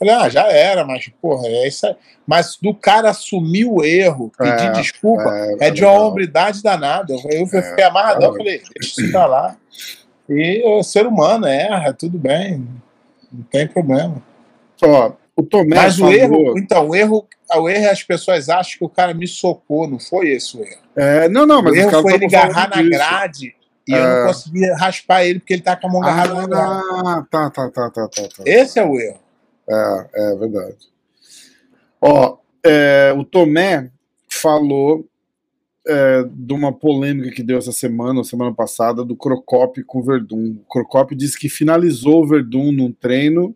Eu 0.00 0.06
Falei, 0.06 0.14
ah, 0.14 0.28
já 0.28 0.46
era, 0.48 0.84
mas, 0.84 1.10
porra, 1.20 1.46
é 1.48 1.66
isso 1.66 1.86
aí. 1.86 1.96
Mas 2.26 2.56
do 2.60 2.72
cara 2.72 3.10
assumir 3.10 3.64
o 3.64 3.82
erro, 3.82 4.30
pedir 4.38 4.66
É, 4.68 4.70
desculpa, 4.72 5.28
É, 5.60 5.68
é, 5.68 5.70
de 5.70 5.84
uma 5.84 5.92
hombridade 5.92 6.62
danada. 6.62 7.12
Eu, 7.12 7.20
eu 7.50 7.58
É, 7.58 7.62
fiquei 7.62 7.84
amarradão, 7.84 8.32
é. 8.34 8.36
falei, 8.36 8.62
deixa 8.78 9.00
isso 9.00 9.10
pra 9.10 9.26
lá. 9.26 9.56
E 10.28 10.62
o 10.64 10.82
ser 10.82 11.06
humano 11.06 11.46
erra, 11.46 11.92
tudo 11.92 12.16
bem, 12.18 12.64
não 13.32 13.42
tem 13.44 13.66
problema. 13.66 14.22
Ó, 14.82 15.12
o 15.34 15.42
Tomé 15.42 15.74
Mas 15.76 15.96
o 15.98 16.02
falou- 16.02 16.14
erro, 16.14 16.58
então, 16.58 16.88
o 16.88 16.94
erro, 16.94 17.26
o 17.56 17.68
erro 17.68 17.86
é 17.86 17.90
as 17.90 18.02
pessoas 18.02 18.48
acham 18.48 18.78
que 18.78 18.84
o 18.84 18.88
cara 18.88 19.12
me 19.14 19.26
socou, 19.26 19.88
não 19.88 19.98
foi 19.98 20.28
esse 20.30 20.56
o 20.56 20.60
erro. 20.62 20.80
É, 20.94 21.28
não, 21.28 21.46
não, 21.46 21.62
mas 21.62 21.72
o 21.72 21.76
erro 21.76 22.02
foi 22.02 22.12
ele 22.14 22.26
agarrar 22.26 22.68
na 22.70 22.82
grade 22.82 23.54
e 23.88 23.92
eu 23.92 23.96
É. 23.98 24.20
não 24.20 24.26
conseguia 24.28 24.76
raspar 24.76 25.24
ele 25.24 25.38
porque 25.40 25.54
ele 25.54 25.62
tá 25.62 25.74
com 25.74 25.88
a 25.88 25.90
mão 25.90 26.02
agarrada 26.02 26.34
na 26.34 26.46
grade. 26.46 26.82
Ah, 27.06 27.24
tá, 27.30 27.50
tá, 27.50 27.70
tá, 27.70 27.90
tá, 27.90 28.08
tá, 28.08 28.22
tá. 28.36 28.42
Esse 28.44 28.78
é 28.78 28.84
o 28.84 29.00
erro. 29.00 29.18
É, 29.68 30.10
é 30.14 30.36
verdade. 30.36 30.76
Ó, 32.00 32.38
é, 32.64 33.12
o 33.16 33.24
Tomé 33.24 33.90
falou 34.28 35.06
é, 35.86 36.24
de 36.30 36.52
uma 36.52 36.72
polêmica 36.72 37.30
que 37.30 37.42
deu 37.42 37.58
essa 37.58 37.72
semana, 37.72 38.18
ou 38.18 38.24
semana 38.24 38.54
passada, 38.54 39.04
do 39.04 39.16
Crocop 39.16 39.82
com 39.84 40.00
o 40.00 40.02
Verdun. 40.02 40.56
O 40.62 40.70
Crocop 40.70 41.14
disse 41.14 41.38
que 41.38 41.48
finalizou 41.48 42.22
o 42.22 42.26
Verdun 42.26 42.72
num 42.72 42.92
treino 42.92 43.54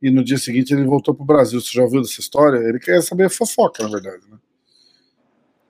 e 0.00 0.10
no 0.10 0.22
dia 0.22 0.38
seguinte 0.38 0.72
ele 0.72 0.84
voltou 0.84 1.14
pro 1.14 1.24
Brasil. 1.24 1.60
Você 1.60 1.70
já 1.72 1.82
ouviu 1.82 2.02
dessa 2.02 2.20
história? 2.20 2.58
Ele 2.58 2.78
quer 2.78 3.02
saber 3.02 3.24
a 3.24 3.30
fofoca, 3.30 3.82
na 3.82 3.88
verdade. 3.88 4.22
Né? 4.30 4.38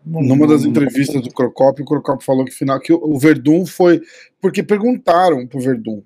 Numa 0.04 0.46
das 0.46 0.64
entrevistas 0.64 1.22
do 1.22 1.32
Crocop, 1.32 1.80
o 1.80 1.84
Crocop 1.84 2.22
falou 2.22 2.44
que, 2.44 2.50
final, 2.50 2.78
que 2.78 2.92
o 2.92 3.18
Verdun 3.18 3.64
foi. 3.64 4.02
Porque 4.40 4.62
perguntaram 4.62 5.46
pro 5.46 5.60
Verdun. 5.60 6.02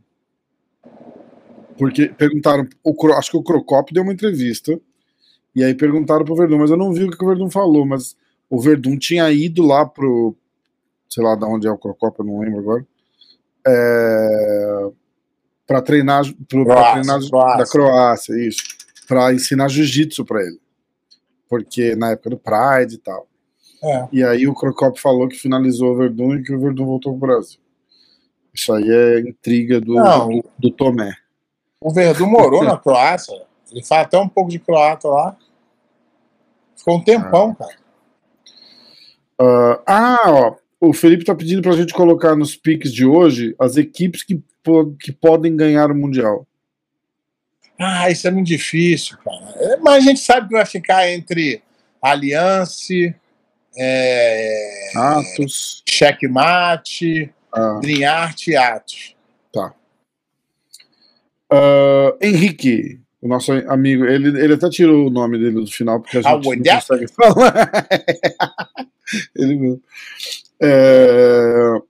Porque 1.78 2.08
perguntaram. 2.08 2.66
O, 2.82 3.12
acho 3.12 3.30
que 3.30 3.36
o 3.36 3.42
Crocop 3.42 3.92
deu 3.92 4.02
uma 4.02 4.12
entrevista. 4.12 4.78
E 5.54 5.64
aí 5.64 5.74
perguntaram 5.74 6.24
pro 6.24 6.34
Verdun, 6.34 6.58
mas 6.58 6.70
eu 6.70 6.76
não 6.76 6.92
vi 6.92 7.04
o 7.04 7.10
que 7.10 7.24
o 7.24 7.28
Verdun 7.28 7.50
falou. 7.50 7.86
Mas 7.86 8.16
o 8.50 8.60
Verdun 8.60 8.98
tinha 8.98 9.30
ido 9.30 9.64
lá 9.64 9.86
pro. 9.86 10.36
Sei 11.08 11.22
lá 11.22 11.34
de 11.34 11.44
onde 11.44 11.66
é 11.66 11.70
o 11.70 11.78
Crocop, 11.78 12.18
eu 12.18 12.24
não 12.24 12.40
lembro 12.40 12.58
agora. 12.58 12.86
É, 13.66 14.90
para 15.66 15.82
treinar, 15.82 16.24
pro, 16.48 16.64
pra 16.64 16.74
Croácia, 16.74 17.02
treinar 17.02 17.28
Croácia. 17.28 17.58
da 17.58 17.70
Croácia, 17.70 18.46
isso. 18.46 18.62
Pra 19.06 19.32
ensinar 19.32 19.68
jiu-jitsu 19.68 20.24
pra 20.24 20.42
ele. 20.42 20.58
Porque 21.48 21.96
na 21.96 22.10
época 22.10 22.30
do 22.30 22.38
Pride 22.38 22.94
e 22.94 22.98
tal. 22.98 23.26
É. 23.82 24.08
E 24.12 24.24
aí 24.24 24.46
o 24.46 24.54
Crocop 24.54 25.00
falou 25.00 25.28
que 25.28 25.36
finalizou 25.36 25.92
o 25.92 25.96
Verdun 25.96 26.34
e 26.36 26.42
que 26.42 26.52
o 26.52 26.60
Verdun 26.60 26.84
voltou 26.84 27.16
pro 27.16 27.28
Brasil. 27.28 27.60
Isso 28.52 28.72
aí 28.72 28.90
é 28.90 29.20
intriga 29.20 29.80
do, 29.80 29.94
Não. 29.94 30.28
do, 30.28 30.44
do 30.58 30.70
Tomé. 30.70 31.12
O 31.80 31.92
Verdun 31.92 32.26
morou 32.26 32.64
na 32.64 32.76
Croácia. 32.78 33.34
Ele 33.70 33.84
fala 33.84 34.02
até 34.02 34.18
um 34.18 34.28
pouco 34.28 34.50
de 34.50 34.58
croata 34.58 35.08
lá. 35.08 35.36
Ficou 36.76 36.96
um 36.96 37.04
tempão, 37.04 37.54
cara. 37.54 37.76
Ah, 39.40 39.80
ah, 39.86 40.22
ó. 40.30 40.56
O 40.80 40.92
Felipe 40.92 41.24
tá 41.24 41.34
pedindo 41.34 41.60
pra 41.60 41.72
gente 41.72 41.92
colocar 41.92 42.36
nos 42.36 42.54
piques 42.56 42.92
de 42.92 43.04
hoje 43.04 43.54
as 43.58 43.76
equipes 43.76 44.22
que, 44.22 44.40
que 45.00 45.10
podem 45.12 45.56
ganhar 45.56 45.90
o 45.90 45.94
Mundial. 45.94 46.46
Ah, 47.78 48.08
isso 48.10 48.26
é 48.26 48.30
muito 48.30 48.46
difícil, 48.46 49.18
cara. 49.18 49.52
É, 49.56 49.76
Mas 49.76 49.96
a 49.96 50.00
gente 50.00 50.20
sabe 50.20 50.48
que 50.48 50.54
vai 50.54 50.64
ficar 50.66 51.08
entre 51.10 51.62
Aliança, 52.00 52.94
é, 53.76 54.90
Atos. 54.96 55.82
Checkmate, 55.88 57.32
Ah, 57.52 57.78
Dream 57.82 58.08
Art 58.08 58.46
e 58.46 58.56
Atos. 58.56 59.16
Ah, 61.50 62.16
Henrique, 62.20 63.00
o 63.20 63.28
nosso 63.28 63.52
amigo, 63.52 64.04
ele, 64.04 64.28
ele 64.42 64.54
até 64.54 64.68
tirou 64.70 65.06
o 65.06 65.10
nome 65.10 65.38
dele 65.38 65.52
do 65.60 65.66
final, 65.66 66.00
porque 66.00 66.18
a 66.18 66.20
Ah, 66.20 66.40
gente 66.40 66.58
não 66.58 66.74
consegue 66.74 67.08
falar. 67.08 67.88
ele. 69.36 69.80
É, 70.60 71.80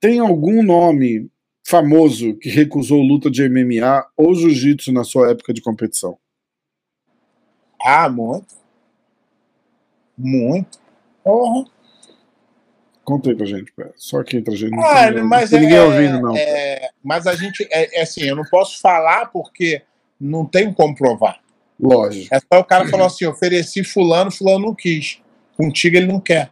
tem 0.00 0.18
algum 0.20 0.62
nome 0.62 1.28
famoso 1.66 2.34
que 2.36 2.48
recusou 2.48 3.02
luta 3.02 3.30
de 3.30 3.48
MMA 3.48 4.06
ou 4.16 4.34
jiu-jitsu 4.34 4.92
na 4.92 5.02
sua 5.04 5.30
época 5.30 5.52
de 5.52 5.60
competição? 5.60 6.16
Ah, 7.84 8.08
muito. 8.08 8.54
Muito. 10.16 10.78
Porra. 11.24 11.64
Conta 13.06 13.30
aí 13.30 13.36
pra 13.36 13.46
gente. 13.46 13.72
Só 13.94 14.18
aqui 14.18 14.36
entre 14.36 14.52
a 14.52 14.56
gente. 14.56 14.72
Não 14.72 14.82
Ah, 14.84 15.12
tem, 15.12 15.22
mas 15.22 15.52
não 15.52 15.58
tem 15.58 15.60
ninguém 15.60 15.78
é, 15.78 15.82
ouvindo, 15.84 16.20
não. 16.20 16.36
é, 16.36 16.88
mas 17.04 17.24
a 17.28 17.36
gente, 17.36 17.62
é, 17.70 18.00
é 18.00 18.02
assim, 18.02 18.24
eu 18.24 18.34
não 18.34 18.42
posso 18.42 18.80
falar 18.80 19.26
porque 19.26 19.80
não 20.20 20.44
tenho 20.44 20.74
como 20.74 20.92
provar. 20.92 21.38
Lógico. 21.78 22.34
É 22.34 22.40
só 22.40 22.58
o 22.60 22.64
cara 22.64 22.88
falou 22.88 23.06
assim: 23.06 23.24
ofereci 23.24 23.84
fulano, 23.84 24.32
fulano 24.32 24.66
não 24.66 24.74
quis. 24.74 25.20
Contigo 25.56 25.96
ele 25.96 26.06
não 26.06 26.18
quer. 26.18 26.50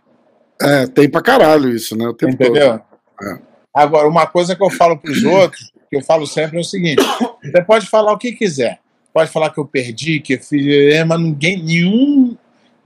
É, 0.62 0.86
tem 0.86 1.10
pra 1.10 1.20
caralho 1.20 1.74
isso, 1.74 1.96
né? 1.96 2.04
Entendeu? 2.08 2.74
É. 2.74 3.38
Agora, 3.74 4.06
uma 4.06 4.24
coisa 4.24 4.54
que 4.54 4.62
eu 4.62 4.70
falo 4.70 4.96
para 4.96 5.10
os 5.10 5.24
outros, 5.24 5.72
que 5.90 5.96
eu 5.96 6.02
falo 6.02 6.24
sempre 6.24 6.58
é 6.58 6.60
o 6.60 6.64
seguinte: 6.64 7.02
você 7.42 7.64
pode 7.64 7.86
falar 7.88 8.12
o 8.12 8.18
que 8.18 8.30
quiser. 8.30 8.78
Pode 9.12 9.28
falar 9.28 9.50
que 9.50 9.58
eu 9.58 9.66
perdi, 9.66 10.20
que 10.20 10.34
eu 10.34 10.40
fiz, 10.40 10.94
é, 10.94 11.04
mas 11.04 11.20
ninguém, 11.20 11.60
nenhum, 11.60 12.36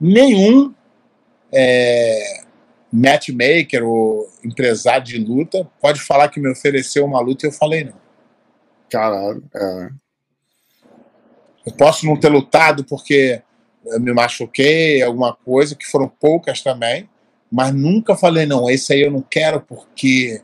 nenhum 0.01 0.73
é, 1.51 2.41
matchmaker 2.91 3.83
ou 3.83 4.29
empresário 4.43 5.05
de 5.05 5.17
luta 5.17 5.67
pode 5.81 6.01
falar 6.01 6.29
que 6.29 6.39
me 6.39 6.49
ofereceu 6.49 7.05
uma 7.05 7.21
luta 7.21 7.45
e 7.45 7.49
eu 7.49 7.53
falei 7.53 7.83
não. 7.83 7.93
Caralho. 8.89 9.43
É. 9.55 9.89
Eu 11.65 11.73
posso 11.73 12.05
não 12.05 12.17
ter 12.17 12.29
lutado 12.29 12.83
porque 12.83 13.41
eu 13.85 13.99
me 13.99 14.13
machuquei, 14.13 15.01
alguma 15.01 15.33
coisa, 15.33 15.75
que 15.75 15.85
foram 15.85 16.07
poucas 16.07 16.61
também, 16.61 17.09
mas 17.51 17.73
nunca 17.73 18.15
falei, 18.15 18.45
não, 18.45 18.69
esse 18.69 18.93
aí 18.93 19.01
eu 19.01 19.11
não 19.11 19.21
quero 19.21 19.61
porque. 19.61 20.41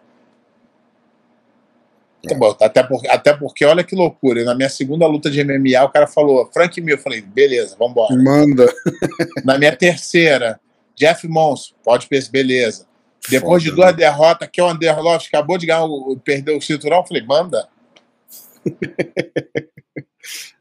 Tá 2.28 2.36
bom, 2.36 2.56
até, 2.60 2.82
por, 2.82 3.08
até 3.08 3.34
porque, 3.34 3.64
olha 3.66 3.84
que 3.84 3.96
loucura, 3.96 4.44
na 4.44 4.56
minha 4.56 4.70
segunda 4.70 5.06
luta 5.06 5.30
de 5.30 5.44
MMA, 5.44 5.84
o 5.84 5.90
cara 5.90 6.08
falou, 6.08 6.50
Frank 6.52 6.82
Mir, 6.82 6.94
eu 6.94 6.98
falei, 6.98 7.22
beleza, 7.22 7.76
vambora. 7.78 8.16
Manda. 8.16 8.66
Na 9.44 9.60
minha 9.60 9.76
terceira, 9.76 10.60
Jeff 10.96 11.28
Monson, 11.28 11.76
pode 11.84 12.08
pensar, 12.08 12.32
beleza. 12.32 12.88
Depois 13.30 13.62
de 13.64 13.70
Foda, 13.70 13.82
duas 13.84 13.96
derrotas, 13.96 14.50
que 14.52 14.62
o 14.62 14.68
Anderloff 14.68 15.28
acabou 15.28 15.58
de 15.58 15.66
ganhar, 15.66 15.84
o, 15.86 16.16
perdeu 16.24 16.58
o 16.58 16.62
cinturão, 16.62 16.98
eu 17.00 17.06
falei, 17.06 17.24
manda. 17.24 17.68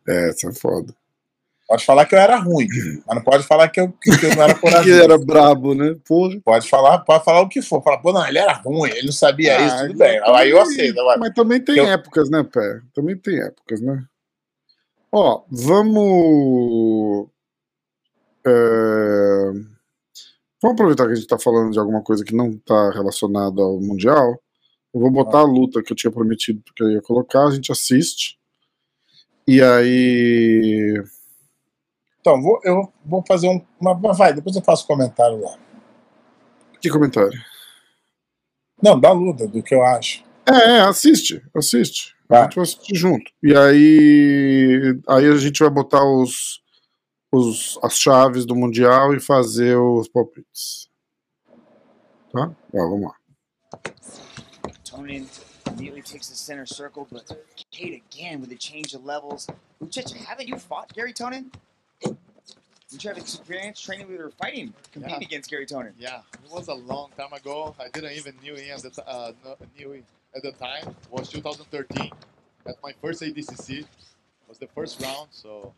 É, 0.07 0.29
isso 0.29 0.47
é 0.47 0.53
foda. 0.53 0.95
Pode 1.67 1.83
falar 1.83 2.05
que 2.05 2.15
eu 2.15 2.19
era 2.19 2.37
ruim, 2.37 2.67
mas 3.07 3.17
não 3.17 3.25
pode 3.25 3.43
falar 3.45 3.71
que 3.71 3.81
eu, 3.81 3.91
que 3.91 4.11
eu 4.11 4.37
não 4.37 4.43
era 4.43 4.53
Que 4.55 4.61
corajoso. 4.61 5.03
era 5.03 5.17
brabo, 5.17 5.75
né? 5.75 5.97
Porra. 6.07 6.39
Pode 6.45 6.69
falar, 6.69 6.99
pode 6.99 7.25
falar 7.25 7.41
o 7.41 7.49
que 7.49 7.63
for. 7.63 7.83
Falar, 7.83 7.99
pô, 8.03 8.13
não, 8.13 8.27
ele 8.29 8.37
era 8.39 8.53
ruim, 8.53 8.91
ele 8.91 9.07
não 9.07 9.13
sabia 9.13 9.57
Ah, 9.57 9.67
isso, 9.67 9.87
tudo 9.87 9.99
bem. 9.99 10.21
também- 10.21 10.37
Aí 10.37 10.51
eu 10.51 10.61
aceito. 10.61 11.01
Agora, 11.01 11.19
Mas 11.19 11.33
também 11.33 11.65
tem 11.65 11.79
Eu- 11.79 11.87
épocas, 11.87 12.29
né, 12.29 12.43
Pé? 12.45 12.81
Também 12.95 13.17
tem 13.17 13.41
épocas, 13.41 13.81
né? 13.81 14.05
Ó, 15.11 15.43
vamos. 15.51 17.29
é, 18.47 19.51
Vamos 20.65 20.77
aproveitar 20.77 21.05
que 21.05 21.13
a 21.13 21.15
gente 21.15 21.27
tá 21.27 21.39
falando 21.39 21.73
de 21.73 21.79
alguma 21.79 22.01
coisa 22.01 22.25
que 22.25 22.35
não 22.35 22.57
tá 22.57 22.91
relacionada 22.91 23.61
ao 23.61 23.79
Mundial. 23.79 24.41
Eu 24.95 25.01
vou 25.03 25.11
botar 25.11 25.41
a 25.41 25.45
luta 25.45 25.83
que 25.83 25.93
eu 25.93 25.97
tinha 25.97 26.11
prometido 26.11 26.63
que 26.75 26.83
eu 26.83 26.91
ia 26.91 27.03
colocar, 27.03 27.47
a 27.47 27.51
gente 27.51 27.71
assiste. 27.71 28.39
E 29.47 29.61
aí. 29.61 31.05
então, 32.19 32.41
vou, 32.41 32.59
eu 32.65 32.91
vou 33.05 33.23
fazer 33.29 33.47
um. 33.47 33.61
Uma, 33.79 34.15
vai, 34.15 34.33
depois 34.33 34.57
eu 34.57 34.63
faço 34.63 34.87
comentário 34.87 35.39
lá. 35.39 35.55
Que 36.81 36.89
comentário? 36.89 37.39
Não, 38.83 38.99
da 38.99 39.13
luta, 39.13 39.47
do 39.47 39.63
que 39.63 39.75
eu 39.75 39.85
acho. 39.85 40.25
É, 40.47 40.79
é, 40.79 40.81
assiste, 40.81 41.43
assiste. 41.55 42.17
A 42.27 42.37
Vai. 42.37 42.43
gente 42.45 42.55
vai 42.55 42.63
assistir 42.63 42.97
junto. 42.97 43.31
E 43.43 43.55
aí, 43.55 44.99
aí 45.07 45.27
a 45.27 45.37
gente 45.37 45.59
vai 45.59 45.69
botar 45.69 46.03
os, 46.03 46.64
os, 47.35 47.79
as 47.83 47.99
chaves 47.99 48.45
do 48.47 48.55
Mundial 48.55 49.15
e 49.15 49.21
fazer 49.21 49.77
os 49.77 50.09
palpites. 50.09 50.89
Tá? 52.33 52.51
Ó, 52.73 52.89
vamos 52.89 53.03
lá. 53.03 53.15
Tonin 54.85 55.29
immediately 55.67 56.03
takes 56.03 56.29
the 56.29 56.37
center 56.37 56.67
circle, 56.67 57.07
but 57.11 57.27
Kate 57.71 58.03
again 58.11 58.41
with 58.41 58.53
a 58.53 58.57
change 58.57 58.95
of 58.95 59.05
levels. 59.05 59.47
Uchicha, 59.83 60.15
haven't 60.17 60.49
you 60.49 60.59
fought 60.59 60.93
Gary 60.95 61.13
Tonin? 61.13 61.51
Did 62.91 63.03
you 63.03 63.11
have 63.11 63.19
experience 63.19 63.81
training 63.81 64.07
with 64.09 64.21
or 64.21 64.31
fighting, 64.31 64.73
competing 64.93 65.23
Yeah. 65.23 65.27
against 65.27 65.51
Gary 65.51 65.67
Tonin? 65.67 65.95
Yeah, 65.99 66.21
it 66.45 66.51
was 66.53 66.69
a 66.69 66.75
long 66.75 67.11
time 67.17 67.33
ago. 67.33 67.75
I 67.81 67.89
didn't 67.89 68.13
even 68.13 68.37
knew 68.41 68.55
him 68.55 68.77
at 68.77 68.83
the, 68.83 68.91
t- 68.91 69.03
uh, 69.05 69.33
no- 69.45 69.57
knew 69.77 69.93
him 69.93 70.05
at 70.37 70.43
the 70.43 70.53
time. 70.53 70.89
It 70.89 71.11
was 71.11 71.29
2013 71.29 72.13
at 72.67 72.77
my 72.83 72.93
first 73.03 73.21
ADCC. 73.23 73.81
It 73.81 73.87
was 74.49 74.59
the 74.59 74.69
first 74.69 75.01
round, 75.03 75.29
so 75.33 75.73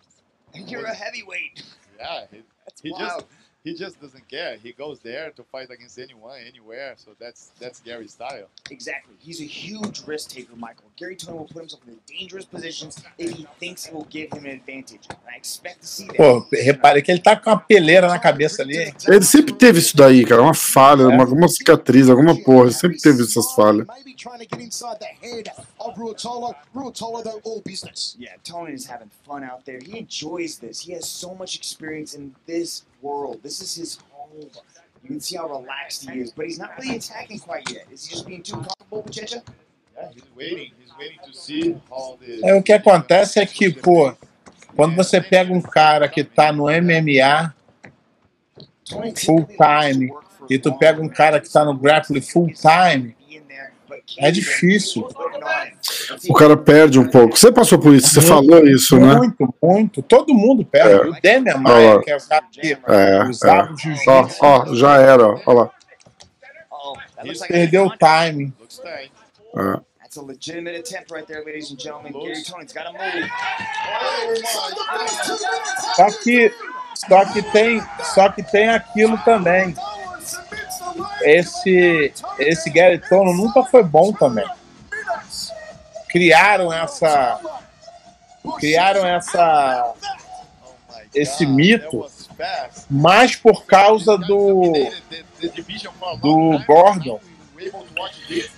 You're 0.55 0.85
a 0.85 0.95
heavyweight. 0.95 1.63
Yeah, 1.99 2.27
he, 2.31 2.43
That's 2.65 2.81
he 2.81 2.91
wild. 2.91 3.03
just 3.09 3.27
he 3.67 3.75
just 3.75 4.01
doesn't 4.01 4.29
care. 4.29 4.57
He 4.63 4.71
goes 4.71 5.01
there 5.01 5.33
to 5.33 5.43
fight 5.43 5.71
against 5.71 5.99
anyone, 5.99 6.39
anywhere. 6.47 6.95
So 6.97 7.11
that's 7.19 7.51
that's 7.59 7.81
Gary's 7.81 8.13
style. 8.13 8.47
Exactly. 8.71 9.15
He's 9.19 9.41
a 9.41 9.51
huge 9.65 10.07
risk 10.07 10.31
taker, 10.31 10.55
Michael. 10.55 10.89
Gary 10.97 11.17
Tony 11.17 11.39
will 11.39 11.47
put 11.47 11.63
himself 11.63 11.83
in 11.89 11.99
dangerous 12.07 12.45
positions 12.45 13.03
if 13.19 13.31
he 13.33 13.45
thinks 13.59 13.87
it 13.89 13.93
will 13.93 14.09
give 14.09 14.33
him 14.33 14.45
an 14.45 14.53
advantage. 14.53 15.05
And 15.11 15.19
I 15.29 15.37
expect 15.37 15.81
to 15.81 15.87
see 15.89 16.07
that. 16.07 16.17
Pô, 16.17 16.47
reparei 16.53 17.03
que 17.03 17.11
ele 17.11 17.21
tá 17.21 17.35
com 17.35 17.51
uma 17.51 17.59
peleira 17.59 18.07
na 18.07 18.21
cabeça 18.21 18.63
ali? 18.63 18.77
Ele 19.09 19.25
sempre 19.25 19.53
teve 19.53 19.81
isso 19.81 19.97
daí, 19.97 20.25
cara. 20.25 20.43
Uma 20.43 20.55
falha, 20.55 21.09
uma, 21.09 21.25
alguma 21.25 21.49
cicatriz, 21.49 22.09
alguma 22.09 22.41
porra. 22.45 22.67
Ele 22.67 22.73
sempre 22.73 22.99
teve 22.99 23.23
essas 23.25 23.53
falhas. 23.53 23.85
Maybe 23.89 24.15
trying 24.15 24.39
to 24.39 24.47
get 24.49 24.65
inside 24.65 24.99
the 25.01 25.13
head 25.21 25.51
of 25.81 25.99
Ruotolo. 25.99 26.55
Ruotolo, 26.73 27.23
though, 27.25 27.41
all 27.45 27.61
business. 27.63 28.17
Yeah, 28.17 28.37
Tony 28.45 28.75
is 28.75 28.87
having 28.89 29.11
fun 29.25 29.43
out 29.43 29.65
there. 29.65 29.81
He 29.85 29.99
enjoys 29.99 30.59
this. 30.59 30.81
He 30.87 30.93
has 30.95 31.05
so 31.05 31.35
much 31.35 31.57
experience 31.57 32.15
in 32.15 32.33
this 32.47 32.85
world. 33.07 33.43
This 33.43 33.61
is 33.61 33.75
his 33.75 33.99
home. 34.11 34.51
You 35.03 35.09
can 35.09 35.21
see 35.21 35.37
how 35.37 35.49
relaxed 35.49 36.09
he 36.09 36.21
is, 36.21 36.33
but 36.33 36.47
he's 36.47 36.59
not 36.59 36.71
really 36.79 36.97
attacking 36.97 37.39
quite 37.39 37.71
yet. 37.71 37.87
Is 37.93 38.07
he 38.07 38.15
just 38.15 38.27
being 38.27 38.43
too 38.43 38.57
comfortable 38.57 39.03
with 39.03 39.15
Checha? 39.15 39.43
Yeah, 39.97 40.09
he's 40.13 40.25
waiting. 40.37 40.73
He's 40.81 40.93
waiting 40.99 41.19
to 41.25 41.33
see 41.33 41.77
how 41.89 42.19
the. 42.21 42.41
É, 42.43 42.55
o 42.55 42.63
que 42.63 42.73
acontece 42.73 43.39
é 43.39 43.47
que, 43.47 43.73
pô, 43.73 44.15
quando 44.75 44.97
você 44.97 45.21
pega 45.21 45.53
um 45.53 45.63
cara 45.63 46.09
que 46.09 46.25
tá 46.25 46.53
no 46.53 46.65
MMA 46.65 47.55
Full 48.89 49.47
time, 49.47 50.13
e 50.49 50.59
tu 50.59 50.73
pega 50.79 51.03
um 51.03 51.09
cara 51.09 51.41
que 51.41 51.51
tá 51.51 51.65
no 51.65 51.75
grappling 51.75 52.21
full 52.21 52.53
time, 52.53 53.17
be 53.29 53.37
in 53.37 53.43
there, 53.49 53.73
but 53.89 53.96
é 54.19 54.31
difícil. 54.31 55.09
O 56.29 56.35
cara 56.35 56.57
perde 56.57 56.99
um 56.99 57.09
pouco. 57.09 57.37
Você 57.37 57.51
passou 57.51 57.79
por 57.79 57.95
isso, 57.95 58.09
você 58.09 58.23
falou 58.23 58.67
isso, 58.67 58.99
né? 58.99 59.15
Muito, 59.17 59.55
muito. 59.63 60.03
Todo 60.03 60.35
mundo 60.35 60.65
perde. 60.65 60.93
É. 60.93 61.11
O 61.11 61.21
Demian 61.21 61.59
Maia, 61.59 62.01
que 62.01 62.11
é 62.11 62.17
o 62.17 62.29
cara 62.29 62.45
que 62.51 62.79
É, 62.87 63.25
usava 63.25 63.69
é. 63.69 63.71
o 63.71 63.73
Ó, 63.73 63.77
jiu-jitsu, 63.77 64.39
ó, 64.41 64.75
já 64.75 64.97
era, 64.99 65.27
ó. 65.27 65.41
Olha 65.47 65.59
lá. 65.61 65.71
Like 67.25 67.49
perdeu 67.49 67.87
o 67.87 67.91
tight. 67.97 68.53
É. 69.57 69.81
That's 70.01 70.17
a 70.19 70.23
legitimate 70.23 70.77
attempt 70.77 71.11
right 71.11 71.27
there, 71.27 71.45
ladies 71.45 71.71
and 71.73 71.81
gentlemen. 71.81 72.13
Gary 72.13 72.43
Tony's 72.45 72.73
got 72.73 72.85
to 72.85 72.93
move. 72.93 73.31
Só 75.97 76.07
que, 76.23 76.53
só 76.95 77.25
que 77.25 77.43
tem, 77.43 77.83
só 78.15 78.29
que 78.29 78.43
tem 78.43 78.69
aquilo 78.69 79.19
também. 79.25 79.75
Esse, 81.23 82.13
esse 82.39 82.71
Gary 82.71 82.99
Tono 82.99 83.33
nunca 83.35 83.63
foi 83.65 83.83
bom 83.83 84.13
também. 84.13 84.47
Criaram 86.09 86.73
essa, 86.73 87.41
criaram 88.59 89.07
essa, 89.07 89.95
Esse 91.15 91.47
mito. 91.47 92.07
mais 92.91 93.37
por 93.37 93.65
causa 93.65 94.17
do, 94.17 94.73
do. 96.21 96.65
Gordon. 96.67 97.21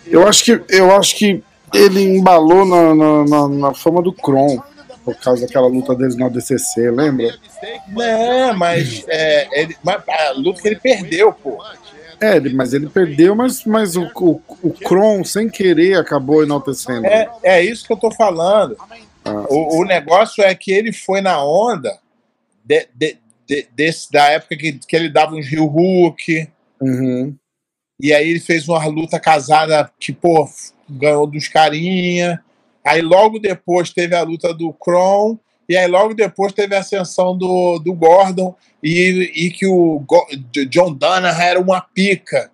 Eu 0.06 0.26
acho 0.26 0.44
que, 0.44 0.64
eu 0.68 0.94
acho 0.94 1.16
que 1.16 1.42
ele 1.72 2.02
embalou 2.02 2.64
na, 2.64 2.94
na, 2.94 3.24
na, 3.24 3.48
na 3.48 3.74
fama 3.74 4.02
do 4.02 4.12
Kron. 4.12 4.60
Por 5.04 5.16
causa 5.16 5.46
daquela 5.46 5.66
luta 5.68 5.94
deles 5.94 6.16
na 6.16 6.28
DCC, 6.28 6.90
lembra? 6.90 7.34
Né, 7.88 8.52
mas 8.52 9.04
é, 9.08 9.62
ele, 9.62 9.74
mas 9.82 10.02
a 10.06 10.32
luta 10.32 10.60
que 10.60 10.68
ele 10.68 10.76
perdeu, 10.76 11.32
pô. 11.32 11.64
É, 12.20 12.36
ele- 12.36 12.54
mas 12.54 12.72
ele 12.74 12.88
perdeu, 12.88 13.34
mas, 13.34 13.64
mas 13.64 13.96
o, 13.96 14.10
o, 14.16 14.40
o 14.62 14.72
Kron, 14.72 15.22
sem 15.24 15.48
querer, 15.48 15.96
acabou 15.98 16.42
enaltecendo. 16.42 17.06
É, 17.06 17.28
é 17.42 17.62
isso 17.64 17.86
que 17.86 17.92
eu 17.92 17.96
tô 17.96 18.10
falando. 18.10 18.76
Ah. 19.24 19.46
O, 19.48 19.80
o 19.80 19.84
negócio 19.84 20.42
é 20.42 20.54
que 20.54 20.72
ele 20.72 20.92
foi 20.92 21.20
na 21.20 21.42
onda 21.44 21.96
de- 22.64 22.88
de- 22.94 23.18
de- 23.46 23.68
desse, 23.74 24.10
da 24.10 24.28
época 24.28 24.56
que, 24.56 24.72
que 24.72 24.96
ele 24.96 25.08
dava 25.08 25.34
uns 25.34 25.46
Rio 25.46 25.66
Hulk, 25.66 26.48
Uhum. 26.80 27.34
e 28.00 28.12
aí 28.12 28.28
ele 28.30 28.40
fez 28.40 28.68
uma 28.68 28.84
luta 28.86 29.18
casada 29.18 29.90
que, 29.98 30.12
pô, 30.12 30.48
ganhou 30.88 31.26
dos 31.26 31.48
carinha. 31.48 32.42
Aí 32.84 33.02
logo 33.02 33.38
depois 33.38 33.90
teve 33.90 34.14
a 34.14 34.22
luta 34.22 34.54
do 34.54 34.72
Kron, 34.72 35.38
e 35.68 35.76
aí 35.76 35.86
logo 35.86 36.14
depois 36.14 36.52
teve 36.52 36.74
a 36.74 36.80
ascensão 36.80 37.36
do, 37.36 37.78
do 37.78 37.92
Gordon, 37.94 38.54
e, 38.82 39.32
e 39.34 39.50
que 39.50 39.66
o 39.66 39.98
Go- 40.06 40.26
John 40.70 40.94
Danaher 40.94 41.48
era 41.50 41.60
uma 41.60 41.80
pica. 41.80 42.50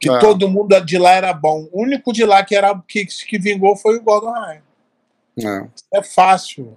Que 0.00 0.10
É. 0.10 0.18
todo 0.18 0.48
mundo 0.50 0.78
de 0.80 0.98
lá 0.98 1.12
era 1.12 1.32
bom. 1.32 1.66
O 1.72 1.82
único 1.82 2.12
de 2.12 2.24
lá 2.26 2.44
que, 2.44 2.54
era, 2.54 2.78
que, 2.86 3.06
que 3.06 3.38
vingou 3.38 3.74
foi 3.74 3.96
o 3.96 4.02
Gordon 4.02 4.32
Ryan. 4.32 4.60
É. 5.92 5.98
É 5.98 6.02
fácil. 6.02 6.76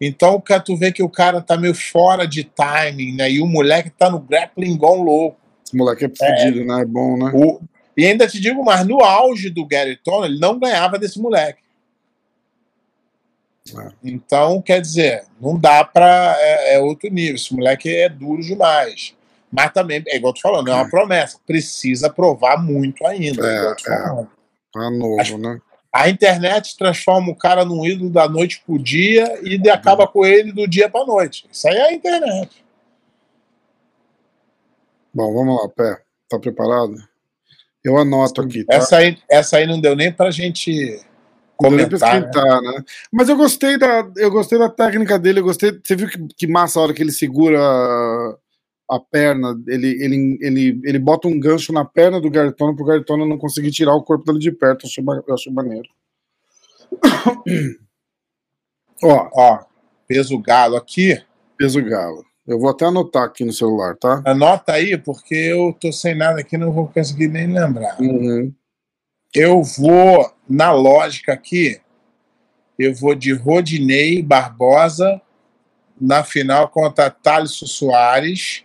Então, 0.00 0.40
cara, 0.40 0.60
tu 0.60 0.76
vê 0.76 0.90
que 0.90 1.02
o 1.02 1.08
cara 1.08 1.40
tá 1.40 1.56
meio 1.56 1.74
fora 1.74 2.26
de 2.26 2.42
timing, 2.42 3.14
né? 3.14 3.30
E 3.30 3.40
o 3.40 3.46
moleque 3.46 3.90
tá 3.90 4.10
no 4.10 4.18
grappling 4.18 4.72
igual 4.72 4.98
um 4.98 5.02
louco. 5.02 5.36
Esse 5.64 5.76
moleque 5.76 6.06
é 6.06 6.08
fodido, 6.08 6.64
né? 6.64 6.82
É 6.82 6.84
bom, 6.84 7.16
né? 7.16 7.30
O- 7.34 7.60
E 7.96 8.04
ainda 8.06 8.26
te 8.26 8.40
digo 8.40 8.64
mais, 8.64 8.84
no 8.86 9.00
auge 9.04 9.50
do 9.50 9.64
Gary 9.66 9.96
Tony, 10.02 10.26
ele 10.26 10.40
não 10.40 10.58
ganhava 10.58 10.98
desse 10.98 11.20
moleque. 11.20 11.60
É. 13.68 13.92
Então, 14.02 14.60
quer 14.62 14.80
dizer, 14.80 15.24
não 15.40 15.58
dá 15.58 15.84
pra. 15.84 16.34
É, 16.38 16.74
é 16.74 16.78
outro 16.80 17.10
nível. 17.10 17.34
Esse 17.36 17.54
moleque 17.54 17.88
é 17.94 18.08
duro 18.08 18.42
demais. 18.42 19.14
Mas 19.52 19.72
também, 19.72 20.02
é 20.06 20.16
igual 20.16 20.30
eu 20.30 20.34
tô 20.34 20.40
falando, 20.40 20.68
é 20.70 20.74
uma 20.74 20.88
promessa. 20.88 21.38
Precisa 21.46 22.08
provar 22.08 22.56
muito 22.62 23.04
ainda. 23.06 23.46
É, 23.46 23.70
é. 23.92 24.26
Tá 24.72 24.90
novo, 24.90 25.38
né? 25.38 25.60
A 25.92 26.08
internet 26.08 26.76
transforma 26.76 27.30
o 27.32 27.36
cara 27.36 27.64
num 27.64 27.84
ídolo 27.84 28.10
da 28.10 28.28
noite 28.28 28.62
pro 28.64 28.78
dia 28.78 29.40
e 29.42 29.58
de- 29.58 29.68
acaba 29.70 30.06
com 30.06 30.24
ele 30.24 30.52
do 30.52 30.68
dia 30.68 30.88
pra 30.88 31.04
noite. 31.04 31.46
Isso 31.50 31.66
aí 31.68 31.74
é 31.76 31.82
a 31.88 31.92
internet. 31.92 32.64
Bom, 35.12 35.34
vamos 35.34 35.60
lá, 35.60 35.68
Pé. 35.68 36.00
Tá 36.28 36.38
preparado? 36.38 36.94
Eu 37.82 37.98
anoto 37.98 38.42
aqui, 38.42 38.62
tá? 38.64 38.74
Essa 38.76 38.98
aí, 38.98 39.18
essa 39.28 39.56
aí 39.56 39.66
não 39.66 39.80
deu 39.80 39.96
nem 39.96 40.12
pra 40.12 40.30
gente 40.30 41.00
Né? 42.62 42.72
né? 42.72 42.84
Mas 43.12 43.28
eu 43.28 43.36
gostei 43.36 43.78
da, 43.78 44.10
eu 44.16 44.30
gostei 44.30 44.58
da 44.58 44.68
técnica 44.68 45.18
dele, 45.18 45.40
eu 45.40 45.44
gostei. 45.44 45.78
Você 45.82 45.96
viu 45.96 46.08
que, 46.08 46.18
que 46.36 46.46
massa 46.46 46.78
a 46.78 46.82
hora 46.82 46.94
que 46.94 47.02
ele 47.02 47.12
segura 47.12 47.60
a 48.90 48.98
perna, 48.98 49.56
ele, 49.68 49.88
ele, 50.02 50.38
ele, 50.40 50.80
ele 50.84 50.98
bota 50.98 51.28
um 51.28 51.38
gancho 51.38 51.72
na 51.72 51.84
perna 51.84 52.20
do 52.20 52.28
Gartona 52.30 52.74
pro 52.74 52.84
Gartona 52.84 53.24
não 53.24 53.38
conseguir 53.38 53.70
tirar 53.70 53.94
o 53.94 54.02
corpo 54.02 54.24
dele 54.24 54.38
de 54.38 54.50
perto. 54.50 54.84
Eu 54.84 54.88
achei, 54.88 55.04
eu 55.28 55.34
achei 55.34 55.52
maneiro. 55.52 55.88
Ó, 59.02 59.28
Ó, 59.32 59.58
peso 60.06 60.38
galo 60.38 60.76
aqui. 60.76 61.22
peso 61.56 61.82
galo. 61.84 62.24
Eu 62.46 62.58
vou 62.58 62.68
até 62.68 62.84
anotar 62.86 63.22
aqui 63.22 63.44
no 63.44 63.52
celular, 63.52 63.96
tá? 63.96 64.22
Anota 64.26 64.72
aí, 64.72 64.98
porque 64.98 65.34
eu 65.34 65.72
tô 65.80 65.92
sem 65.92 66.16
nada 66.16 66.40
aqui, 66.40 66.58
não 66.58 66.72
vou 66.72 66.88
conseguir 66.88 67.28
nem 67.28 67.46
lembrar. 67.46 67.96
Uhum. 68.00 68.52
Eu 69.32 69.62
vou, 69.62 70.28
na 70.50 70.72
lógica 70.72 71.32
aqui, 71.32 71.80
eu 72.76 72.92
vou 72.92 73.14
de 73.14 73.32
Rodinei 73.32 74.20
Barbosa 74.20 75.22
na 75.98 76.24
final 76.24 76.68
contra 76.68 77.08
Thaleson 77.08 77.66
Soares. 77.66 78.64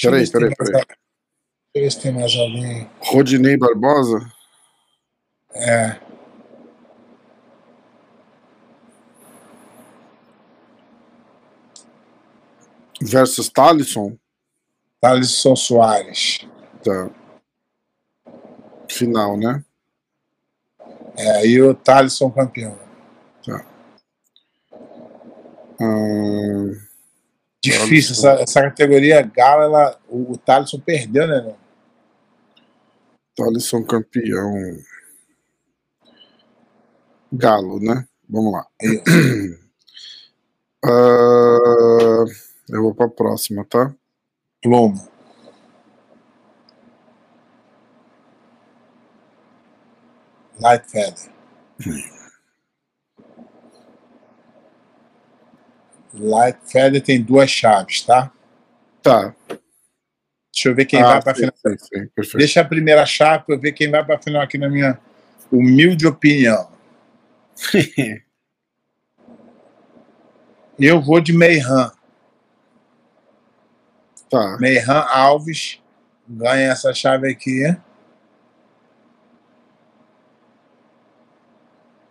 Peraí, 0.00 0.30
peraí, 0.30 0.54
peraí. 0.54 0.72
Deixa 0.72 0.96
eu 1.74 1.82
ver 1.82 1.90
se 1.90 2.00
tem 2.00 2.12
mais 2.12 2.32
alguém. 2.36 2.88
Rodinei 3.00 3.56
Barbosa? 3.56 4.30
É. 5.52 5.98
Versus 13.02 13.48
Talisson? 13.48 14.16
Thaleson 15.00 15.56
Soares. 15.56 16.46
Tá. 16.84 17.10
Final, 18.88 19.36
né? 19.36 19.64
É, 21.16 21.30
aí 21.38 21.62
o 21.62 21.74
Thaleson 21.74 22.30
campeão. 22.30 22.78
Hum, 25.80 26.72
Difícil, 27.62 28.12
essa, 28.12 28.42
essa 28.42 28.62
categoria 28.62 29.22
gala, 29.22 29.64
ela, 29.64 29.98
o, 30.08 30.32
o 30.32 30.38
Thaleson 30.38 30.78
perdeu, 30.80 31.26
né? 31.26 31.40
Não? 31.40 31.56
Thalisson 33.36 33.82
campeão. 33.82 34.52
Galo, 37.32 37.80
né? 37.80 38.06
Vamos 38.28 38.52
lá. 38.52 38.66
Ah, 40.86 42.24
eu 42.68 42.82
vou 42.82 42.94
pra 42.94 43.08
próxima, 43.08 43.64
tá? 43.64 43.94
Pluma. 44.62 45.13
Light 50.60 50.84
Feather. 50.90 51.30
Light 56.12 56.56
Feather 56.70 57.02
tem 57.02 57.20
duas 57.22 57.50
chaves, 57.50 58.02
tá? 58.02 58.30
Tá. 59.02 59.34
Deixa 60.52 60.68
eu 60.68 60.74
ver 60.74 60.84
quem 60.84 61.02
Ah, 61.02 61.06
vai 61.14 61.22
pra 61.22 61.34
sim, 61.34 61.40
final. 61.40 61.54
sim, 61.56 61.76
sim. 61.78 62.38
Deixa 62.38 62.60
a 62.60 62.64
primeira 62.64 63.04
chave 63.04 63.44
pra 63.44 63.54
eu 63.56 63.60
ver 63.60 63.72
quem 63.72 63.90
vai 63.90 64.04
pra 64.04 64.18
final 64.18 64.40
aqui 64.42 64.56
na 64.56 64.68
minha 64.68 64.98
humilde 65.50 66.06
opinião. 66.06 66.68
Eu 70.78 71.00
vou 71.00 71.20
de 71.20 71.32
Meihan. 71.32 71.90
Tá. 74.28 74.56
Meiran 74.58 74.98
Alves 75.08 75.80
ganha 76.28 76.72
essa 76.72 76.92
chave 76.92 77.30
aqui. 77.30 77.62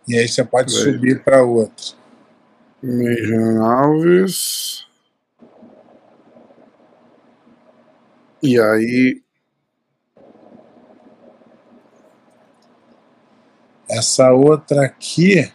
E 0.06 0.16
aí 0.18 0.28
você 0.28 0.44
pode 0.44 0.72
subir 0.72 1.22
para 1.22 1.42
outra. 1.42 1.94
Meiran 2.82 3.62
Alves. 3.64 4.86
E 8.42 8.60
aí. 8.60 9.22
Essa 13.88 14.32
outra 14.32 14.84
aqui. 14.84 15.50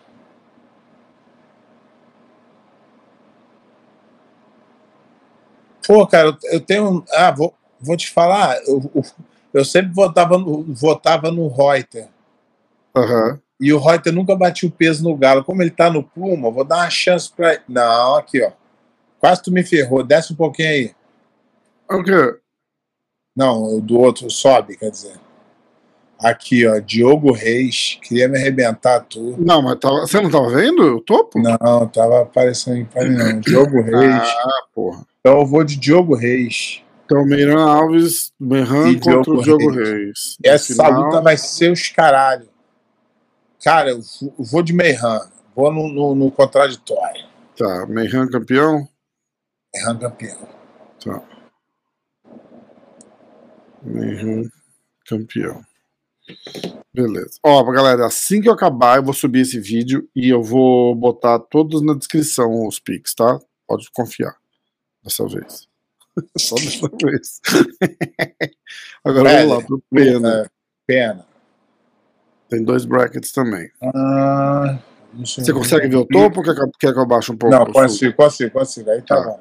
Pô, 5.86 6.06
cara, 6.06 6.38
eu- 6.52 6.62
tenho. 6.62 7.04
Ah, 7.12 7.32
vou, 7.32 7.54
vou 7.80 7.98
te 7.98 8.10
falar. 8.10 8.58
Eu, 8.68 8.92
eu- 9.54 9.66
sempre 9.66 9.92
votava 9.94 10.38
no, 10.38 10.64
votava 10.74 11.32
no 11.32 11.48
Reuter. 11.48 12.08
Aham. 12.96 13.40
E 13.60 13.74
o 13.74 13.80
Reuter 13.80 14.14
nunca 14.14 14.36
batia 14.36 14.70
o 14.70 14.72
peso 14.72 15.04
no 15.04 15.16
Galo. 15.18 15.44
Como 15.44 15.62
ele 15.62 15.72
tá 15.72 15.90
no 15.90 16.02
Puma, 16.02 16.50
vou 16.50 16.64
dar 16.64 16.78
uma 16.78 16.90
chance 16.90 17.30
pra. 17.36 17.60
Não, 17.68 18.16
aqui, 18.16 18.42
ó. 18.42 18.52
Quase 19.20 19.44
tu 19.44 19.52
me 19.52 19.64
ferrou. 19.64 20.02
Desce 20.04 20.32
um 20.32 20.36
pouquinho 20.36 20.70
aí. 20.70 20.92
O 21.92 22.04
quê? 22.04 22.38
Não, 23.36 23.80
do 23.80 24.00
outro 24.00 24.30
sobe, 24.30 24.78
quer 24.78 24.90
dizer. 24.92 25.14
Aqui, 26.18 26.66
ó. 26.68 26.80
Diogo 26.80 27.34
Reis. 27.34 28.00
Queria 28.02 28.28
me 28.30 28.38
arrebentar 28.38 29.02
tudo. 29.02 29.44
Não, 29.44 29.62
mas 29.62 29.78
tava, 29.80 30.00
você 30.02 30.22
não 30.22 30.30
tava 30.30 30.50
vendo 30.50 30.96
o 30.96 31.02
topo? 31.02 31.40
Não, 31.42 31.88
tava 31.88 32.22
aparecendo 32.22 32.86
pra 32.88 33.04
mim, 33.06 33.16
não. 33.18 33.40
Diogo 33.42 33.82
Reis. 33.84 34.30
Ah, 34.38 34.64
porra. 34.74 35.06
Então 35.20 35.40
eu 35.40 35.46
vou 35.46 35.64
de 35.66 35.76
Diogo 35.76 36.16
Reis. 36.16 36.82
Então, 37.06 37.26
Meiran 37.26 37.62
Alves, 37.62 38.32
Meiran 38.40 38.90
E 38.92 39.00
contra 39.00 39.34
o 39.34 39.42
Diogo 39.42 39.64
Diogo 39.72 39.72
Reis. 39.72 39.90
Reis. 39.90 40.38
Essa 40.44 40.86
Final- 40.86 41.02
luta 41.04 41.22
vai 41.22 41.36
ser 41.38 41.72
os 41.72 41.88
caralho. 41.90 42.48
Cara, 43.64 43.90
eu 43.92 44.00
vou- 44.38 44.62
de 44.64 44.74
Meiran. 44.74 45.20
Vou 45.56 45.72
no, 45.74 45.88
no, 45.90 46.16
no 46.16 46.32
contraditório. 46.32 47.26
Tá, 47.58 47.86
Meiran 47.88 48.28
campeão? 48.30 48.88
Meiran 49.74 49.98
campeão. 50.00 50.48
Tá. 51.04 51.24
Meiran 53.84 54.44
campeão. 55.06 55.62
Beleza. 56.94 57.40
Ó, 57.44 57.64
galera, 57.72 58.06
assim 58.06 58.42
que 58.42 58.50
eu 58.50 58.54
acabar, 58.54 58.98
eu 58.98 59.04
vou 59.04 59.14
subir 59.14 59.42
esse 59.42 59.60
vídeo 59.60 60.08
e 60.16 60.30
eu 60.30 60.42
vou 60.44 60.96
botar 60.96 61.40
todos 61.40 61.82
na 61.82 61.94
descrição 61.94 62.66
os 62.68 62.80
pics, 62.80 63.14
tá? 63.14 63.40
Pode 63.68 63.90
confiar. 63.92 64.36
Dessa 65.04 65.26
vez. 65.28 65.68
Só 66.38 66.56
dessa 66.56 66.90
vez. 67.04 67.40
Agora 69.04 69.30
Velho, 69.30 69.50
vamos 69.50 69.62
lá 69.64 69.68
pro 69.68 69.84
pena. 69.90 70.42
É, 70.42 70.50
pena. 70.86 71.29
Tem 72.50 72.64
dois 72.64 72.84
brackets 72.86 73.32
também. 73.32 73.70
Ah, 73.82 74.80
Você 75.14 75.54
consegue 75.54 75.88
ver 75.88 75.98
o 75.98 76.06
topo 76.06 76.40
ou 76.40 76.44
quer 76.44 76.56
que 76.94 77.00
eu- 77.00 77.06
baixe 77.06 77.32
um 77.32 77.38
pouco? 77.38 77.56
Não, 77.56 77.64
o 77.64 77.72
consigo, 77.72 78.16
consigo, 78.16 78.52
consigo. 78.52 78.90
Aí 78.90 79.02
tá, 79.02 79.16
Tá. 79.16 79.24
bom. 79.24 79.40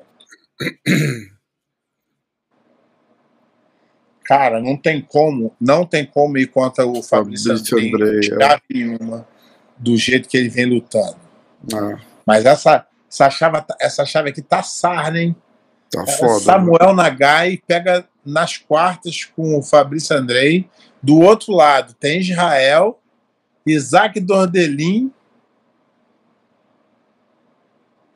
Cara, 4.24 4.60
não 4.60 4.76
tem 4.76 5.00
como, 5.00 5.54
não 5.58 5.86
tem 5.86 6.04
como 6.04 6.36
ir 6.36 6.48
contra 6.48 6.86
o 6.86 7.02
Fabrício 7.02 7.52
é. 7.54 8.22
chave 8.22 8.96
uma, 9.00 9.26
do 9.78 9.96
jeito 9.96 10.28
que 10.28 10.36
ele 10.36 10.50
vem 10.50 10.66
lutando. 10.66 11.16
Ah, 11.74 11.98
Mas 12.26 12.44
essa, 12.44 12.86
essa, 13.10 13.30
chave, 13.30 13.64
essa 13.80 14.04
chave 14.04 14.28
aqui 14.28 14.42
tá 14.42 14.62
sarna, 14.62 15.18
hein? 15.18 15.34
tá 15.90 16.04
É 16.06 16.12
foda. 16.12 16.40
Samuel 16.40 16.94
Nagai 16.94 17.58
pega 17.66 18.06
nas 18.24 18.58
quartas 18.58 19.24
com 19.24 19.58
o 19.58 19.62
Fabrício 19.62 20.14
Andrei. 20.14 20.68
Do 21.02 21.20
outro 21.20 21.52
lado 21.52 21.94
tem 21.94 22.20
Israel, 22.20 22.98
Isaac 23.66 24.18
Dordelin 24.20 25.12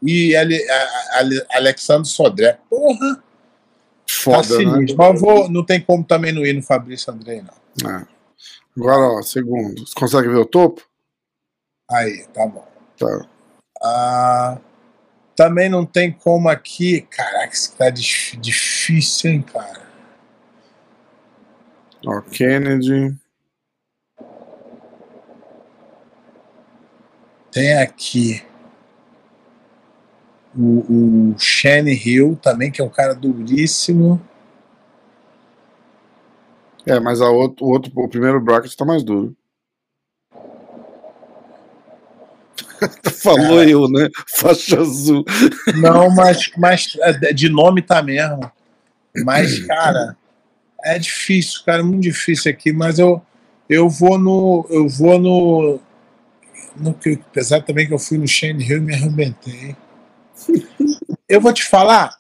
e 0.03 0.35
Ale, 0.35 0.59
Ale- 1.13 1.47
Alexandre 1.51 2.09
Sodré. 2.09 2.59
Porra, 2.69 3.17
tá 3.17 3.23
Foda, 4.09 4.39
né? 4.59 4.73
sinistro. 4.73 4.97
Mas 4.97 5.21
vou, 5.21 5.49
não 5.49 5.65
tem 5.65 5.81
como 5.81 6.03
também 6.05 6.33
não 6.33 6.45
ir 6.45 6.53
no 6.55 6.63
Fabrício 6.63 7.13
Andrei, 7.13 7.43
não. 7.43 7.89
É. 7.91 8.07
Agora, 8.77 9.19
ó, 9.19 9.23
segundo. 9.23 9.87
Você 9.87 9.95
consegue 9.95 10.29
ver 10.29 10.37
o 10.39 10.47
topo? 10.47 10.83
Aí, 11.91 12.27
tá 12.33 12.47
bom. 12.47 12.67
Tá. 12.99 13.27
Ah, 13.83 14.59
também 15.37 15.69
não 15.69 15.85
tem 15.85 16.11
como 16.13 16.49
aqui. 16.49 17.03
Caraca, 17.03 17.53
isso 17.53 17.75
tá 17.77 17.91
dif- 17.91 18.37
difícil, 18.39 19.31
hein, 19.31 19.43
cara. 19.43 19.92
Ó, 22.07 22.21
Kennedy. 22.21 23.15
Tem 27.51 27.79
aqui 27.79 28.43
o, 30.57 31.33
o 31.33 31.39
Shane 31.39 31.93
Hill 31.93 32.39
também, 32.43 32.71
que 32.71 32.81
é 32.81 32.85
um 32.85 32.89
cara 32.89 33.15
duríssimo. 33.15 34.21
É, 36.87 36.99
mas 36.99 37.21
a 37.21 37.31
outro, 37.31 37.65
o 37.65 37.71
outro, 37.71 37.93
o 37.95 38.09
primeiro 38.09 38.41
bracket 38.41 38.75
tá 38.75 38.85
mais 38.85 39.05
duro. 39.05 39.37
Falou 43.23 43.63
eu, 43.63 43.89
né? 43.89 44.09
Faixa 44.29 44.81
azul. 44.81 45.25
Não, 45.77 46.11
mas, 46.11 46.51
mas 46.57 46.97
é, 47.01 47.33
de 47.33 47.49
nome 47.49 47.83
tá 47.83 48.03
mesmo. 48.03 48.51
Mas, 49.25 49.61
cara, 49.67 50.17
é 50.85 50.99
difícil, 50.99 51.61
cara, 51.65 51.81
é 51.81 51.83
muito 51.85 52.03
difícil 52.03 52.51
aqui, 52.51 52.73
mas 52.73 52.99
eu, 52.99 53.21
eu 53.69 53.89
vou 53.89 54.19
no. 54.19 54.67
Eu 54.71 54.89
vou 54.89 55.19
no. 55.19 55.81
no 56.77 56.97
apesar 57.29 57.61
também 57.63 57.87
que 57.87 57.95
eu 57.95 57.99
fui 57.99 58.19
no 58.19 58.27
Shane 58.29 58.63
Hill 58.65 58.79
e 58.79 58.81
me 58.81 58.95
arrebentei. 58.95 59.77
Eu 61.29 61.41
vou 61.41 61.53
te 61.53 61.65
falar, 61.65 62.11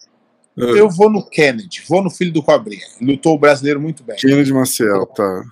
eu 0.56 0.88
vou 0.88 1.10
no 1.10 1.28
Kennedy, 1.28 1.82
vou 1.88 2.02
no 2.02 2.10
filho 2.10 2.32
do 2.32 2.42
Cobrinha. 2.42 2.86
Lutou 3.00 3.34
o 3.34 3.38
brasileiro 3.38 3.80
muito 3.80 4.02
bem. 4.02 4.16
Kennedy 4.16 4.52
Maciel, 4.52 5.06
tá. 5.06 5.42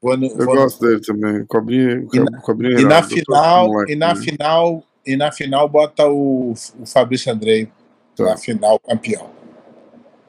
Vou 0.00 0.16
no, 0.16 0.26
Eu 0.26 0.36
vou 0.36 0.54
no- 0.54 0.60
gosto 0.62 0.80
dele 0.86 1.00
também. 1.00 1.44
Cobrinha, 1.46 2.06
E 2.12 2.20
na- 2.20 2.40
Cobrinha 2.40 2.72
E 2.78 2.84
na 2.84 2.98
irado, 2.98 3.06
eu 3.12 3.24
tô 3.24 3.32
final, 3.32 3.66
moleque 3.68 3.92
e 3.92 3.96
na 3.96 4.08
também. 4.14 4.22
final, 4.24 4.84
e 5.06 5.16
na 5.16 5.32
final 5.32 5.68
bota 5.68 6.06
o, 6.06 6.52
o 6.78 6.86
Fabrício 6.86 7.32
Andrei 7.32 7.68
Tá. 8.14 8.24
na 8.24 8.36
final 8.36 8.78
campeão. 8.78 9.28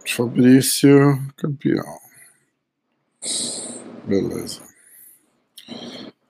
Fabrício, 0.08 1.20
campeão. 1.36 1.86
Beleza. 4.06 4.62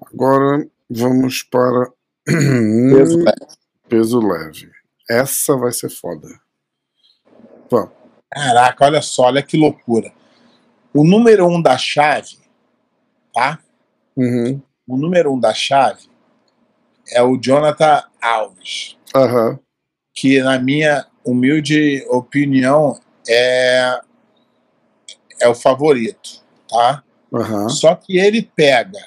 Agora 0.02 0.68
vamos 0.90 1.44
para 1.44 1.92
Peso 2.26 3.18
leve. 3.20 3.46
peso 3.88 4.20
leve. 4.20 4.72
Essa 5.10 5.56
vai 5.56 5.72
ser 5.72 5.90
foda. 5.90 6.28
Vamos. 7.70 7.92
Caraca, 8.30 8.86
olha 8.86 9.02
só, 9.02 9.24
olha 9.24 9.42
que 9.42 9.58
loucura. 9.58 10.12
O 10.94 11.04
número 11.04 11.46
um 11.48 11.62
da 11.62 11.78
chave, 11.78 12.38
tá? 13.34 13.60
Uhum. 14.16 14.62
O 14.88 14.98
número 14.98 15.32
um 15.34 15.40
da 15.40 15.54
chave 15.54 16.10
é 17.10 17.22
o 17.22 17.38
Jonathan 17.38 18.04
Alves, 18.22 18.98
Aham. 19.16 19.60
que 20.14 20.42
na 20.42 20.60
minha 20.60 21.06
humilde 21.24 22.06
opinião 22.10 23.00
é 23.30 24.00
é 25.40 25.48
o 25.48 25.54
favorito, 25.56 26.44
tá? 26.68 27.04
Aham. 27.34 27.70
Só 27.70 27.96
que 27.96 28.18
ele 28.18 28.42
pega 28.56 29.00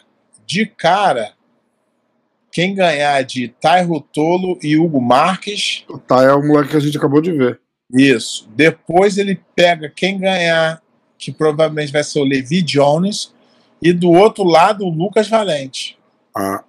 de 0.46 0.66
cara 0.66 1.32
quem 2.50 2.74
ganhar 2.74 3.22
de 3.22 3.48
Tairo 3.48 4.00
Tolo 4.00 4.58
e 4.62 4.76
Hugo 4.76 5.00
Marques. 5.00 5.84
Tá, 6.06 6.24
é 6.24 6.32
o 6.32 6.42
moleque 6.42 6.70
que 6.70 6.76
a 6.76 6.80
gente 6.80 6.96
acabou 6.96 7.20
de 7.20 7.32
ver. 7.32 7.60
Isso. 7.92 8.48
Depois 8.54 9.18
ele 9.18 9.40
pega 9.54 9.88
quem 9.88 10.18
ganhar, 10.18 10.82
que 11.18 11.32
provavelmente 11.32 11.92
vai 11.92 12.02
ser 12.02 12.20
o 12.20 12.24
Levi 12.24 12.62
Jones. 12.62 13.32
E 13.80 13.92
do 13.92 14.10
outro 14.10 14.44
lado, 14.44 14.84
o 14.84 14.90
Lucas 14.90 15.28
Valente. 15.28 15.98
Ah. 16.36 16.62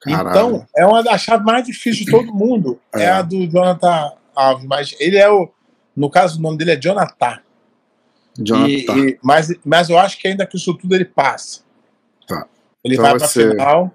Caralho. 0.00 0.30
Então, 0.30 0.66
é 0.76 0.86
uma 0.86 1.02
das 1.02 1.20
chaves 1.20 1.44
mais 1.44 1.66
difíceis 1.66 2.04
de 2.04 2.10
todo 2.10 2.32
mundo. 2.32 2.80
É. 2.94 3.04
É. 3.04 3.10
a 3.10 3.22
do 3.22 3.46
Jonathan 3.46 4.12
Alves. 4.34 4.66
Mas 4.66 4.94
ele 4.98 5.16
é 5.16 5.30
o. 5.30 5.50
No 5.94 6.10
caso, 6.10 6.38
o 6.38 6.42
nome 6.42 6.58
dele 6.58 6.72
é 6.72 6.76
Jonathan. 6.76 7.38
Jonathan. 8.38 8.96
E- 8.98 9.10
e- 9.10 9.18
mas, 9.22 9.52
mas 9.64 9.88
eu 9.90 9.98
acho 9.98 10.18
que 10.18 10.28
ainda 10.28 10.46
que 10.46 10.56
isso 10.56 10.74
tudo 10.76 10.94
ele 10.94 11.04
passa. 11.04 11.60
Tá. 12.26 12.46
Ele 12.84 12.94
Então 12.94 13.04
vai 13.06 13.18
para 13.18 13.28
ser- 13.28 13.50
final. 13.50 13.92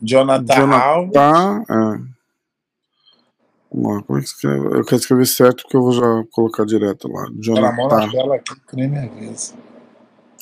Jonathan, 0.00 0.54
Jonathan. 0.54 0.82
Alves. 0.82 1.16
É. 1.70 2.12
Vamos 3.74 3.96
lá, 3.96 4.02
como 4.02 4.18
é 4.18 4.22
que 4.22 4.26
escreve? 4.28 4.66
Eu 4.66 4.84
quero 4.84 4.96
escrever 4.96 5.26
certo 5.26 5.62
porque 5.62 5.76
eu 5.76 5.82
vou 5.82 5.92
já 5.92 6.24
colocar 6.32 6.64
direto 6.66 7.08
lá. 7.08 7.22
Tá 7.24 7.30
mão 7.30 7.40
Jonathan. 7.40 8.10
tela 8.10 8.36
aqui, 8.36 8.54
minha 8.76 9.08
vez. 9.08 9.54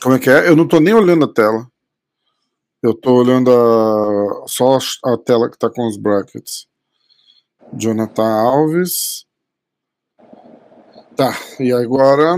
Como 0.02 0.14
é 0.14 0.18
que 0.18 0.30
é? 0.30 0.48
Eu 0.48 0.56
não 0.56 0.66
tô 0.66 0.80
nem 0.80 0.94
olhando 0.94 1.26
a 1.26 1.32
tela. 1.32 1.66
Eu 2.82 2.94
tô 2.94 3.12
olhando 3.14 3.50
a, 3.52 4.48
só 4.48 4.78
a 5.04 5.16
tela 5.18 5.50
que 5.50 5.58
tá 5.58 5.68
com 5.70 5.86
os 5.86 5.98
brackets. 5.98 6.66
Jonathan 7.74 8.24
Alves. 8.24 9.26
Tá, 11.20 11.34
e 11.62 11.70
agora. 11.70 12.34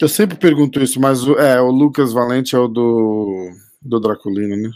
Eu 0.00 0.08
sempre 0.08 0.36
pergunto 0.36 0.80
isso, 0.80 1.00
mas 1.00 1.24
o- 1.26 1.36
é, 1.36 1.60
o 1.60 1.68
Lucas 1.68 2.12
Valente 2.12 2.54
é 2.54 2.58
o 2.60 2.68
do, 2.68 3.50
do 3.80 3.98
Draculino, 3.98 4.56
né? 4.56 4.70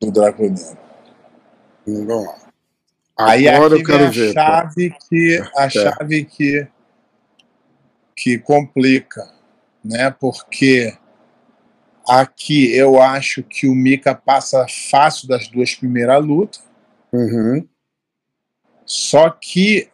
Do 0.00 0.12
Draculino. 0.12 0.54
Hum, 1.84 2.06
Vamos 2.06 2.24
lá. 2.26 2.36
Aí 3.18 3.48
Agora 3.48 3.74
eu 3.74 3.82
quero 3.84 4.04
a 4.06 4.10
ver. 4.10 4.28
pô. 4.28 4.32
chave 4.40 4.94
que 5.08 5.42
a 5.56 5.68
chave 5.68 6.24
que 6.24 6.68
que 8.16 8.38
complica, 8.38 9.28
né? 9.84 10.08
Porque 10.12 10.96
aqui 12.08 12.72
eu 12.76 13.02
acho 13.02 13.42
que 13.42 13.66
o 13.66 13.74
Mika 13.74 14.14
passa 14.14 14.64
fácil 14.88 15.26
das 15.26 15.48
duas 15.48 15.74
primeiras 15.74 16.24
lutas, 16.24 16.62
Uhum. 17.12 17.66
só 18.86 19.28
que 19.30 19.90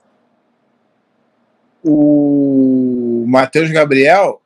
o 1.90 3.24
Matheus 3.26 3.70
Gabriel 3.70 4.40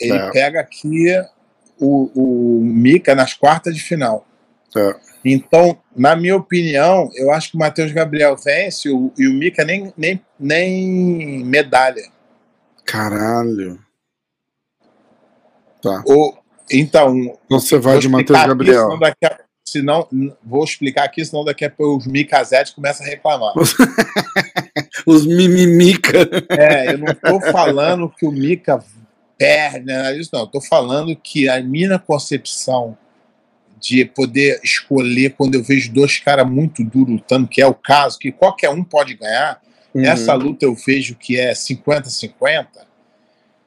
ele 0.00 0.12
É. 0.16 0.30
pega 0.30 0.60
aqui 0.60 1.06
o, 1.78 2.10
o 2.14 2.60
Mika 2.64 3.14
nas 3.14 3.34
quartas 3.34 3.74
de 3.74 3.82
final. 3.82 4.26
É. 4.76 4.94
Então, 5.24 5.78
na 5.94 6.16
minha 6.16 6.36
opinião, 6.36 7.08
eu 7.14 7.30
acho 7.32 7.50
que 7.50 7.56
o 7.56 7.60
Matheus 7.60 7.92
Gabriel 7.92 8.36
vence 8.36 8.88
o- 8.90 9.12
e 9.16 9.28
o 9.28 9.32
Mika 9.34 9.64
nem, 9.64 9.92
nem, 9.96 10.20
nem 10.38 11.44
medalha. 11.44 12.02
Caralho. 12.84 13.78
Tá. 15.80 16.02
Ou, 16.06 16.36
então, 16.70 17.16
Então 17.44 17.60
você 17.60 17.78
vai 17.78 17.98
de 17.98 18.08
Matheus 18.08 18.38
aqui, 18.38 18.48
Gabriel. 18.48 18.98
daqui 18.98 19.24
a- 19.26 19.38
senão, 19.64 20.06
n- 20.12 20.32
vou 20.44 20.64
explicar 20.64 21.04
aqui, 21.04 21.24
senão 21.24 21.44
daqui 21.44 21.64
a 21.64 21.70
pouco 21.70 21.98
os 21.98 22.06
Mikazetes 22.06 22.72
começam 22.72 23.06
a 23.06 23.08
reclamar. 23.08 23.52
Os 25.06 25.26
mimimica. 25.26 26.28
É, 26.50 26.92
eu 26.92 26.98
não 26.98 27.12
estou 27.12 27.40
falando 27.40 28.08
que 28.08 28.24
o 28.24 28.30
Mika 28.30 28.82
perde, 29.36 29.86
nada 29.86 30.14
disso, 30.14 30.30
não. 30.32 30.44
Estou 30.44 30.60
falando 30.60 31.14
que 31.16 31.48
a 31.48 31.60
minha 31.60 31.98
concepção 31.98 32.96
de 33.80 34.04
poder 34.04 34.60
escolher 34.62 35.30
quando 35.36 35.56
eu 35.56 35.62
vejo 35.64 35.92
dois 35.92 36.18
caras 36.20 36.48
muito 36.48 36.84
duros 36.84 37.14
lutando, 37.14 37.48
que 37.48 37.60
é 37.60 37.66
o 37.66 37.74
caso, 37.74 38.16
que 38.18 38.30
qualquer 38.30 38.70
um 38.70 38.84
pode 38.84 39.14
ganhar, 39.14 39.60
Uhum. 39.94 40.06
Essa 40.06 40.32
luta 40.32 40.64
eu 40.64 40.74
vejo 40.74 41.14
que 41.14 41.38
é 41.38 41.52
50-50. 41.52 42.66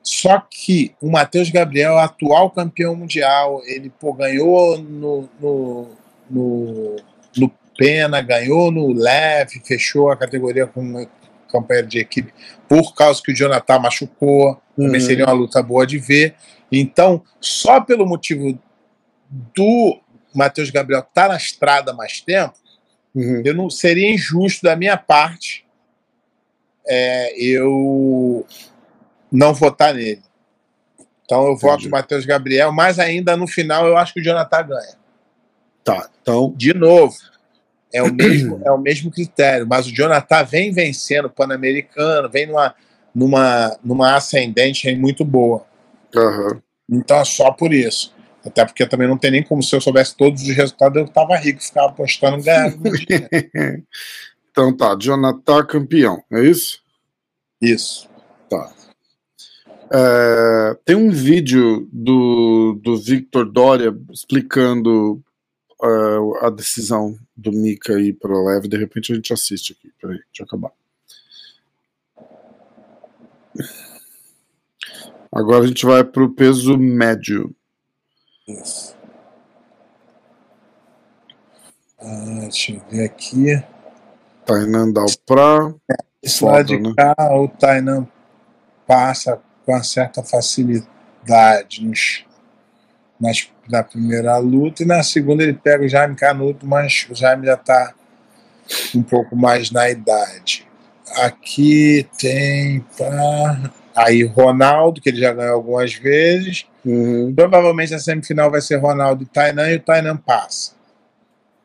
Só 0.05 0.39
que 0.39 0.93
o 1.01 1.09
Matheus 1.09 1.49
Gabriel, 1.49 1.97
atual 1.97 2.51
campeão 2.51 2.95
mundial, 2.95 3.61
ele 3.65 3.89
pô, 3.89 4.13
ganhou 4.13 4.77
no, 4.77 5.27
no, 5.41 5.87
no, 6.29 6.95
no 7.35 7.51
Pena, 7.75 8.21
ganhou 8.21 8.71
no 8.71 8.93
Leve, 8.93 9.61
fechou 9.65 10.11
a 10.11 10.15
categoria 10.15 10.67
com 10.67 11.05
companheiro 11.51 11.87
de 11.87 11.99
equipe 11.99 12.31
por 12.69 12.93
causa 12.93 13.21
que 13.21 13.31
o 13.31 13.35
Jonathan 13.35 13.79
machucou. 13.79 14.61
Também 14.75 15.01
Uhum. 15.01 15.07
seria 15.07 15.25
uma 15.25 15.33
luta 15.33 15.63
boa 15.63 15.87
de 15.87 15.97
ver. 15.97 16.35
Então, 16.71 17.23
só 17.41 17.81
pelo 17.81 18.05
motivo 18.05 18.57
do 19.55 19.99
Matheus 20.33 20.69
Gabriel 20.69 21.01
estar 21.01 21.29
na 21.29 21.35
estrada 21.37 21.93
mais 21.93 22.21
tempo, 22.21 22.53
Uhum. 23.13 23.41
eu 23.45 23.53
não 23.55 23.69
seria 23.69 24.11
injusto 24.13 24.63
da 24.63 24.75
minha 24.75 24.97
parte 24.97 25.65
é, 26.87 27.33
eu 27.41 28.45
não 29.35 29.53
votar 29.53 29.93
nele. 29.93 30.21
Então 31.23 31.47
eu 31.47 31.57
voto 31.57 31.75
Entendi. 31.75 31.85
no 31.85 31.91
Matheus 31.91 32.25
Gabriel, 32.25 32.71
mas 32.71 32.99
ainda 32.99 33.35
no 33.35 33.47
final 33.47 33.87
eu 33.87 33.97
acho 33.97 34.13
que 34.13 34.21
o 34.21 34.23
Jonathan 34.23 34.67
ganha. 34.67 34.95
Tá, 35.83 36.09
então. 36.21 36.53
De 36.55 36.73
novo, 36.73 37.15
é 37.93 38.01
o 38.01 38.13
mesmo, 38.13 38.61
é 38.63 38.71
o 38.71 38.77
mesmo 38.77 39.11
critério, 39.11 39.67
mas 39.67 39.87
o 39.87 39.93
Jonathan 39.93 40.43
vem 40.43 40.71
vencendo 40.71 41.25
o 41.25 41.29
Pan-Americano, 41.29 42.29
vem 42.29 42.47
numa, 42.47 42.75
numa, 43.13 43.77
numa 43.83 44.15
ascendente 44.15 44.93
muito 44.95 45.25
boa. 45.25 45.65
aham. 46.15 46.61
Então 46.89 47.17
é 47.17 47.25
só 47.25 47.51
por 47.51 47.73
isso. 47.73 48.13
Até 48.45 48.63
porque 48.63 48.85
também 48.85 49.07
não 49.07 49.17
tem 49.17 49.31
nem 49.31 49.41
como 49.41 49.63
se 49.63 49.75
eu 49.75 49.81
soubesse 49.81 50.15
todos 50.15 50.43
os 50.43 50.55
resultados, 50.55 51.01
eu 51.01 51.07
tava 51.07 51.35
rico, 51.35 51.63
ficava 51.63 51.87
apostando 51.87 52.43
ganhar. 52.43 52.71
Então 54.51 54.73
tá, 54.73 54.95
Jonathan 54.97 55.65
campeão, 55.65 56.23
é 56.31 56.41
isso? 56.45 56.79
Isso. 57.61 58.07
É, 59.91 60.77
tem 60.83 60.95
um 60.95 61.11
vídeo 61.11 61.87
do, 61.91 62.79
do 62.81 62.97
Victor 62.97 63.45
Doria 63.45 63.95
explicando 64.11 65.21
é, 65.81 66.45
a 66.45 66.49
decisão 66.49 67.17
do 67.35 67.51
Mika 67.51 67.93
ir 67.99 68.13
para 68.13 68.31
o 68.31 68.45
leve. 68.45 68.67
De 68.67 68.77
repente 68.77 69.11
a 69.11 69.15
gente 69.15 69.31
assiste 69.31 69.73
aqui. 69.73 69.91
Peraí, 70.01 70.17
deixa 70.17 70.41
eu 70.41 70.45
acabar. 70.45 70.71
Agora 75.31 75.63
a 75.63 75.67
gente 75.67 75.85
vai 75.85 76.03
para 76.03 76.23
o 76.23 76.33
peso 76.33 76.77
médio. 76.77 77.53
Isso. 78.47 78.95
Ah, 81.99 82.39
deixa 82.41 82.73
eu 82.73 82.81
ver 82.89 83.05
aqui. 83.05 83.63
Tainan 84.45 84.91
Dalprá. 84.91 85.73
Esse 86.21 86.43
lado 86.43 86.67
de 86.67 86.79
né? 86.79 86.93
cá, 86.95 87.15
o 87.35 87.47
Tainan 87.47 88.07
passa 88.87 89.41
com 89.65 89.73
uma 89.73 89.83
certa 89.83 90.23
facilidade 90.23 91.83
nos, 91.83 92.25
nas, 93.19 93.49
na 93.69 93.83
primeira 93.83 94.37
luta, 94.37 94.83
e 94.83 94.85
na 94.85 95.01
segunda 95.03 95.43
ele 95.43 95.53
pega 95.53 95.83
o 95.83 95.87
Jaime 95.87 96.15
Canuto, 96.15 96.65
mas 96.65 97.07
o 97.09 97.15
Jaime 97.15 97.47
já 97.47 97.55
está 97.55 97.93
um 98.93 99.03
pouco 99.03 99.35
mais 99.35 99.71
na 99.71 99.89
idade. 99.89 100.67
Aqui 101.17 102.07
tem 102.17 102.81
pá, 102.97 103.71
aí 103.95 104.23
Ronaldo, 104.23 105.01
que 105.01 105.09
ele 105.09 105.19
já 105.19 105.33
ganhou 105.33 105.55
algumas 105.55 105.93
vezes. 105.93 106.65
Uhum. 106.83 107.33
Provavelmente 107.35 107.93
a 107.93 107.99
semifinal 107.99 108.51
vai 108.51 108.61
ser 108.61 108.77
Ronaldo 108.77 109.23
e 109.23 109.25
Tainan, 109.25 109.69
e 109.71 109.75
o 109.77 109.81
Tainan 109.81 110.17
passa. 110.17 110.73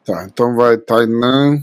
Tá, 0.04 0.24
então 0.24 0.54
vai 0.54 0.76
Tainan. 0.78 1.62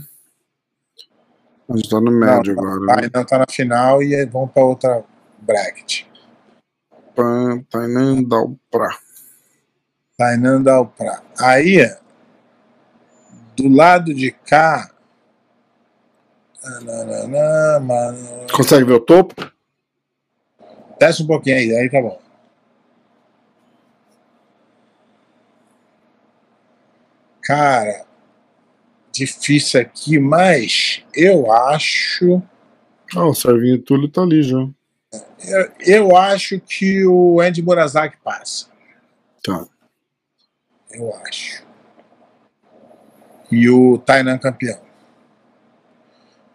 A 1.68 1.76
gente 1.76 1.90
tá 1.90 2.00
no 2.00 2.10
médio 2.10 2.54
Não, 2.54 2.62
agora. 2.62 2.80
Né? 2.80 3.08
Tainan 3.08 3.22
está 3.22 3.38
na 3.38 3.46
final 3.50 4.02
e 4.02 4.24
vão 4.26 4.46
para 4.48 4.64
outra 4.64 5.04
bracket. 5.40 6.07
Tainan 7.70 8.22
Dalprá. 8.22 8.98
Tainan 10.16 10.62
Dalprá. 10.62 11.22
Aí, 11.40 11.78
do 13.56 13.68
lado 13.68 14.14
de 14.14 14.30
cá. 14.30 14.90
Consegue 18.52 18.84
ver 18.84 18.94
o 18.94 19.00
topo? 19.00 19.34
Desce 21.00 21.22
um 21.22 21.26
pouquinho 21.26 21.56
aí, 21.56 21.76
aí 21.76 21.90
tá 21.90 22.00
bom. 22.00 22.20
Cara, 27.42 28.04
difícil 29.10 29.80
aqui, 29.80 30.18
mas 30.18 31.02
eu 31.14 31.50
acho. 31.50 32.42
Ah, 33.16 33.24
o 33.24 33.34
Servinho 33.34 33.80
Túlio 33.80 34.08
tá 34.08 34.22
ali 34.22 34.42
já. 34.42 34.58
Eu, 35.12 35.70
eu 35.80 36.16
acho 36.16 36.60
que 36.60 37.04
o 37.06 37.40
Andy 37.40 37.62
Murazaki 37.62 38.16
passa. 38.22 38.66
Tá. 39.42 39.66
Eu 40.90 41.14
acho. 41.26 41.64
E 43.50 43.68
o 43.70 43.98
Tainan 43.98 44.38
campeão. 44.38 44.78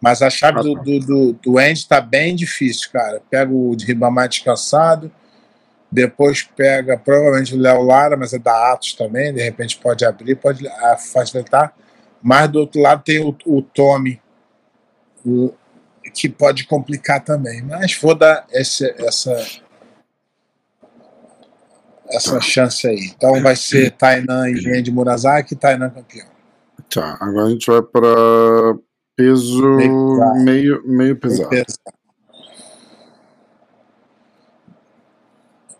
Mas 0.00 0.22
a 0.22 0.28
chave 0.30 0.58
Ah, 0.58 0.62
do, 0.62 0.74
tá. 0.74 0.82
do, 0.82 0.98
do, 1.00 1.32
do 1.32 1.58
Andy 1.58 1.88
tá 1.88 2.00
bem 2.00 2.36
difícil, 2.36 2.90
cara. 2.92 3.22
Pega 3.30 3.52
o 3.52 3.74
de 3.74 3.86
Ribamar 3.86 4.28
descansado, 4.28 5.10
depois 5.90 6.42
pega 6.42 6.96
provavelmente 6.98 7.54
o 7.54 7.58
Léo 7.58 7.82
Lara, 7.82 8.16
mas 8.16 8.32
é 8.32 8.38
da 8.38 8.72
Atos 8.72 8.92
também, 8.94 9.32
de 9.32 9.42
repente 9.42 9.78
pode 9.78 10.04
abrir, 10.04 10.36
pode 10.36 10.64
facilitar. 11.12 11.74
Mas 12.22 12.48
do 12.50 12.60
outro 12.60 12.80
lado 12.80 13.02
tem 13.02 13.18
o, 13.24 13.36
o 13.46 13.62
Tommy, 13.62 14.20
o- 15.24 15.52
que 16.14 16.28
pode 16.28 16.64
complicar 16.64 17.22
também. 17.22 17.60
Mas 17.62 17.98
vou 18.00 18.14
dar 18.14 18.46
esse, 18.52 18.88
essa, 18.98 19.36
essa 22.08 22.40
chance 22.40 22.86
aí. 22.86 23.12
Então 23.14 23.42
vai 23.42 23.56
ser 23.56 23.90
Tainan 23.92 24.48
e 24.50 24.78
Andy 24.78 24.92
Murazaki, 24.92 25.56
Tainan 25.56 25.90
campeão. 25.90 26.28
Tá, 26.88 27.18
agora 27.20 27.46
a 27.46 27.50
gente 27.50 27.66
vai 27.66 27.82
para 27.82 28.76
peso 29.16 29.76
Meio 29.76 30.16
pesado. 30.16 30.44
meio, 30.44 30.82
meio 30.86 31.16
pesado. 31.16 31.50
Pesado. 31.50 31.78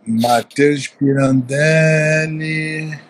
Matheus 0.07 0.87
Pirandelli, 0.89 3.01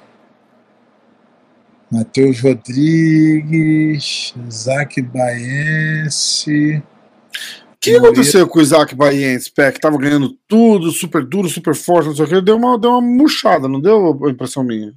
Matheus 1.90 2.40
Rodrigues, 2.40 4.32
Isaac 4.48 5.02
Baense. 5.02 6.82
O 7.90 7.92
que 7.92 7.96
aconteceu 7.96 8.48
com 8.48 8.58
o 8.58 8.62
Isaac 8.62 8.94
Baiense, 8.94 9.50
Pé, 9.50 9.70
que 9.72 9.80
tava 9.80 9.98
ganhando 9.98 10.30
tudo, 10.48 10.90
super 10.90 11.24
duro, 11.24 11.48
super 11.48 11.74
forte, 11.74 12.08
não 12.08 12.16
sei 12.16 12.24
o 12.24 12.28
que, 12.28 12.40
deu 12.40 12.56
uma, 12.56 12.78
deu 12.78 12.90
uma 12.92 13.00
murchada, 13.00 13.68
não 13.68 13.80
deu 13.80 14.18
a 14.24 14.30
impressão 14.30 14.64
minha? 14.64 14.94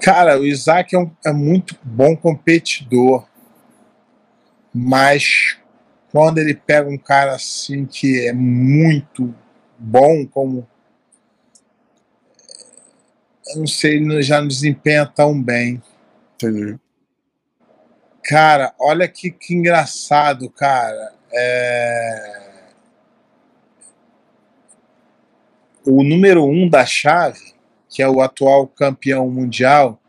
Cara, 0.00 0.38
o 0.38 0.44
Isaac 0.46 0.94
é, 0.94 0.98
um- 0.98 1.10
é 1.24 1.32
muito 1.32 1.76
bom 1.82 2.16
competidor, 2.16 3.26
mas 4.72 5.56
quando 6.12 6.38
ele 6.38 6.54
pega 6.54 6.88
um 6.88 6.98
cara 6.98 7.34
assim 7.34 7.84
que 7.84 8.26
é 8.26 8.32
muito 8.32 9.34
bom, 9.78 10.26
como. 10.26 10.66
Eu 13.48 13.60
não 13.60 13.66
sei, 13.66 13.96
ele 13.96 14.22
já 14.22 14.40
não 14.40 14.48
desempenha 14.48 15.06
tão 15.06 15.40
bem. 15.40 15.82
Entendi. 16.34 16.78
Cara, 18.24 18.74
olha 18.80 19.06
que, 19.06 19.30
que 19.30 19.54
engraçado, 19.54 20.50
cara. 20.50 21.14
É... 21.32 22.46
O 25.84 26.02
número 26.02 26.44
um 26.44 26.68
da 26.68 26.84
chave, 26.84 27.54
que 27.88 28.02
é 28.02 28.08
o 28.08 28.20
atual 28.20 28.66
campeão 28.66 29.30
mundial, 29.30 30.00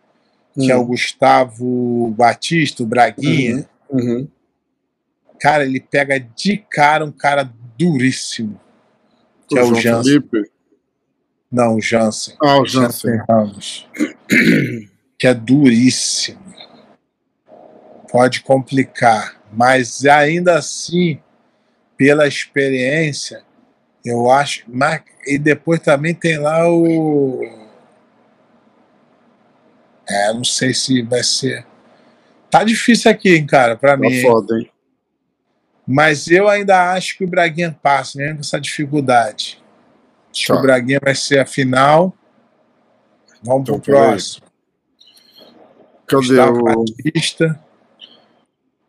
que 0.56 0.72
é 0.72 0.76
o 0.76 0.82
Hum. 0.82 0.86
Gustavo 0.88 2.10
Batista, 2.18 2.82
o 2.82 2.88
Braguinha, 2.88 3.70
Uhum. 3.90 4.28
cara, 5.40 5.64
ele 5.64 5.80
pega 5.80 6.20
de 6.20 6.58
cara 6.58 7.06
um 7.06 7.12
cara 7.12 7.48
duríssimo, 7.78 8.60
que 9.48 9.54
O 9.56 9.60
é 9.60 9.62
o 9.62 9.68
João 9.68 9.82
Jansen. 9.82 10.14
Felipe. 10.22 10.52
Não, 11.52 11.76
o 11.76 11.82
Jansen. 11.82 12.36
Ah, 12.44 12.60
o 12.60 12.66
Jansen. 12.66 13.22
Ramos. 13.30 13.88
Que 15.18 15.28
é 15.28 15.34
duríssimo. 15.34 16.40
Pode 18.12 18.42
complicar. 18.42 19.37
Mas 19.52 20.06
ainda 20.06 20.58
assim, 20.58 21.20
pela 21.96 22.28
experiência, 22.28 23.44
eu 24.06 24.30
acho. 24.30 24.64
Mas, 24.68 25.02
e 25.26 25.38
depois 25.38 25.80
também 25.80 26.14
tem 26.14 26.38
lá 26.38 26.70
o. 26.70 27.42
É, 30.10 30.34
não 30.34 30.44
sei 30.44 30.74
se 30.74 31.02
vai 31.02 31.24
ser. 31.24 31.66
Tá 32.50 32.64
difícil 32.64 33.12
aqui, 33.12 33.36
hein, 33.36 33.46
cara, 33.46 33.76
pra 33.76 33.92
Tá 33.92 33.98
mim. 33.98 34.22
foda, 34.22 34.58
hein? 34.58 34.72
Mas 35.86 36.28
eu 36.28 36.48
ainda 36.48 36.92
acho 36.94 37.18
que 37.18 37.24
o 37.24 37.28
Braguinha 37.28 37.78
passa, 37.82 38.18
mesmo 38.18 38.36
com 38.36 38.42
essa 38.42 38.60
dificuldade. 38.60 39.62
Acho 40.32 40.42
que 40.42 40.54
Tá. 40.54 40.60
o 40.60 40.62
Braguinha 40.62 41.00
vai 41.04 41.16
ser 41.16 41.40
a 41.40 41.46
final. 41.46 42.14
Vamos 43.42 43.62
Então, 43.64 43.80
pro 43.80 43.94
próximo. 43.94 44.46
Cadê 46.08 46.28
Gustavo 46.28 46.60
o. 46.60 46.64
Batista. 46.64 47.60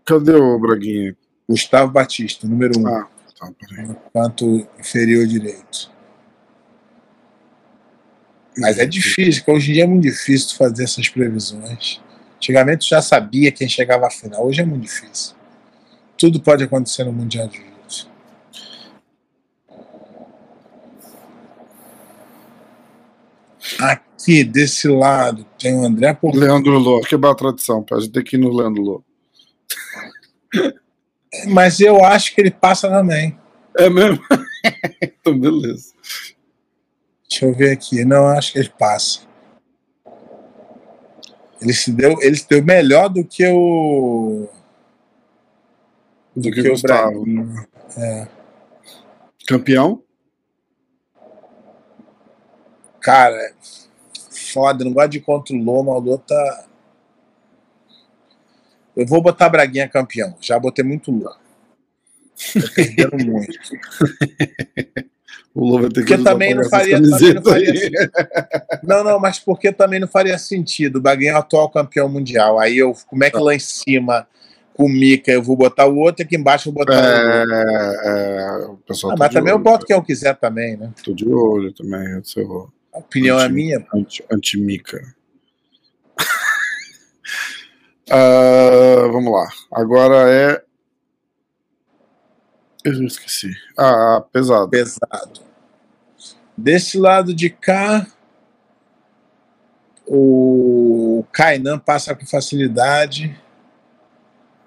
Cadê 0.09 0.33
o 0.33 0.59
Braguinha? 0.59 1.15
Gustavo 1.47 1.93
Batista, 1.93 2.49
número 2.49 2.81
um, 2.81 2.87
Ah, 2.87 3.07
tá, 3.39 3.53
peraí. 3.61 3.95
canto 4.15 4.67
inferior 4.81 5.27
direito. 5.27 5.91
Mas 8.57 8.79
é 8.79 8.87
difícil, 8.87 9.43
porque 9.45 9.53
hoje 9.53 9.71
em 9.71 9.75
dia 9.75 9.85
é 9.85 9.87
muito 9.87 10.05
difícil 10.05 10.57
fazer 10.57 10.85
essas 10.85 11.11
previsões. 11.11 12.01
Antigamente 12.37 12.87
tu 12.87 12.89
já 12.89 13.03
sabia 13.03 13.53
quem 13.53 13.69
chegava 13.69 14.07
à 14.07 14.11
final, 14.11 14.47
hoje 14.47 14.63
é 14.63 14.65
muito 14.65 14.85
difícil. 14.85 15.37
Tudo 16.17 16.41
pode 16.41 16.65
acontecer 16.65 17.05
no 17.05 17.13
Mundial 17.13 17.47
de 17.47 17.59
Jiu-Jitsu. 17.59 18.09
Aqui, 23.79 24.43
desse 24.43 24.89
lado, 24.89 25.45
tem 25.59 25.77
o 25.77 25.85
André 25.85 26.15
Porto. 26.15 26.39
Leandro 26.39 26.79
Lô, 26.79 27.03
quebrar 27.03 27.33
a 27.33 27.35
tradição, 27.35 27.85
a 27.93 28.01
gente 28.01 28.11
tem 28.11 28.25
que 28.25 28.37
ir 28.37 28.41
no 28.41 28.49
Leandro 28.49 28.83
Lô. 28.83 29.08
Mas 31.49 31.81
eu 31.81 32.05
acho 32.05 32.35
que 32.35 32.41
ele 32.41 32.51
passa 32.51 32.89
também. 32.89 33.39
É 33.77 33.89
mesmo? 33.89 34.23
então, 35.03 35.39
beleza. 35.39 35.93
Deixa 37.29 37.45
eu 37.45 37.55
ver 37.55 37.73
aqui. 37.73 38.05
Não, 38.05 38.17
eu 38.25 38.29
acho 38.29 38.53
que 38.53 38.59
ele 38.59 38.71
passa. 38.71 39.21
Ele 41.61 41.73
se 41.73 41.93
deu, 41.93 42.17
ele 42.21 42.37
se 42.37 42.49
deu 42.49 42.63
melhor 42.63 43.09
do 43.09 43.25
que 43.25 43.47
o. 43.47 44.49
Do 46.35 46.51
que, 46.51 46.63
que 46.63 46.69
o 46.69 46.73
Gustavo. 46.73 47.25
Braguinha. 47.25 47.69
É. 47.97 48.29
Campeão? 49.47 50.03
Cara, 53.01 53.55
foda, 54.53 54.85
não 54.85 54.93
gosto 54.93 55.11
de 55.11 55.21
contra 55.21 55.55
o 55.55 55.59
Loma. 55.59 55.97
O 55.97 56.19
tá. 56.19 56.68
Eu 58.99 59.07
vou 59.07 59.23
botar 59.23 59.49
Braguinha 59.49 59.89
campeão. 59.89 60.35
Já 60.41 60.59
botei 60.59 60.85
muito 60.85 61.13
Lô. 61.13 61.31
Tô 61.31 62.75
perdendo 62.75 63.17
muito. 63.25 63.59
O 65.55 65.65
Lô 65.65 65.81
vai 65.81 65.89
ter 65.89 66.05
que 66.05 66.09
Porque 66.17 66.19
também 66.25 66.53
não 66.53 66.69
faria- 66.69 67.01
também 67.01 67.35
não 67.35 67.43
faria 67.43 67.71
aí. 67.71 67.91
Não, 68.83 69.05
não, 69.05 69.21
mas 69.21 69.39
porque 69.39 69.73
também 69.73 70.01
não 70.01 70.09
faria 70.09 70.37
sentido. 70.37 70.97
O 70.97 71.01
Braguinha 71.01 71.31
é 71.31 71.35
o 71.35 71.39
atual 71.39 71.71
campeão 71.71 72.09
mundial. 72.09 72.59
Aí 72.59 72.77
eu, 72.79 72.93
como 73.07 73.23
é 73.23 73.31
que 73.31 73.39
lá 73.39 73.55
em 73.55 73.59
cima, 73.61 74.27
com 74.75 74.87
o 74.87 74.89
Mika, 74.89 75.31
eu 75.31 75.43
vou 75.45 75.57
botar 75.57 75.87
o 75.87 75.97
outro 75.97 76.23
e 76.23 76.25
aqui 76.25 76.37
embaixo 76.37 76.69
eu 76.69 76.73
vou 76.73 76.85
botar 76.85 76.99
o 77.01 77.05
outro? 77.05 77.55
É, 77.55 78.65
é, 78.73 78.77
pessoal 78.87 79.13
Ah, 79.13 79.17
tá 79.17 79.25
mas 79.25 79.33
também 79.33 79.51
eu 79.51 79.57
olho, 79.57 79.65
boto 79.65 79.87
quem 79.87 79.95
eu 79.97 80.03
quiser 80.03 80.35
também, 80.37 80.77
né? 80.77 80.93
Tô 81.05 81.13
de 81.13 81.29
olho 81.29 81.73
também, 81.73 82.21
seu 82.25 82.69
A 82.93 82.99
opinião 82.99 83.39
é 83.39 83.45
Anti- 83.45 83.53
minha. 83.55 83.87
anti- 83.95 84.25
Ah, 88.11 89.09
vamos 89.13 89.33
lá. 89.33 89.49
Agora 89.73 90.31
é. 90.31 90.63
Eu 92.85 93.05
esqueci. 93.05 93.51
Ah, 93.77 94.25
pesado. 94.33 94.69
pesado. 94.69 95.41
Desse 96.57 96.99
lado 96.99 97.35
de 97.35 97.51
cá, 97.51 98.07
o 100.07 101.25
Kainan 101.33 101.79
passa 101.79 102.15
com 102.15 102.27
facilidade. 102.27 103.39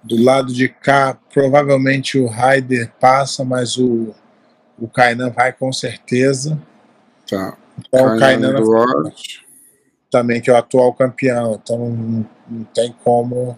Do 0.03 0.21
lado 0.21 0.51
de 0.51 0.67
cá, 0.67 1.17
provavelmente 1.31 2.17
o 2.17 2.27
Raider 2.27 2.91
passa, 2.99 3.43
mas 3.43 3.77
o, 3.77 4.15
o 4.79 4.87
Kainan 4.87 5.29
vai 5.29 5.53
com 5.53 5.71
certeza. 5.71 6.59
Tá. 7.29 7.55
Então 7.77 8.15
o 8.15 8.19
Kainan 8.19 8.53
Duarte. 8.55 9.45
Também, 10.11 10.41
que 10.41 10.49
é 10.49 10.53
o 10.53 10.57
atual 10.57 10.93
campeão. 10.93 11.59
Então 11.63 11.79
não, 11.79 12.25
não 12.47 12.63
tem 12.65 12.93
como. 13.03 13.57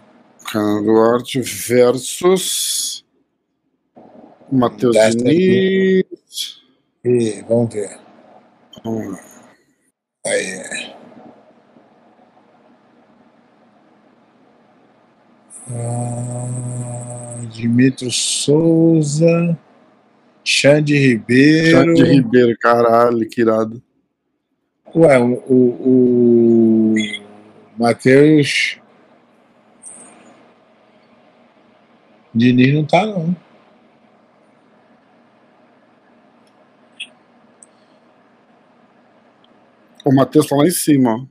Kainan 0.50 0.82
Duarte 0.82 1.40
versus. 1.40 3.04
Matheus. 4.50 4.96
Diniz. 5.16 6.04
E 7.04 7.42
vamos 7.48 7.74
ver. 7.74 7.98
Lá. 8.84 9.20
Aí. 10.26 10.94
Ah, 15.70 17.40
Dimitro 17.50 18.10
Souza, 18.10 19.58
Xande 20.44 20.96
Ribeiro. 20.96 21.70
Xande 21.70 22.04
Ribeiro, 22.04 22.56
caralho, 22.60 23.28
que 23.28 23.40
irado. 23.40 23.82
Ué, 24.94 25.18
o, 25.18 25.32
o, 25.48 26.94
o 26.94 26.94
Matheus 27.76 28.78
Diniz 32.34 32.74
não 32.74 32.84
tá, 32.84 33.04
não. 33.06 33.34
O 40.04 40.14
Matheus 40.14 40.46
tá 40.46 40.56
lá 40.56 40.66
em 40.66 40.70
cima, 40.70 41.14
ó. 41.16 41.24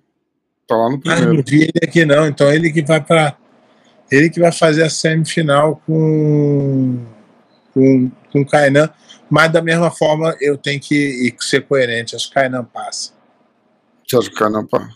Tá 0.67 0.75
lá 0.75 0.89
no 0.89 0.95
Ah, 0.95 0.99
primeiro. 0.99 1.33
não 1.35 1.43
vi 1.45 1.63
ele 1.63 1.71
aqui, 1.83 2.05
não. 2.05 2.27
Então 2.27 2.51
ele 2.51 2.71
que 2.71 2.81
vai 2.81 3.01
para 3.03 3.37
Ele 4.11 4.29
que 4.29 4.39
vai 4.39 4.51
fazer 4.51 4.83
a 4.83 4.89
semifinal 4.89 5.81
com, 5.85 7.03
com, 7.73 8.11
com 8.31 8.41
o 8.41 8.45
Kainan. 8.45 8.89
Mas 9.29 9.51
da 9.51 9.61
mesma 9.61 9.89
forma, 9.91 10.35
eu 10.39 10.57
tenho 10.57 10.79
que 10.79 11.33
ser 11.39 11.65
coerente. 11.65 12.15
Acho 12.15 12.25
que 12.25 12.31
o 12.31 12.35
Kainan 12.35 12.63
passa. 12.65 13.12
Kainan 14.35 14.65
pá? 14.65 14.89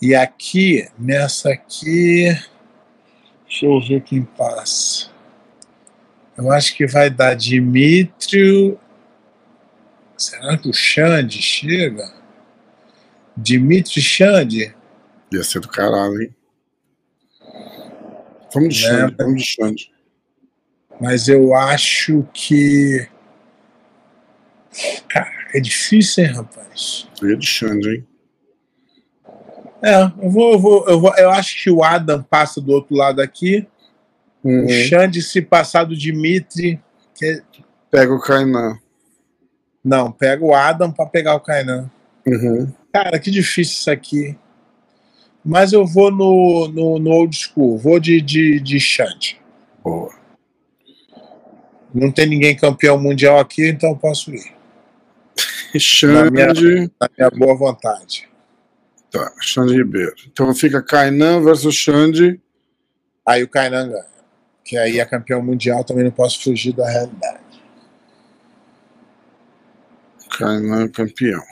E 0.00 0.14
aqui, 0.14 0.88
nessa 0.98 1.50
aqui. 1.50 2.26
Deixa 3.46 3.66
eu 3.66 3.80
ver 3.80 4.02
quem 4.02 4.22
passa. 4.24 5.10
Eu 6.36 6.52
acho 6.52 6.76
que 6.76 6.86
vai 6.86 7.10
dar 7.10 7.34
Dimitrio. 7.34 8.78
Será 10.16 10.56
que 10.56 10.68
o 10.68 10.72
Xande 10.72 11.42
chega? 11.42 12.12
Dimitri 13.36 14.00
Xande? 14.00 14.74
Ia 15.32 15.42
ser 15.42 15.60
do 15.60 15.68
caralho, 15.68 16.22
hein? 16.22 16.34
Vamos 18.52 18.74
de 18.74 18.82
Né? 18.82 18.98
Xande, 18.98 19.16
vamos 19.18 19.42
de 19.42 19.48
Xande. 19.48 19.92
Mas 21.00 21.28
eu 21.28 21.54
acho 21.54 22.26
que. 22.32 23.08
Cara, 25.08 25.37
é 25.54 25.60
difícil, 25.60 26.24
hein, 26.24 26.32
rapaz? 26.32 27.08
Ia 27.22 27.36
de 27.36 27.46
Xande, 27.46 27.88
hein? 27.96 28.06
É, 29.82 30.02
eu 30.22 30.30
vou, 30.30 30.52
eu 30.52 30.58
vou, 30.58 30.88
eu 30.88 31.00
vou. 31.00 31.14
Eu 31.16 31.30
acho 31.30 31.62
que 31.62 31.70
o 31.70 31.84
Adam 31.84 32.22
passa 32.22 32.60
do 32.60 32.72
outro 32.72 32.96
lado 32.96 33.20
aqui. 33.20 33.66
Uhum. 34.42 34.64
O 34.66 34.68
Xande, 34.68 35.22
se 35.22 35.40
passar 35.40 35.84
do 35.84 35.96
Dimitri. 35.96 36.80
que- 37.14 37.42
Pega 37.90 38.12
o 38.12 38.20
Kainan. 38.20 38.78
Não, 39.84 40.10
pega 40.12 40.44
o 40.44 40.54
Adam 40.54 40.90
para 40.90 41.06
pegar 41.06 41.34
o 41.34 41.40
Kainan. 41.40 41.90
Uhum. 42.26 42.72
Cara, 42.92 43.18
que 43.18 43.30
difícil 43.30 43.74
isso 43.74 43.90
aqui. 43.90 44.36
Mas 45.44 45.72
eu 45.72 45.86
vou 45.86 46.10
no, 46.10 46.68
no, 46.68 46.98
no 46.98 47.10
old 47.10 47.34
school, 47.34 47.78
vou 47.78 47.98
de, 47.98 48.20
de, 48.20 48.60
de 48.60 48.78
Xande. 48.80 49.40
Boa. 49.82 50.12
Não 51.94 52.12
tem 52.12 52.26
ninguém 52.26 52.54
campeão 52.54 52.98
mundial 52.98 53.38
aqui, 53.38 53.66
então 53.68 53.90
eu 53.90 53.96
posso 53.96 54.34
ir. 54.34 54.52
Xande. 55.76 56.90
Na 57.00 57.08
minha 57.16 57.30
boa 57.30 57.56
vontade. 57.56 58.28
Tá, 59.10 59.32
Xande 59.40 59.74
Ribeiro. 59.74 60.14
Então 60.30 60.54
fica 60.54 60.82
Kainan 60.82 61.42
versus 61.42 61.74
Xande. 61.74 62.40
Aí 63.26 63.42
o 63.42 63.48
Kainan 63.48 63.88
ganha. 63.88 64.18
Que 64.64 64.76
aí 64.76 65.00
é 65.00 65.04
campeão 65.04 65.42
mundial, 65.42 65.82
também 65.82 66.04
não 66.04 66.10
posso 66.10 66.42
fugir 66.42 66.72
da 66.74 66.88
realidade. 66.88 67.40
Kainan 70.38 70.88
campeão. 70.88 71.42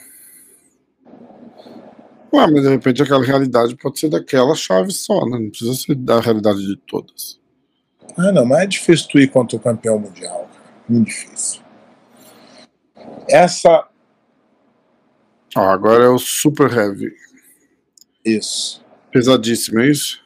Ué, 2.33 2.47
mas 2.51 2.63
de 2.63 2.69
repente 2.69 3.03
aquela 3.03 3.25
realidade 3.25 3.75
pode 3.77 3.99
ser 3.99 4.11
daquela 4.11 4.55
chave 4.55 4.93
só, 4.93 5.25
né? 5.25 5.39
Não 5.39 5.49
precisa 5.49 5.75
ser 5.75 5.95
da 5.95 6.21
realidade 6.21 6.59
de 6.59 6.77
todas. 6.87 7.41
Ah, 8.19 8.33
não, 8.33 8.45
mas 8.45 8.61
é 8.61 8.67
difícil 8.67 9.09
tu 9.09 9.19
ir 9.19 9.29
contra 9.29 9.57
o 9.57 9.61
campeão 9.61 9.99
mundial. 9.99 10.49
Cara. 10.53 10.65
Muito 10.89 11.09
difícil. 11.09 11.63
Essa. 13.29 13.87
Ó, 15.57 15.71
agora 15.71 16.05
é 16.05 16.09
o 16.09 16.19
Super 16.19 16.71
Heavy. 16.71 17.17
Isso. 18.23 18.85
Pesadíssimo, 19.11 19.81
é 19.81 19.89
isso? 19.89 20.23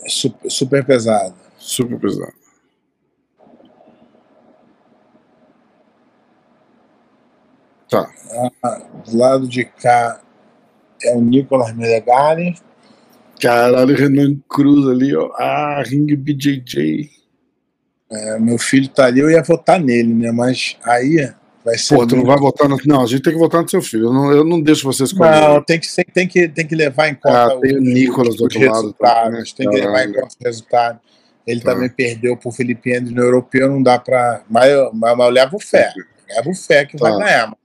É 0.00 0.08
super, 0.08 0.48
super 0.50 0.84
pesado. 0.86 1.34
Super 1.58 1.98
pesado. 1.98 2.32
Tá. 7.90 8.08
Ah, 8.62 8.78
do 9.04 9.16
lado 9.16 9.48
de 9.48 9.64
cá 9.64 10.22
é 11.02 11.16
o 11.16 11.20
Nicolas 11.20 11.74
Melegari. 11.74 12.54
Caralho, 13.40 13.96
Renan 13.96 14.36
Cruz 14.48 14.88
ali, 14.88 15.16
ó. 15.16 15.32
Ah, 15.34 15.82
Ring 15.84 16.14
BJJ. 16.14 17.10
É, 18.08 18.38
meu 18.38 18.56
filho 18.56 18.88
tá 18.88 19.06
ali, 19.06 19.18
eu 19.18 19.30
ia 19.30 19.42
votar 19.42 19.80
nele, 19.80 20.14
né? 20.14 20.30
Mas 20.30 20.76
aí 20.84 21.34
vai 21.64 21.76
ser. 21.78 21.94
Pô, 21.96 22.06
tu 22.06 22.16
não 22.16 22.24
vai 22.24 22.36
votar 22.38 22.68
no. 22.68 22.76
Não, 22.86 23.02
a 23.02 23.06
gente 23.06 23.22
tem 23.22 23.32
que 23.32 23.38
votar 23.38 23.62
no 23.62 23.68
seu 23.68 23.80
filho. 23.82 24.06
Eu 24.06 24.12
não, 24.12 24.32
eu 24.32 24.44
não 24.44 24.60
deixo 24.60 24.84
você 24.84 25.04
escolher. 25.04 25.40
Não, 25.40 25.62
tem 25.62 25.78
que, 25.80 25.86
tem 26.12 26.26
que, 26.28 26.48
tem 26.48 26.66
que 26.66 26.74
levar 26.74 27.08
em 27.08 27.14
conta 27.14 27.54
Ah, 27.54 27.60
tem 27.60 27.76
o 27.76 27.80
Nicolas 27.80 28.36
do 28.36 28.44
outro 28.44 28.58
lado 28.60 28.92
também, 28.92 29.40
resultados. 29.40 29.52
Tem 29.52 29.68
que 29.70 29.76
levar 29.76 29.88
em 29.88 29.92
caralho. 29.92 30.14
conta 30.14 30.26
os 30.28 30.36
resultados. 30.46 31.00
Ele 31.46 31.60
Tá. 31.60 31.72
também 31.74 31.88
perdeu 31.90 32.36
pro 32.36 32.52
Felipe 32.52 32.90
Endres 32.94 33.12
no 33.14 33.22
europeu, 33.22 33.68
não 33.68 33.82
dá 33.82 33.98
pra. 33.98 34.42
Mas 34.48 34.70
eu, 34.70 34.90
mas 34.94 35.18
eu 35.18 35.28
levo 35.30 35.58
fé. 35.58 35.92
Levo 36.36 36.54
fé 36.54 36.84
que 36.84 36.96
Tá. 36.96 37.10
vai 37.10 37.18
ganhar. 37.18 37.44
mano. 37.46 37.56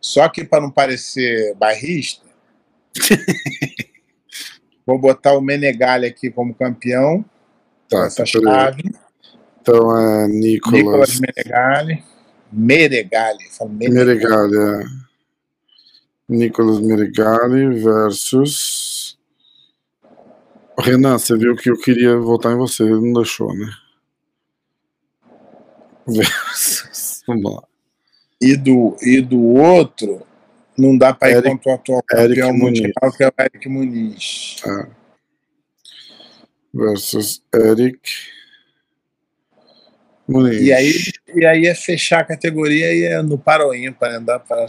Só 0.00 0.28
que 0.28 0.42
para 0.44 0.60
não 0.62 0.70
parecer 0.70 1.54
barrista, 1.54 2.26
vou 4.86 4.98
botar 4.98 5.34
o 5.34 5.40
Menegali 5.40 6.06
aqui 6.06 6.30
como 6.30 6.54
campeão 6.54 7.24
Tá, 7.88 8.08
peraí. 8.10 8.26
chave. 8.26 8.82
Então 9.60 9.96
é 9.98 10.26
Nicolas. 10.28 10.78
Nicolas 10.82 11.20
Menegali. 11.20 12.02
Meregali. 12.52 13.44
Meregali, 13.88 14.56
é. 14.56 14.84
Nicolas 16.28 16.80
Meregali 16.80 17.80
versus. 17.80 19.18
Renan, 20.78 21.18
você 21.18 21.36
viu 21.36 21.56
que 21.56 21.70
eu 21.70 21.78
queria 21.78 22.16
votar 22.16 22.52
em 22.52 22.56
você, 22.56 22.82
ele 22.82 23.00
não 23.00 23.12
deixou, 23.14 23.54
né? 23.54 23.70
Versus. 26.06 27.22
Vamos 27.26 27.54
lá. 27.54 27.62
E 28.40 28.56
do, 28.56 28.96
e 29.00 29.20
do 29.20 29.40
outro, 29.40 30.26
não 30.76 30.98
dá 30.98 31.14
para 31.14 31.30
ir 31.30 31.42
contra 31.42 31.70
o 31.70 31.74
atual 31.74 32.02
campeão 32.02 32.52
Muniz. 32.52 32.80
mundial, 32.80 33.12
que 33.16 33.22
é 33.22 33.28
o 33.28 33.32
Eric 33.38 33.68
Muniz. 33.68 34.56
É. 34.66 34.88
Versus 36.74 37.42
Eric. 37.54 38.00
E 40.28 40.72
aí, 40.72 40.92
e 41.34 41.44
aí 41.44 41.66
é 41.66 41.74
fechar 41.74 42.20
a 42.20 42.24
categoria 42.24 42.94
e 42.94 43.04
é 43.04 43.22
no 43.22 43.36
para 43.36 43.66
ou 43.66 43.74
ímpar, 43.74 44.12
né? 44.12 44.20
Dá 44.20 44.38
pra... 44.38 44.66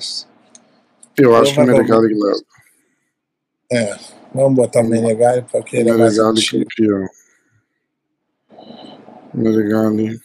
Eu 1.18 1.36
acho 1.36 1.54
que 1.54 1.60
o 1.60 1.66
Meregali 1.66 2.14
leva. 2.14 2.44
É, 3.72 3.98
vamos 4.34 4.56
botar 4.56 4.82
o 4.82 4.88
Menegali 4.88 5.46
porque 5.52 5.78
ele 5.78 5.90
é 5.92 5.94
mais 5.94 6.18
antigo. 6.20 6.66
campeão. 6.66 7.08
Meregali 9.34 10.20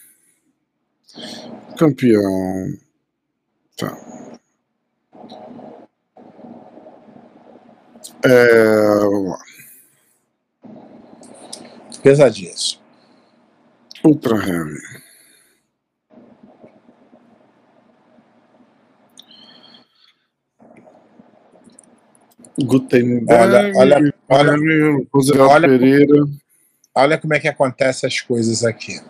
campeão. 1.78 2.76
Tá. 3.76 3.96
É, 8.24 8.98
vamos 8.98 9.30
lá. 9.30 9.38
Pesadíssimo. 12.02 12.82
Ultra 14.04 14.36
Heavy. 14.36 15.07
Gutenberg, 22.64 23.26
Olha, 23.32 23.72
olha, 23.76 24.14
olha, 24.28 24.54
olha- 25.40 25.68
Pereira. 25.68 26.24
olha 26.94 27.18
como 27.18 27.34
é 27.34 27.40
que 27.40 27.48
acontece 27.48 28.06
as 28.06 28.20
coisas 28.20 28.64
aqui. 28.64 29.00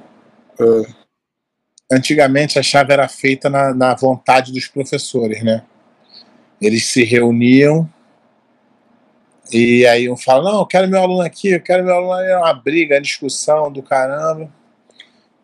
É, 0.61 1.09
Antigamente 1.91 2.59
a 2.59 2.63
chave 2.63 2.93
era 2.93 3.09
feita 3.09 3.49
na, 3.49 3.73
na 3.73 3.95
vontade 3.95 4.53
dos 4.53 4.67
professores, 4.67 5.43
né? 5.43 5.65
Eles 6.61 6.87
se 6.87 7.03
reuniam 7.05 7.89
e 9.51 9.87
aí 9.87 10.11
um 10.11 10.17
fala, 10.17 10.53
não, 10.53 10.59
eu 10.61 10.67
quero 10.67 10.89
meu 10.89 11.01
aluno 11.01 11.23
aqui, 11.23 11.53
eu 11.53 11.61
quero 11.63 11.83
meu 11.85 11.95
aluno 11.95 12.13
ali, 12.13 12.31
uma 12.35 12.53
briga, 12.53 12.97
uma 12.97 13.01
discussão 13.01 13.73
do 13.73 13.83
caramba. 13.83 14.53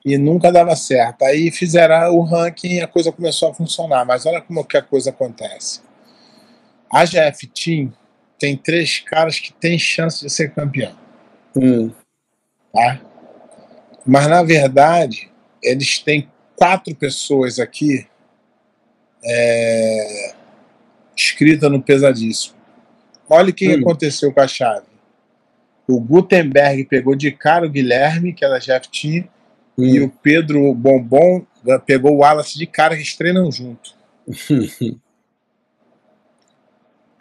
E 0.04 0.18
nunca 0.18 0.52
dava 0.52 0.76
certo. 0.76 1.22
Aí 1.22 1.50
fizeram 1.50 2.14
o 2.14 2.20
ranking 2.22 2.74
e 2.74 2.80
a 2.82 2.86
coisa 2.86 3.10
começou 3.10 3.48
a 3.50 3.54
funcionar. 3.54 4.04
Mas 4.04 4.26
olha 4.26 4.42
como 4.42 4.62
que 4.62 4.76
a 4.76 4.82
coisa 4.82 5.08
acontece. 5.08 5.80
A 6.94 7.04
GF 7.04 7.46
Team 7.48 7.92
tem 8.38 8.56
três 8.56 9.00
caras 9.00 9.38
que 9.38 9.52
têm 9.52 9.78
chance 9.78 10.24
de 10.24 10.30
ser 10.30 10.54
campeão 10.54 10.96
hum, 11.56 11.90
tá? 12.72 13.00
Mas 14.06 14.26
na 14.28 14.42
verdade, 14.42 15.30
eles 15.62 15.98
têm 15.98 16.28
quatro 16.56 16.94
pessoas 16.94 17.58
aqui 17.58 18.06
é, 19.24 20.34
escrita 21.16 21.68
no 21.70 21.82
pesadíssimo. 21.82 22.54
Olha 23.28 23.50
o 23.50 23.54
que 23.54 23.74
Hum. 23.74 23.80
aconteceu 23.80 24.32
com 24.32 24.40
a 24.40 24.46
chave. 24.46 24.86
O 25.88 25.98
Gutenberg 25.98 26.84
pegou 26.84 27.14
de 27.14 27.30
cara 27.32 27.66
o 27.66 27.70
Guilherme, 27.70 28.32
que 28.32 28.44
era 28.44 28.58
Jeff 28.58 28.88
Team, 28.88 29.26
e 29.78 30.00
hum. 30.00 30.04
o 30.04 30.10
Pedro 30.10 30.74
Bombom 30.74 31.46
pegou 31.86 32.12
o 32.12 32.18
Wallace 32.18 32.58
de 32.58 32.66
cara, 32.66 32.94
que 32.94 33.00
eles 33.00 33.16
treinam 33.16 33.50
junto. 33.50 33.94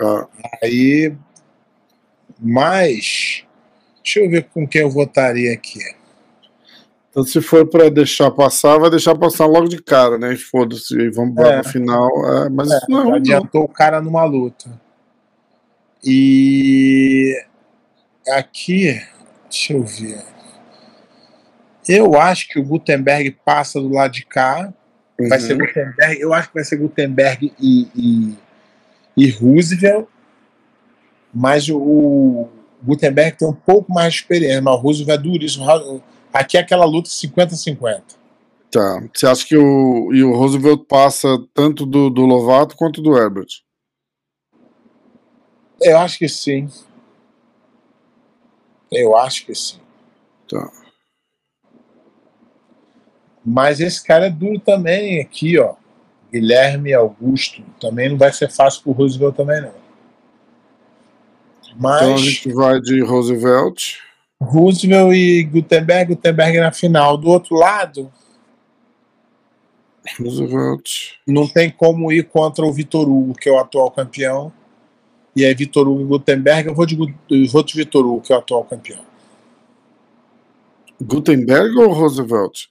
Ah, 0.03 0.27
Aí, 0.61 1.15
mas, 2.39 3.43
deixa 4.03 4.19
eu 4.19 4.29
ver 4.29 4.43
com 4.53 4.67
quem 4.67 4.81
eu 4.81 4.89
votaria 4.89 5.53
aqui. 5.53 5.79
Então, 7.09 7.23
se 7.23 7.39
for 7.41 7.67
pra 7.67 7.89
deixar 7.89 8.31
passar, 8.31 8.79
vai 8.79 8.89
deixar 8.89 9.15
passar 9.15 9.45
logo 9.45 9.67
de 9.67 9.81
cara, 9.81 10.17
né? 10.17 10.33
E 10.33 10.37
Foda-se, 10.37 11.09
vamos 11.11 11.37
É. 11.45 11.57
no 11.57 11.63
final. 11.63 12.09
é, 12.45 12.49
mas 12.49 12.71
isso 12.71 12.85
não 12.89 12.99
é 12.99 13.01
ruim, 13.03 13.09
não. 13.11 13.17
adiantou 13.17 13.63
o 13.63 13.67
cara 13.67 14.01
numa 14.01 14.23
luta. 14.25 14.69
E 16.03 17.33
aqui, 18.29 18.99
deixa 19.49 19.73
eu 19.73 19.83
ver. 19.83 20.21
Eu 21.87 22.19
acho 22.19 22.47
que 22.49 22.59
o 22.59 22.63
Gutenberg 22.63 23.31
passa 23.45 23.79
do 23.79 23.89
lado 23.89 24.11
de 24.11 24.25
cá. 24.25 24.73
Vai 25.19 25.39
Uhum. 25.39 25.45
ser 25.45 25.57
Gutenberg. 25.57 26.19
Eu 26.19 26.33
acho 26.33 26.47
que 26.47 26.53
vai 26.55 26.63
ser 26.63 26.77
Gutenberg 26.77 27.53
e, 27.59 27.87
e, 27.95 28.35
e 29.15 29.29
Roosevelt. 29.29 30.07
Mas 31.33 31.67
o, 31.69 32.47
Gutenberg 32.83 33.37
tem 33.37 33.47
um 33.47 33.53
pouco 33.53 33.91
mais 33.91 34.13
de 34.13 34.19
experiência, 34.19 34.61
mas 34.61 34.75
o 34.75 34.77
Roosevelt 34.77 35.19
é 35.19 35.23
duríssimo. 35.23 35.65
Aqui 36.31 36.57
é 36.57 36.61
aquela 36.61 36.85
luta 36.85 37.09
50-50. 37.09 38.01
Tá. 38.69 39.03
Você 39.13 39.27
acha 39.27 39.45
que 39.45 39.55
o, 39.55 40.13
e 40.13 40.23
o 40.23 40.35
Roosevelt 40.35 40.85
passa 40.87 41.27
tanto 41.53 41.85
do, 41.85 42.09
do 42.09 42.25
Lovato 42.25 42.75
quanto 42.75 43.01
do 43.01 43.15
Herbert? 43.15 43.47
Eu 45.81 45.97
acho 45.99 46.17
que 46.17 46.27
sim. 46.27 46.67
Eu 48.91 49.15
acho 49.15 49.45
que 49.45 49.53
sim. 49.53 49.79
Tá. 50.49 50.71
Mas 53.45 53.79
esse 53.79 54.03
cara 54.03 54.27
é 54.27 54.29
duro 54.29 54.59
também 54.59 55.19
aqui, 55.19 55.59
ó. 55.59 55.75
Guilherme 56.33 56.93
Augusto. 56.93 57.61
Também 57.79 58.09
não 58.09 58.17
vai 58.17 58.33
ser 58.33 58.49
fácil 58.49 58.81
pro 58.81 58.91
Roosevelt 58.91 59.35
também, 59.35 59.61
não. 59.61 59.83
Então 61.75 61.75
a 61.75 62.09
Mas 62.11 62.21
gente 62.21 62.51
vai 62.51 62.81
de 62.81 63.01
Roosevelt. 63.01 63.97
Roosevelt 64.41 65.15
e 65.15 65.43
Gutenberg, 65.43 66.15
Gutenberg 66.15 66.59
na 66.59 66.71
final. 66.71 67.17
Do 67.17 67.29
outro 67.29 67.55
lado, 67.55 68.11
Roosevelt. 70.19 71.13
não 71.27 71.47
tem 71.47 71.69
como 71.69 72.11
ir 72.11 72.23
contra 72.27 72.65
o 72.65 72.73
Vitor 72.73 73.07
Hugo, 73.07 73.35
que 73.35 73.47
é 73.47 73.51
o 73.51 73.59
atual 73.59 73.91
campeão. 73.91 74.51
E 75.35 75.45
aí, 75.45 75.53
Vitor 75.53 75.87
Hugo 75.87 76.01
e 76.01 76.05
Gutenberg, 76.05 76.67
eu 76.67 76.75
vou 76.75 76.85
de, 76.85 76.97
eu 76.97 77.47
vou 77.47 77.63
de 77.63 77.75
Vitor 77.75 78.05
Hugo, 78.05 78.21
que 78.21 78.33
é 78.33 78.35
o 78.35 78.39
atual 78.39 78.65
campeão. 78.65 79.03
Gutenberg 81.01 81.77
ou 81.77 81.91
Roosevelt? 81.91 82.67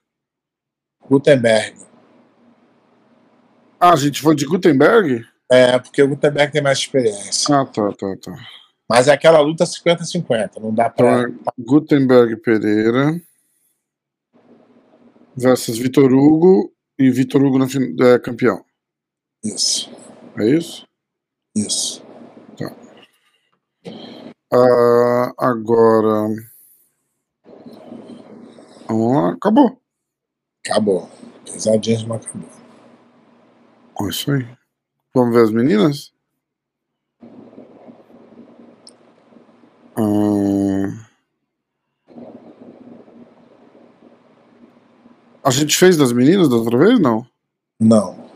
Gutenberg. 1.08 1.91
Ah, 3.84 3.94
a 3.94 3.96
gente 3.96 4.22
foi 4.22 4.36
de 4.36 4.46
Gutenberg? 4.46 5.26
É, 5.50 5.76
porque 5.76 6.00
o 6.00 6.06
Gutenberg 6.06 6.52
tem 6.52 6.62
mais 6.62 6.78
experiência. 6.78 7.52
Ah, 7.52 7.66
tá, 7.66 7.90
tá, 7.90 8.16
tá. 8.22 8.32
Mas 8.88 9.08
é 9.08 9.12
aquela 9.12 9.40
luta 9.40 9.64
50-50, 9.64 10.60
não 10.60 10.72
dá 10.72 10.88
pra. 10.88 11.22
Então, 11.22 11.42
é 11.48 11.52
Gutenberg 11.58 12.36
Pereira 12.36 13.20
versus 15.36 15.78
Vitor 15.78 16.12
Hugo 16.12 16.72
e 16.96 17.10
Vitor 17.10 17.42
Hugo 17.42 17.58
é 18.04 18.18
campeão. 18.20 18.64
Isso, 19.44 19.90
É 20.38 20.46
isso? 20.46 20.86
isso. 21.56 22.04
Ah, 24.52 25.32
agora. 25.38 26.28
Vamos 28.86 29.16
lá. 29.16 29.32
Acabou. 29.32 29.80
Acabou. 30.64 31.10
Pesadinhas, 31.44 32.04
mas 32.04 32.24
acabou. 32.24 32.61
É 34.06 34.08
isso 34.10 34.30
aí. 34.32 34.46
Vamos 35.14 35.34
ver 35.34 35.42
as 35.44 35.50
meninas? 35.50 36.12
Ah, 39.96 41.06
A 45.44 45.50
gente 45.50 45.76
fez 45.76 45.96
das 45.96 46.12
meninas 46.12 46.48
da 46.48 46.56
outra 46.56 46.78
vez? 46.78 46.98
Não. 47.00 47.26
Não. 47.80 48.30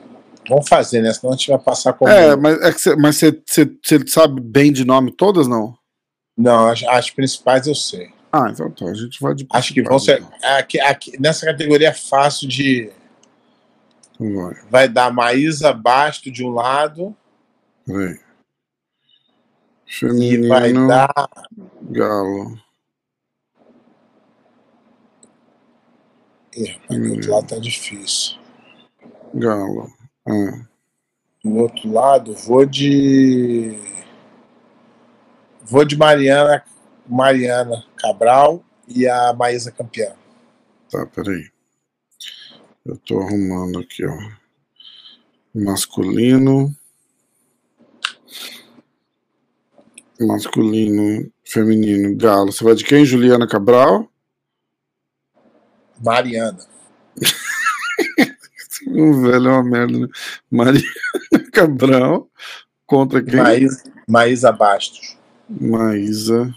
Vamos 0.48 0.68
fazer, 0.68 1.00
né? 1.02 1.12
Senão 1.12 1.32
a 1.32 1.36
gente 1.36 1.48
vai 1.48 1.58
passar 1.58 1.92
com. 1.92 2.08
É, 2.08 2.36
mas 2.36 2.60
é 2.60 2.72
cê- 2.72 2.96
mas 2.96 3.16
você 3.16 4.02
sabe 4.06 4.40
bem 4.40 4.72
de 4.72 4.84
nome 4.84 5.12
todas, 5.12 5.46
não? 5.48 5.76
Não, 6.36 6.68
as, 6.68 6.82
as 6.84 7.10
principais 7.10 7.66
eu 7.66 7.74
sei. 7.74 8.10
Ah, 8.32 8.48
então 8.50 8.70
tá. 8.70 8.86
A 8.86 8.94
gente 8.94 9.20
vai 9.20 9.34
de 9.34 9.46
Acho 9.50 9.72
que 9.72 9.82
vão 9.82 9.98
ser. 9.98 10.16
principais, 10.16 10.54
Aqui, 10.58 10.80
aqui, 10.80 11.20
nessa 11.20 11.46
categoria 11.46 11.88
é 11.88 11.94
fácil 11.94 12.48
de. 12.48 12.90
Vai. 14.18 14.54
Vai 14.70 14.88
dar 14.88 15.12
Maísa 15.12 15.72
Basto 15.72 16.30
de 16.30 16.44
um 16.44 16.50
lado 16.50 17.14
Peraí. 17.86 18.18
e 19.86 20.48
vai 20.48 20.60
Feminino, 20.70 20.88
dar. 20.88 21.12
galo. 21.90 22.58
Rapaz, 26.56 27.00
do 27.00 27.12
outro 27.12 27.32
lado 27.32 27.46
tá 27.48 27.58
difícil. 27.58 28.38
Galo. 29.34 29.92
Ah, 30.26 30.66
Do 31.44 31.54
outro 31.56 31.92
lado, 31.92 32.34
vou 32.34 32.64
de. 32.64 33.78
Vou 35.62 35.84
de 35.84 35.96
Mariana, 35.96 36.64
Mariana 37.06 37.84
Cabral 37.96 38.64
e 38.88 39.06
a 39.08 39.32
Maísa 39.32 39.70
campeã. 39.70 40.14
tá, 40.90 41.04
peraí. 41.06 41.50
Eu 42.86 42.96
tô 42.98 43.18
arrumando 43.20 43.80
aqui, 43.80 44.06
ó. 44.06 44.16
Masculino. 45.52 46.72
Masculino, 50.20 51.30
feminino, 51.44 52.16
galo. 52.16 52.52
Você 52.52 52.62
vai 52.62 52.76
de 52.76 52.84
quem? 52.84 53.04
Juliana 53.04 53.46
Cabral? 53.48 54.08
Mariana. 56.02 56.58
Um 58.86 59.20
velho 59.22 59.48
é 59.48 59.52
uma 59.52 59.64
merda, 59.64 59.98
né? 59.98 60.06
Maria 60.50 60.88
Cabral 61.52 62.30
contra 62.86 63.22
quem? 63.22 63.36
Maísa, 63.36 63.82
Maísa 64.06 64.52
Bastos. 64.52 65.16
Maísa 65.48 66.54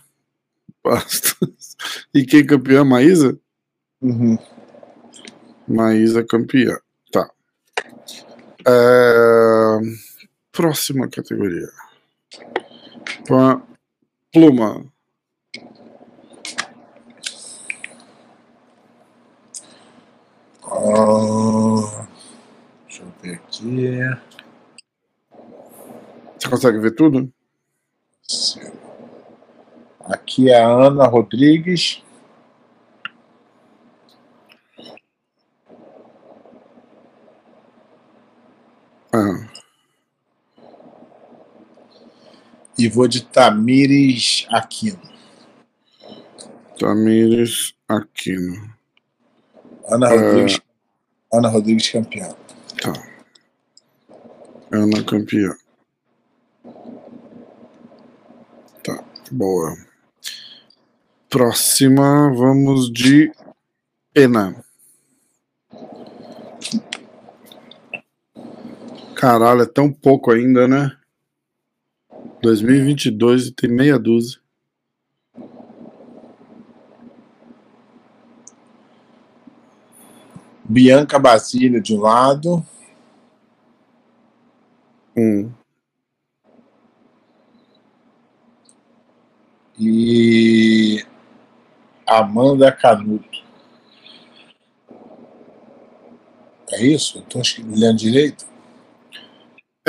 Bastos. 0.83 1.75
E 2.13 2.23
quem 2.25 2.45
campeã? 2.45 2.83
Maísa? 2.83 3.39
Uhum. 4.01 4.37
Maísa 5.69 6.23
campeã. 6.23 6.77
Tá. 7.11 7.29
É, 8.67 9.79
Próxima 10.51 11.07
categoria. 11.07 11.69
Pluma. 14.33 14.85
Ah, 20.65 22.07
deixa 22.85 23.03
eu 23.03 23.13
ver 23.21 23.35
aqui. 23.35 23.99
Você 26.37 26.49
consegue 26.49 26.79
ver 26.79 26.91
tudo? 26.91 27.31
Aqui 30.01 30.49
é 30.49 30.61
a 30.61 30.67
Ana 30.67 31.07
Rodrigues. 31.07 32.03
Ah, 39.11 39.49
E 42.79 42.87
vou 42.87 43.09
de 43.09 43.25
Tamires 43.25 44.47
Aquino. 44.49 45.01
Tamires 46.79 47.73
Aquino. 47.85 48.73
Ana 49.89 50.07
É. 50.07 50.15
Rodrigues, 50.15 50.61
Ana 51.33 51.49
Rodrigues 51.49 51.89
campeã. 51.89 52.29
Tá. 52.81 52.93
Ana 54.71 55.03
campeã. 55.03 55.53
Tá, 58.81 59.03
boa. 59.29 59.75
Próxima, 61.29 62.33
vamos 62.33 62.89
de 62.89 63.29
Ena. 64.15 64.63
Caralho, 69.19 69.63
é 69.63 69.65
tão 69.65 69.91
pouco 69.91 70.31
ainda, 70.31 70.65
né? 70.65 70.97
2022 72.41 73.47
e 73.47 73.51
tem 73.51 73.69
meia 73.69 73.99
dúzia. 73.99 74.39
Bianca 80.63 81.19
Basílio 81.19 81.81
de 81.81 81.93
um 81.93 81.99
lado. 81.99 82.65
Um. 85.17 85.51
E 89.77 91.05
Amanda 92.07 92.71
Canuto. 92.71 93.43
É 96.71 96.85
isso? 96.85 97.19
Estou 97.19 97.41
lendo 97.67 97.97
direito? 97.97 98.48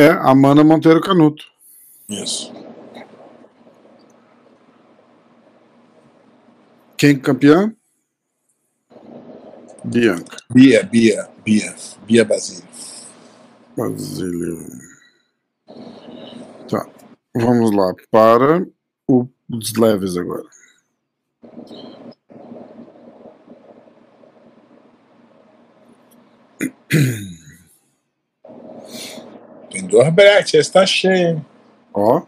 É, 0.01 0.09
Amanda 0.31 0.65
Monteiro 0.65 0.99
Canuto. 0.99 1.45
Isso. 2.09 2.51
Quem 6.97 7.19
campeã? 7.21 7.75
Bianca. 9.85 10.39
Bia, 10.51 10.83
Bia, 10.85 11.29
Bia. 11.45 11.75
Bia 12.07 12.25
Basílio. 12.25 12.65
Basílio. 13.77 14.67
Tá. 16.71 16.87
Vamos 17.35 17.71
lá 17.77 17.93
para 18.11 18.67
o- 19.07 19.29
os 19.51 19.75
leves 19.77 20.17
agora. 20.17 20.49
Tem 29.71 29.87
dois 29.87 30.13
bretes, 30.13 30.55
esse 30.55 30.73
tá 30.73 30.85
cheio, 30.85 31.15
hein? 31.15 31.47
Ó. 31.95 32.23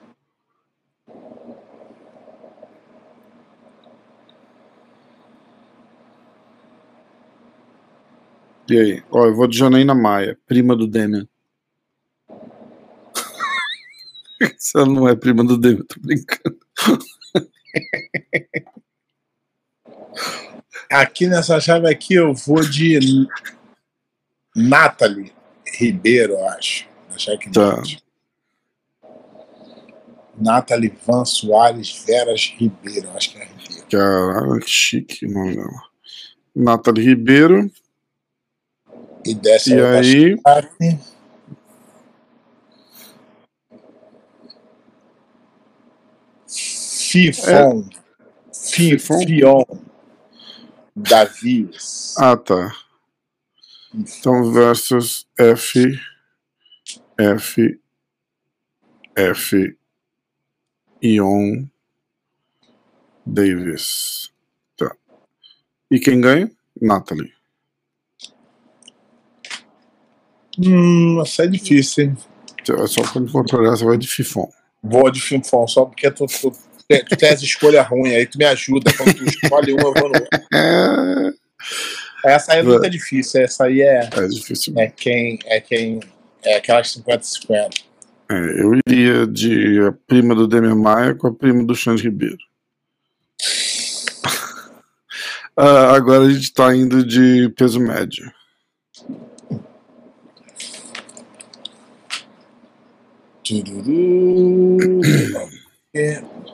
E 8.70 8.78
aí? 8.78 9.02
Ó, 9.10 9.26
eu 9.26 9.34
vou 9.34 9.48
de 9.48 9.58
Janaína 9.58 9.94
Maia, 9.94 10.38
prima 10.46 10.76
do 10.76 10.86
Demian. 10.86 11.26
Se 14.56 14.78
ela 14.78 14.86
não 14.86 15.08
é 15.08 15.16
prima 15.16 15.42
do 15.42 15.58
Demian, 15.58 15.84
tô 15.84 16.00
brincando. 16.00 16.56
Aqui 20.90 21.26
nessa 21.26 21.58
chave 21.58 21.90
aqui 21.90 22.14
eu 22.14 22.32
vou 22.34 22.60
de 22.60 23.26
Nathalie 24.54 25.32
Ribeiro, 25.66 26.34
eu 26.34 26.48
acho. 26.48 26.91
Deixar 27.12 27.32
aqui 27.34 27.50
Tá. 27.50 27.82
Nathalie 30.38 30.92
Van 31.06 31.24
Soares 31.24 32.02
Veras 32.06 32.52
Ribeiro, 32.56 33.10
acho 33.16 33.32
que 33.32 33.38
é 33.38 33.44
Ribeiro. 33.44 33.86
Caralho, 33.90 34.60
que 34.60 34.70
chique 34.70 35.26
o 35.26 35.30
nome 35.30 35.56
dela. 35.56 35.82
Nathalie 36.54 37.04
Ribeiro. 37.04 37.70
E 39.24 39.34
dessa 39.34 39.70
E 39.70 39.74
outra 39.80 40.00
aí? 40.00 40.36
chave, 40.46 40.98
Fifon. 46.46 47.88
Fi- 48.52 48.98
Fifon? 48.98 49.26
Fion. 49.26 49.64
Davies. 50.94 52.14
Ah, 52.18 52.36
tá. 52.36 52.74
Então, 53.94 54.52
versus 54.52 55.26
F, 55.38 55.98
F, 57.22 57.78
F, 59.16 59.76
Ion 61.00 61.64
Davis. 63.24 64.32
Tá. 64.76 64.94
E 65.90 66.00
quem 66.00 66.20
ganha? 66.20 66.50
Natalie. 66.80 67.32
Hum, 70.58 71.20
essa 71.22 71.44
é 71.44 71.46
difícil, 71.46 72.04
hein? 72.04 72.16
É 72.68 72.86
só 72.86 73.02
pra 73.02 73.20
me 73.20 73.30
controlar, 73.30 73.70
você 73.70 73.84
vai 73.84 73.96
de 73.96 74.08
Fifon. 74.08 74.50
Vou 74.82 75.10
de 75.10 75.20
Finfon, 75.20 75.66
só 75.66 75.84
porque 75.84 76.10
tu, 76.10 76.26
tu, 76.26 76.50
tu, 76.50 77.16
tem 77.16 77.28
essa 77.28 77.44
escolha 77.44 77.82
ruim, 77.82 78.14
aí 78.14 78.26
tu 78.26 78.36
me 78.36 78.44
ajuda. 78.44 78.92
Quando 78.96 79.14
tu 79.14 79.24
escolhe 79.24 79.72
um, 79.72 79.78
eu 79.78 79.94
vou 79.94 80.08
no 80.08 80.14
outro. 80.18 81.38
Essa 82.24 82.52
aí 82.52 82.60
é 82.60 82.62
muito 82.62 82.88
difícil, 82.88 83.42
essa 83.42 83.64
aí 83.64 83.80
é, 83.80 84.08
é 84.12 84.26
difícil. 84.28 84.78
é 84.78 84.86
quem. 84.86 85.40
É 85.44 85.60
quem. 85.60 85.98
É 86.44 86.56
aquelas 86.56 86.94
50-50. 86.96 87.84
É, 88.30 88.34
eu 88.34 88.72
iria 88.86 89.26
de 89.26 89.80
a 89.86 89.92
prima 89.92 90.34
do 90.34 90.48
Demian 90.48 90.74
Maia 90.74 91.14
com 91.14 91.26
a 91.28 91.34
prima 91.34 91.62
do 91.64 91.74
Xande 91.74 92.02
Ribeiro. 92.02 92.38
Ah, 95.54 95.94
agora 95.94 96.24
a 96.24 96.30
gente 96.32 96.50
tá 96.50 96.74
indo 96.74 97.04
de 97.04 97.50
peso 97.50 97.78
médio. 97.78 98.32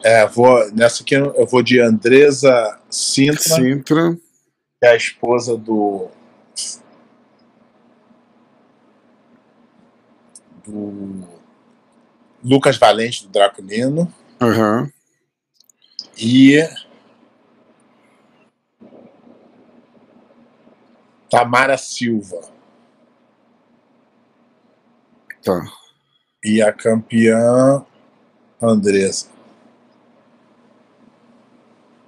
É, 0.04 0.26
vou, 0.26 0.68
nessa 0.72 1.02
aqui 1.02 1.14
eu 1.14 1.46
vou 1.46 1.62
de 1.62 1.80
Andresa 1.80 2.80
Sintra, 2.90 3.38
Sintra, 3.38 4.18
que 4.80 4.86
é 4.86 4.88
a 4.88 4.96
esposa 4.96 5.56
do. 5.56 6.08
Do 10.70 11.26
Lucas 12.44 12.76
Valente, 12.76 13.24
do 13.26 13.30
Draculino. 13.32 14.12
aham, 14.40 14.92
E. 16.16 16.58
Tamara 21.30 21.76
Silva. 21.76 22.40
tá. 25.42 25.62
E 26.44 26.62
a 26.62 26.72
campeã 26.72 27.84
Andressa. 28.62 29.28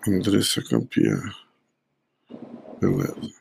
Andressa 0.07 0.63
campeã. 0.63 1.21
Beleza. 2.81 3.40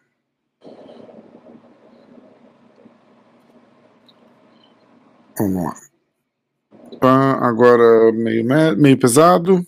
Vamos 5.39 5.63
lá. 5.63 5.73
Ah, 7.01 7.47
agora 7.47 8.11
meio, 8.11 8.43
me- 8.43 8.75
meio 8.75 8.99
pesado. 8.99 9.65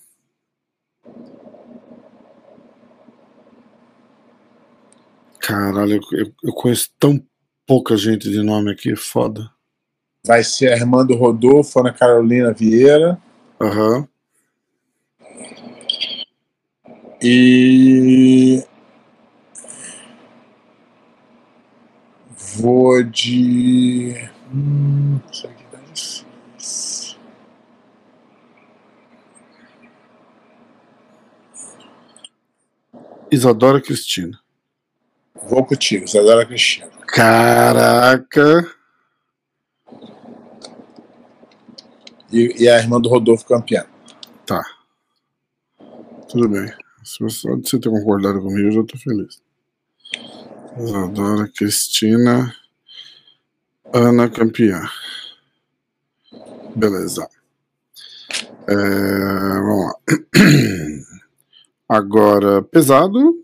Caralho, 5.39 5.99
eu, 6.11 6.31
eu- 6.43 6.53
conheço 6.53 6.89
tão 6.99 7.21
pouca 7.65 7.97
gente 7.97 8.29
de 8.29 8.41
nome 8.43 8.71
aqui, 8.71 8.95
foda. 8.95 9.49
Vai 10.25 10.43
ser 10.43 10.71
Armando 10.73 11.15
Rodolfo, 11.15 11.79
Ana 11.79 11.91
Carolina 11.93 12.53
Vieira. 12.53 13.19
Aham. 13.59 14.07
E. 17.23 18.63
Vou 22.57 23.01
de. 23.03 24.29
Hum, 24.53 25.19
tá 25.41 25.49
difícil. 25.93 27.17
Isadora 33.31 33.79
Cristina. 33.79 34.37
Vou 35.47 35.65
contigo, 35.65 36.03
Isadora 36.03 36.45
Cristina. 36.45 36.87
Caraca. 37.07 38.69
E, 42.31 42.63
e 42.63 42.69
a 42.69 42.77
irmã 42.77 42.99
do 42.99 43.07
Rodolfo 43.07 43.45
campeã. 43.45 43.85
Tá. 44.45 44.61
Tudo 46.29 46.49
bem. 46.49 46.73
Se 47.03 47.19
você, 47.23 47.49
você 47.55 47.79
ter 47.79 47.89
concordado 47.89 48.41
comigo, 48.41 48.67
eu 48.67 48.71
já 48.71 48.83
tô 48.83 48.97
feliz. 48.97 49.41
Isadora, 50.77 51.49
Cristina, 51.55 52.53
Ana 53.93 54.29
campeã. 54.29 54.81
Beleza. 56.75 57.27
É, 58.67 58.75
vamos 58.75 59.85
lá. 59.85 59.95
Agora, 61.91 62.63
pesado. 62.63 63.43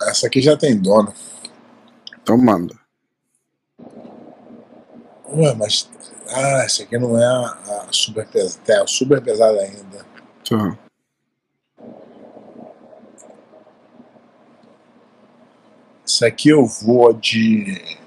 Essa 0.00 0.26
aqui 0.26 0.40
já 0.40 0.56
tem 0.56 0.74
dono. 0.74 1.12
Então 2.22 2.38
manda. 2.38 2.74
Ué, 5.30 5.54
mas. 5.54 5.86
Ah, 6.28 6.62
essa 6.64 6.84
aqui 6.84 6.96
não 6.96 7.18
é 7.18 7.26
a, 7.26 7.86
a 7.88 7.92
super 7.92 8.26
pesada. 8.26 8.72
É 8.72 8.80
a 8.80 8.86
super 8.86 9.20
pesada 9.20 9.60
ainda. 9.60 10.06
Tá. 10.48 10.78
Essa 16.06 16.26
aqui 16.26 16.48
eu 16.48 16.64
vou 16.64 17.12
de. 17.12 18.00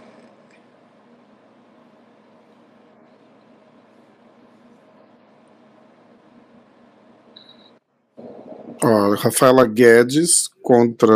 Ó, 8.84 9.03
Rafaela 9.16 9.68
Guedes 9.68 10.50
contra 10.62 11.14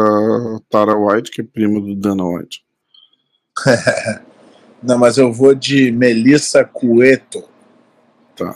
Tara 0.70 0.96
White, 0.96 1.32
que 1.32 1.42
é 1.42 1.44
primo 1.44 1.82
do 1.82 1.96
Dana 1.96 2.24
White. 2.24 2.64
Não, 4.82 4.98
mas 4.98 5.18
eu 5.18 5.34
vou 5.34 5.56
de 5.56 5.92
Melissa 5.92 6.64
Cueto. 6.64 7.44
Tá. 8.36 8.56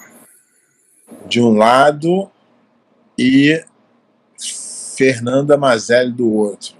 De 1.28 1.42
um 1.42 1.58
lado 1.58 2.30
e 3.18 3.64
Fernanda 4.96 5.58
Mazelli 5.58 6.12
do 6.12 6.32
outro. 6.32 6.76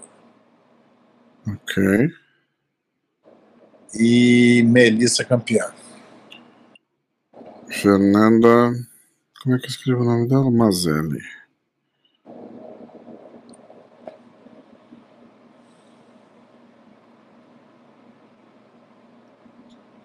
Ok. 1.46 2.10
E 3.94 4.62
Melissa 4.64 5.24
campeã. 5.24 5.72
Fernanda. 7.68 8.72
Como 9.42 9.56
é 9.56 9.58
que 9.58 9.66
eu 9.66 9.70
escrevo 9.70 10.02
o 10.02 10.04
nome 10.04 10.28
dela? 10.28 10.50
Mazelli. 10.50 11.18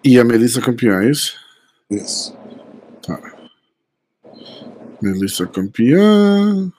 E 0.04 0.18
a 0.18 0.24
Melissa 0.24 0.60
campeã, 0.60 1.00
é 1.02 1.10
isso? 1.10 1.34
Isso. 1.90 2.36
Tá. 3.02 3.20
Melissa 5.02 5.46
campeã. 5.46 6.70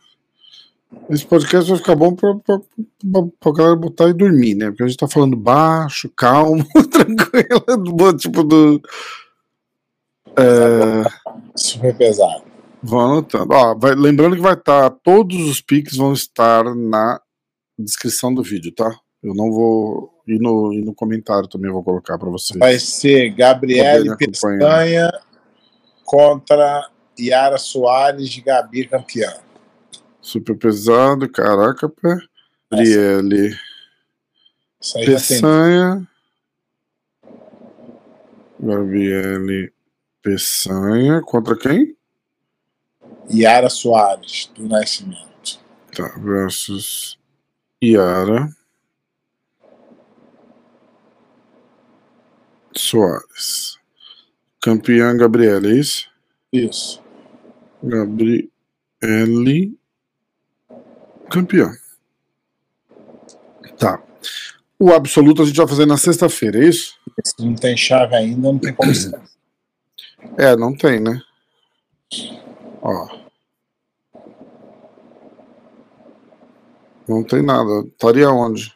Esse 1.10 1.26
podcast 1.26 1.70
vai 1.70 1.78
ficar 1.80 1.96
bom 1.96 2.16
pra, 2.16 2.34
pra, 2.36 2.60
pra, 2.60 3.22
pra 3.40 3.54
galera 3.54 3.76
botar 3.76 4.10
e 4.10 4.14
dormir, 4.14 4.56
né? 4.56 4.68
Porque 4.70 4.84
a 4.84 4.88
gente 4.88 4.98
tá 4.98 5.08
falando 5.08 5.36
baixo, 5.38 6.10
calmo, 6.16 6.66
tranquilo, 6.92 8.18
tipo 8.18 8.44
do. 8.44 8.82
É, 10.38 11.04
Super 11.56 11.96
pesado. 11.96 12.44
vão 12.82 13.00
anotando. 13.00 13.54
Ó, 13.54 13.76
vai- 13.76 13.96
lembrando 13.96 14.36
que 14.36 14.42
vai 14.42 14.54
estar. 14.54 14.90
todos 15.04 15.38
os 15.48 15.62
piques 15.62 15.96
vão 15.98 16.14
estar 16.14 16.64
na 16.76 17.20
descrição 17.78 18.34
do 18.34 18.42
vídeo, 18.44 18.72
tá? 18.74 18.98
Eu 19.22 19.34
não 19.36 19.52
vou. 19.52 20.19
E 20.30 20.38
no, 20.38 20.72
e 20.72 20.82
no 20.84 20.94
comentário 20.94 21.50
também 21.50 21.70
eu 21.70 21.74
vou 21.74 21.84
colocar 21.84 22.16
pra 22.20 22.30
vocês. 22.30 22.60
Vai 22.60 22.78
ser 22.78 23.32
Gabriele. 23.32 24.16
Pestanha 24.16 25.12
contra 26.06 26.88
Yara 27.20 27.58
Soares 27.58 28.30
de 28.30 28.40
Gabi 28.40 28.86
campeã. 28.86 29.34
Super 30.22 30.56
pesado, 30.56 31.28
caraca, 31.28 31.90
pé. 31.90 32.20
Gabriele. 32.70 33.58
Peçanha. 35.04 36.08
Gabriele 38.60 39.74
Peçanha. 40.22 41.22
Contra 41.24 41.58
quem? 41.58 41.98
Yara 43.34 43.70
Soares, 43.70 44.52
do 44.54 44.68
Nascimento. 44.68 45.60
Tá, 45.96 46.08
versus 46.20 47.18
Yara 47.84 48.56
Soares. 52.80 53.78
Campeã 54.62 55.16
Gabriela, 55.16 55.68
é 55.68 55.76
isso? 55.76 56.10
Isso. 56.52 57.02
Gabriele 57.84 58.50
L 59.02 59.78
campeão. 61.30 61.72
Tá. 63.78 64.02
O 64.78 64.92
absoluto 64.94 65.42
a 65.42 65.46
gente 65.46 65.58
vai 65.58 65.68
fazer 65.68 65.86
na 65.86 65.98
sexta-feira, 65.98 66.58
é 66.58 66.68
isso? 66.68 66.98
Se 67.24 67.46
não 67.46 67.56
tem 67.56 67.78
chave 67.78 68.16
ainda, 68.16 68.52
não 68.52 68.58
tem 68.58 68.74
como 68.74 68.94
ser. 68.94 69.20
É, 70.38 70.56
não 70.56 70.76
tem, 70.76 71.00
né? 71.00 71.22
Ó. 72.82 73.20
Não 77.08 77.24
tem 77.24 77.42
nada. 77.42 77.88
Estaria 77.88 78.30
onde? 78.30 78.74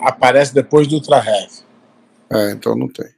Aparece 0.00 0.54
depois 0.54 0.86
do 0.86 0.96
Ultra 0.96 1.18
Heavy. 1.18 1.65
É, 2.30 2.50
então 2.52 2.74
não 2.74 2.88
tem. 2.88 3.08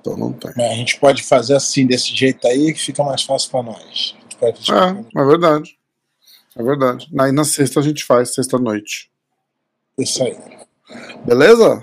Então 0.00 0.16
não 0.16 0.32
tem. 0.32 0.52
Mas 0.56 0.70
a 0.70 0.74
gente 0.74 0.98
pode 0.98 1.22
fazer 1.22 1.54
assim, 1.54 1.86
desse 1.86 2.14
jeito 2.14 2.46
aí, 2.46 2.72
que 2.72 2.80
fica 2.80 3.02
mais 3.02 3.22
fácil 3.22 3.50
pra 3.50 3.62
nós. 3.62 4.16
É, 4.42 5.20
é 5.20 5.24
verdade. 5.24 5.78
É 6.56 6.62
verdade. 6.62 7.08
Aí 7.18 7.32
na 7.32 7.44
sexta 7.44 7.80
a 7.80 7.82
gente 7.82 8.04
faz, 8.04 8.34
sexta-noite. 8.34 9.10
Isso 9.98 10.22
aí. 10.22 10.36
Beleza? 11.24 11.82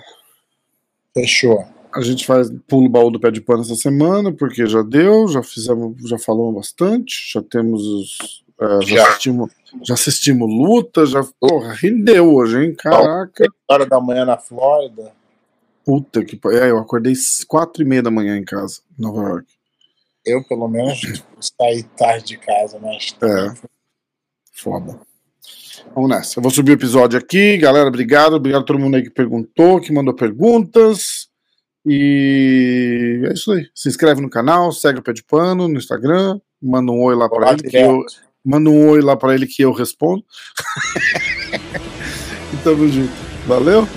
Fechou. 1.13 1.65
A 1.93 2.01
gente 2.01 2.25
faz 2.25 2.49
pulo 2.67 2.85
o 2.85 2.89
baú 2.89 3.11
do 3.11 3.19
pé 3.19 3.31
de 3.31 3.41
pano 3.41 3.63
essa 3.63 3.75
semana, 3.75 4.31
porque 4.31 4.65
já 4.65 4.81
deu, 4.81 5.27
já 5.27 5.43
fizemos, 5.43 5.97
já 6.07 6.17
falamos 6.17 6.55
bastante, 6.55 7.31
já 7.33 7.41
temos 7.41 7.85
os. 7.85 8.43
É, 8.61 8.81
já, 8.85 8.95
Já. 8.95 9.07
assistimos, 9.07 9.51
já 9.83 9.93
assistimos 9.95 10.47
luta, 10.47 11.05
já. 11.05 11.23
Porra, 11.39 11.73
rendeu 11.73 12.31
hoje, 12.31 12.63
hein? 12.63 12.75
Caraca. 12.75 13.45
Hora 13.67 13.85
da 13.87 13.99
manhã 13.99 14.23
na 14.23 14.37
Flórida. 14.37 15.11
Puta 15.83 16.23
que 16.23 16.35
pariu. 16.35 16.63
É, 16.63 16.69
eu 16.69 16.77
acordei 16.77 17.13
quatro 17.47 17.81
e 17.81 17.85
meia 17.85 18.03
da 18.03 18.11
manhã 18.11 18.37
em 18.37 18.43
casa, 18.45 18.81
em 18.97 19.01
Nova 19.01 19.21
York. 19.29 19.47
Eu, 20.23 20.43
pelo 20.43 20.67
menos, 20.67 21.01
saí 21.39 21.81
tarde 21.81 22.25
de 22.25 22.37
casa, 22.37 22.77
mas 22.79 23.15
É. 23.23 23.53
Foda. 24.53 24.99
Vamos 25.95 26.09
nessa. 26.09 26.37
Eu 26.37 26.43
vou 26.43 26.51
subir 26.51 26.71
o 26.71 26.75
episódio 26.75 27.17
aqui. 27.17 27.57
Galera, 27.57 27.87
obrigado. 27.87 28.35
Obrigado 28.35 28.61
a 28.61 28.65
todo 28.65 28.77
mundo 28.77 28.95
aí 28.95 29.01
que 29.01 29.09
perguntou, 29.09 29.81
que 29.81 29.91
mandou 29.91 30.13
perguntas. 30.13 31.27
E 31.83 33.23
é 33.25 33.33
isso 33.33 33.51
aí. 33.51 33.67
Se 33.73 33.89
inscreve 33.89 34.21
no 34.21 34.29
canal, 34.29 34.71
segue 34.71 34.99
o 34.99 35.01
Pé 35.03 35.13
de 35.13 35.23
Pano 35.23 35.67
no 35.67 35.77
Instagram. 35.77 36.39
Manda 36.61 36.91
um 36.91 37.01
oi 37.01 37.15
lá 37.15 37.27
para 37.27 37.53
ele 37.53 37.63
que 37.63 37.75
eu, 37.75 38.05
manda 38.43 38.69
um 38.69 38.89
oi 38.89 39.01
lá 39.01 39.15
para 39.15 39.33
ele 39.33 39.47
que 39.47 39.61
eu 39.61 39.71
respondo. 39.71 40.23
e 42.53 42.57
tamo 42.63 42.87
junto. 42.87 43.13
Valeu? 43.47 43.87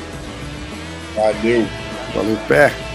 Valeu. 1.15 1.67
Valeu, 2.15 2.37
pé. 2.49 2.94